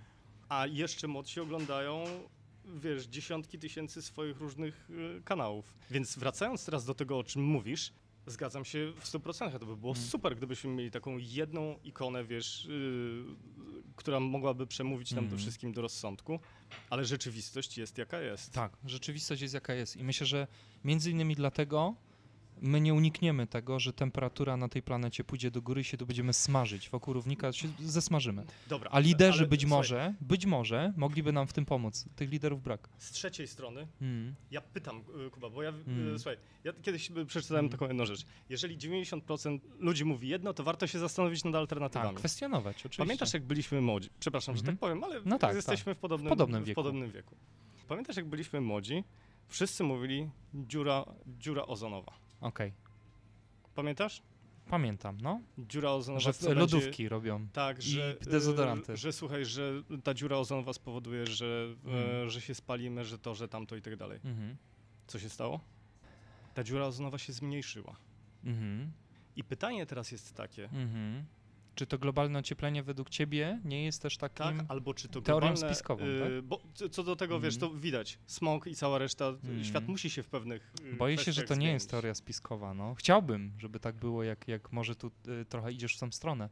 [0.50, 2.04] a jeszcze młodsi oglądają,
[2.66, 5.74] wiesz, dziesiątki tysięcy swoich różnych y, kanałów.
[5.92, 7.94] Więc wracając teraz do tego, o czym mówisz,
[8.28, 9.60] zgadzam się w 100%.
[9.60, 10.08] To by było Mhm.
[10.08, 13.24] super, gdybyśmy mieli taką jedną ikonę, wiesz, y,
[13.96, 15.40] która mogłaby przemówić nam do Mhm.
[15.42, 16.40] wszystkim do rozsądku,
[16.90, 18.52] ale rzeczywistość jest jaka jest.
[18.52, 20.48] Tak, rzeczywistość jest jaka jest i myślę, że
[20.84, 21.96] między innymi dlatego
[22.62, 26.06] my nie unikniemy tego, że temperatura na tej planecie pójdzie do góry i się tu
[26.06, 26.90] będziemy smażyć.
[26.90, 28.46] Wokół równika się zesmażymy.
[28.68, 32.06] Dobra, A liderzy ale być słuchaj, może, być może mogliby nam w tym pomóc.
[32.16, 32.90] Tych liderów brak.
[32.98, 34.36] Z trzeciej strony Mm.
[34.52, 36.20] Ja pytam, y, Kuba, bo ja, Mm.
[36.20, 37.72] słuchaj, ja kiedyś przeczytałem Mm.
[37.72, 38.26] taką jedną rzecz.
[38.50, 42.10] Jeżeli 90% ludzi mówi jedno, to warto się zastanowić nad alternatywami.
[42.10, 43.04] Tak, kwestionować oczywiście.
[43.04, 44.10] Pamiętasz, jak byliśmy młodzi?
[44.20, 44.78] Przepraszam, że Mhm.
[44.78, 46.76] tak powiem, ale No tak, jesteśmy w podobnym, W podobnym wieku.
[46.82, 47.36] podobnym wieku.
[47.88, 49.04] Pamiętasz, jak byliśmy młodzi?
[49.48, 51.06] Wszyscy mówili dziura,
[51.40, 52.12] dziura ozonowa.
[52.42, 52.74] Okej,
[53.76, 54.22] Pamiętasz?
[54.70, 55.42] pamiętam, no.
[55.58, 57.48] Dziura ozonowa Że co lodówki Będzie, robią.
[57.54, 58.94] tak, i że, dezodoranty.
[58.94, 59.72] y, że słuchaj, że
[60.04, 62.28] ta dziura ozonowa spowoduje, że, Mm.
[62.28, 64.20] y, że się spalimy, że to, że tamto i tak dalej.
[64.26, 64.56] Mhm.
[65.08, 65.60] Co się stało?
[66.54, 67.96] Ta dziura ozonowa się zmniejszyła.
[68.44, 68.92] Mhm.
[69.36, 71.26] I pytanie teraz jest takie, Mhm.
[71.76, 74.58] Czy to globalne ocieplenie według ciebie nie jest też takim...
[74.58, 77.82] tak, albo czy to teorią globalne, spiskową, y, Bo co- do tego, wiesz, to Mhm.
[77.82, 79.64] widać, smog i cała reszta, y, Mhm.
[79.64, 82.74] świat musi się w pewnych y, Boję się, że to nie jest teoria spiskowa.
[82.74, 82.96] No.
[82.96, 86.50] Chciałbym, żeby tak było, jak, jak może tu y, trochę idziesz w tą stronę.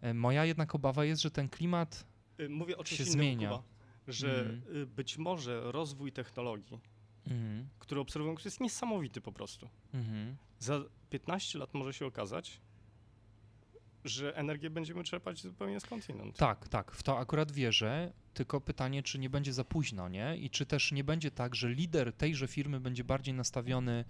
[0.00, 2.04] E, Moja jednak obawa jest, że ten klimat...
[2.40, 3.48] Y, Mówię o czymś się innym, zmienia.
[3.50, 3.62] Kuba,
[4.08, 6.78] że y, być może rozwój technologii,
[7.26, 7.68] Mhm.
[7.78, 10.36] który obserwujemy, który jest niesamowity po prostu, Mhm.
[10.58, 12.60] za 15 lat może się okazać,
[14.04, 16.36] że energię będziemy czerpać zupełnie skądinąd.
[16.36, 20.36] Tak, tak, w to akurat wierzę, tylko pytanie, czy nie będzie za późno, nie?
[20.36, 24.04] I czy też nie będzie tak, że lider tejże firmy będzie bardziej nastawiony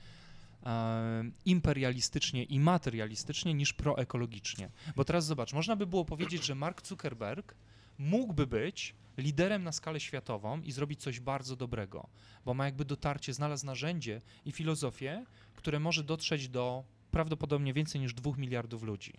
[0.63, 4.71] e, imperialistycznie i materialistycznie niż proekologicznie.
[4.97, 7.55] Bo teraz zobacz, można by było powiedzieć, że Mark Zuckerberg
[7.99, 12.09] mógłby być liderem na skalę światową i zrobić coś bardzo dobrego,
[12.45, 18.15] bo ma jakby dotarcie, znalazł narzędzie i filozofię, które może dotrzeć do prawdopodobnie więcej niż
[18.15, 19.13] dwóch miliardów ludzi.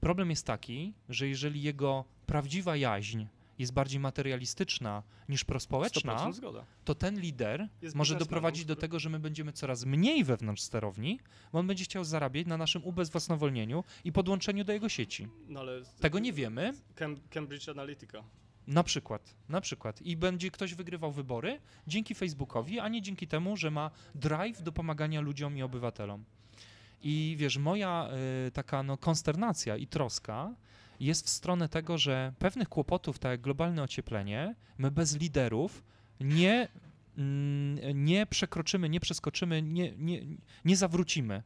[0.00, 3.24] Problem jest taki, że jeżeli jego prawdziwa jaźń
[3.58, 6.64] jest bardziej materialistyczna niż prospołeczna, 100% zgoda.
[6.84, 11.20] to ten lider Jest może doprowadzić do tego, że my będziemy coraz mniej wewnątrz sterowni,
[11.52, 15.28] bo on będzie chciał zarabiać na naszym ubezwłasnowolnieniu i podłączeniu do jego sieci.
[15.48, 18.24] No ale Tego nie wiemy, Cam- Cambridge Analytica.
[18.66, 20.02] na przykład, na przykład.
[20.02, 24.72] I będzie ktoś wygrywał wybory dzięki Facebookowi, a nie dzięki temu, że ma drive do
[24.72, 26.24] pomagania ludziom i obywatelom.
[27.02, 28.08] I wiesz, moja
[28.46, 30.54] y, taka no, konsternacja i troska
[31.00, 35.82] jest w stronę tego, że pewnych kłopotów, tak jak globalne ocieplenie, my bez liderów
[36.20, 36.68] nie,
[37.18, 40.20] mm, nie przekroczymy, nie przeskoczymy, nie, nie,
[40.64, 41.42] nie zawrócimy.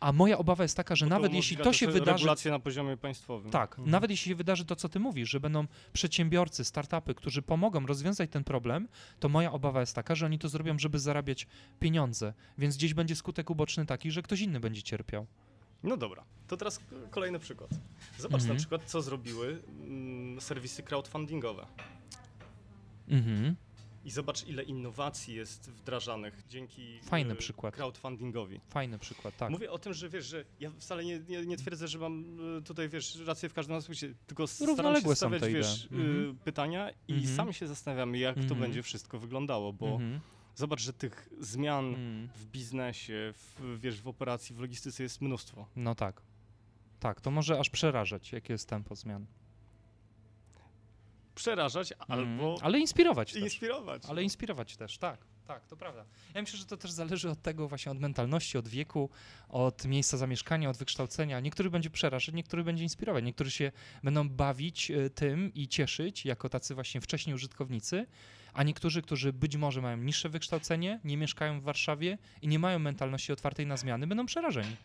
[0.00, 2.58] A moja obawa jest taka, że Bo nawet to jeśli to się wydarzy Regulacje na
[2.58, 3.50] poziomie państwowym.
[3.50, 3.90] tak, Mhm.
[3.90, 8.30] nawet jeśli się wydarzy to, co ty mówisz, że będą przedsiębiorcy, startupy, którzy pomogą rozwiązać
[8.30, 8.88] ten problem,
[9.20, 11.46] to moja obawa jest taka, że oni to zrobią, żeby zarabiać
[11.80, 15.26] pieniądze, więc gdzieś będzie skutek uboczny taki, że ktoś inny będzie cierpiał.
[15.82, 17.70] No dobra, to teraz kolejny przykład.
[18.18, 18.48] Zobacz Mhm.
[18.56, 21.66] na przykład, co zrobiły mm, serwisy crowdfundingowe.
[23.08, 23.56] Mhm.
[24.06, 27.74] I zobacz, ile innowacji jest wdrażanych dzięki Fajny y, przykład.
[27.74, 28.60] crowdfundingowi.
[28.68, 29.50] Fajny przykład, tak.
[29.50, 32.62] Mówię o tym, że wiesz, że ja wcale nie, nie, nie twierdzę, że mam y,
[32.62, 35.88] tutaj, wiesz, rację w każdym aspekcie, tylko staram się stawiać, wiesz.
[35.92, 36.30] Mhm.
[36.30, 37.36] y, pytania i Mhm.
[37.36, 38.60] sam się zastanawiam, jak to Mhm.
[38.60, 40.20] będzie wszystko wyglądało, bo Mhm.
[40.54, 42.28] zobacz, że tych zmian Mhm.
[42.36, 45.66] w biznesie, w, wiesz, w operacji, w logistyce jest mnóstwo.
[45.76, 46.22] No tak.
[47.00, 49.26] Tak, to może aż przerażać, jakie jest tempo zmian.
[51.36, 52.20] Przerażać Mhm.
[52.20, 53.42] albo Ale inspirować też.
[53.42, 54.02] inspirować.
[54.08, 55.20] Ale inspirować też, tak.
[55.46, 56.04] Tak, to prawda.
[56.34, 59.10] Ja myślę, że to też zależy od tego właśnie, od mentalności, od wieku,
[59.48, 61.40] od miejsca zamieszkania, od wykształcenia.
[61.40, 63.24] Niektórych będzie przerażać, niektórych będzie inspirować.
[63.24, 63.72] Niektórzy się
[64.04, 68.06] będą bawić e, tym i cieszyć jako tacy właśnie wcześniej użytkownicy,
[68.52, 72.78] a niektórzy, którzy być może mają niższe wykształcenie, nie mieszkają w Warszawie i nie mają
[72.78, 74.76] mentalności otwartej na zmiany, będą przerażeni.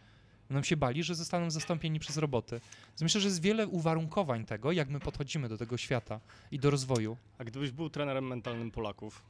[0.51, 2.61] Będą się bali, że zostaną zastąpieni przez roboty.
[2.89, 6.19] Więc myślę, że jest wiele uwarunkowań tego, jak my podchodzimy do tego świata
[6.51, 7.17] i do rozwoju.
[7.37, 9.23] A gdybyś był trenerem mentalnym Polaków,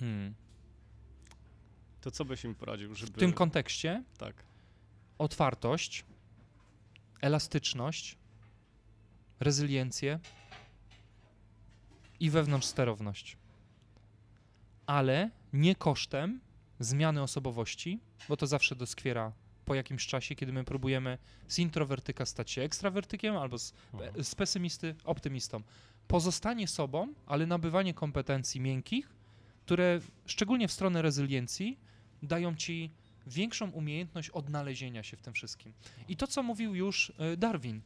[0.00, 0.34] Hmm.
[2.00, 3.12] to co byś im poradził, żeby...
[3.12, 4.34] W tym kontekście Tak.
[5.18, 6.04] otwartość,
[7.20, 8.16] elastyczność,
[9.40, 10.18] rezyliencję
[12.20, 13.36] i wewnątrzsterowność.
[14.86, 16.40] Ale nie kosztem
[16.80, 19.32] zmiany osobowości, bo to zawsze doskwiera
[19.68, 21.18] po jakimś czasie, kiedy my próbujemy
[21.48, 23.72] z introwertyka stać się ekstrawertykiem albo z,
[24.22, 25.62] z pesymisty optymistą.
[26.08, 29.08] Pozostanie sobą, ale nabywanie kompetencji miękkich,
[29.66, 31.78] które szczególnie w stronę rezyliencji
[32.22, 32.90] dają ci
[33.26, 35.72] większą umiejętność odnalezienia się w tym wszystkim.
[36.08, 37.80] I to, co mówił już e, Darwin,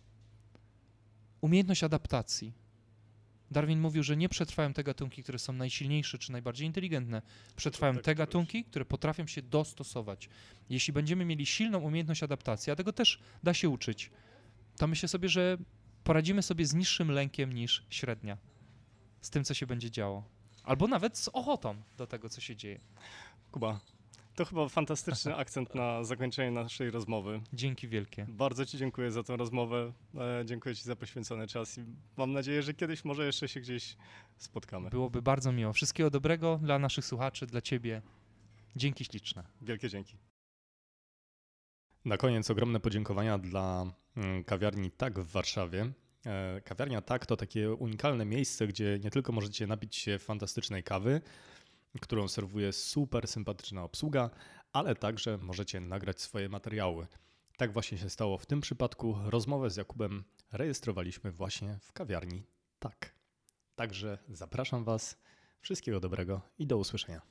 [1.41, 2.53] umiejętność adaptacji.
[3.53, 7.23] Darwin mówił, że nie przetrwają te gatunki, które są najsilniejsze czy najbardziej inteligentne.
[7.57, 10.29] Przetrwają tak te gatunki, które potrafią się dostosować.
[10.71, 14.11] Jeśli będziemy mieli silną umiejętność adaptacji, a tego też da się uczyć,
[14.77, 15.59] to myślę sobie, że
[16.05, 18.39] poradzimy sobie z niższym lękiem niż średnia.
[19.21, 20.25] Z tym, co się będzie działo.
[20.65, 22.81] Albo nawet z ochotą do tego, co się dzieje.
[23.51, 23.81] Kuba,
[24.35, 27.41] to chyba fantastyczny akcent na zakończenie naszej rozmowy.
[27.53, 28.27] Dzięki wielkie.
[28.29, 29.93] Bardzo Ci dziękuję za tę rozmowę.
[30.15, 31.85] E, dziękuję Ci za poświęcony czas i
[32.17, 33.97] mam nadzieję, że kiedyś może jeszcze się gdzieś
[34.37, 34.91] spotkamy.
[34.91, 35.73] Byłoby bardzo miło.
[35.73, 38.03] Wszystkiego dobrego dla naszych słuchaczy, dla Ciebie.
[38.77, 39.45] Dzięki śliczne.
[39.63, 40.17] Wielkie dzięki.
[42.05, 45.93] Na koniec ogromne podziękowania dla mm, kawiarni Tak w Warszawie.
[46.27, 51.21] E, kawiarnia Tak to takie unikalne miejsce, gdzie nie tylko możecie napić się fantastycznej kawy,
[52.01, 54.31] którą serwuje super sympatyczna obsługa,
[54.73, 57.07] ale także możecie nagrać swoje materiały.
[57.57, 59.17] Tak właśnie się stało w tym przypadku.
[59.25, 62.47] Rozmowę z Jakubem rejestrowaliśmy właśnie w kawiarni
[62.79, 63.15] Tak.
[63.75, 65.17] Także zapraszam Was.
[65.61, 67.23] Wszystkiego dobrego i do usłyszenia.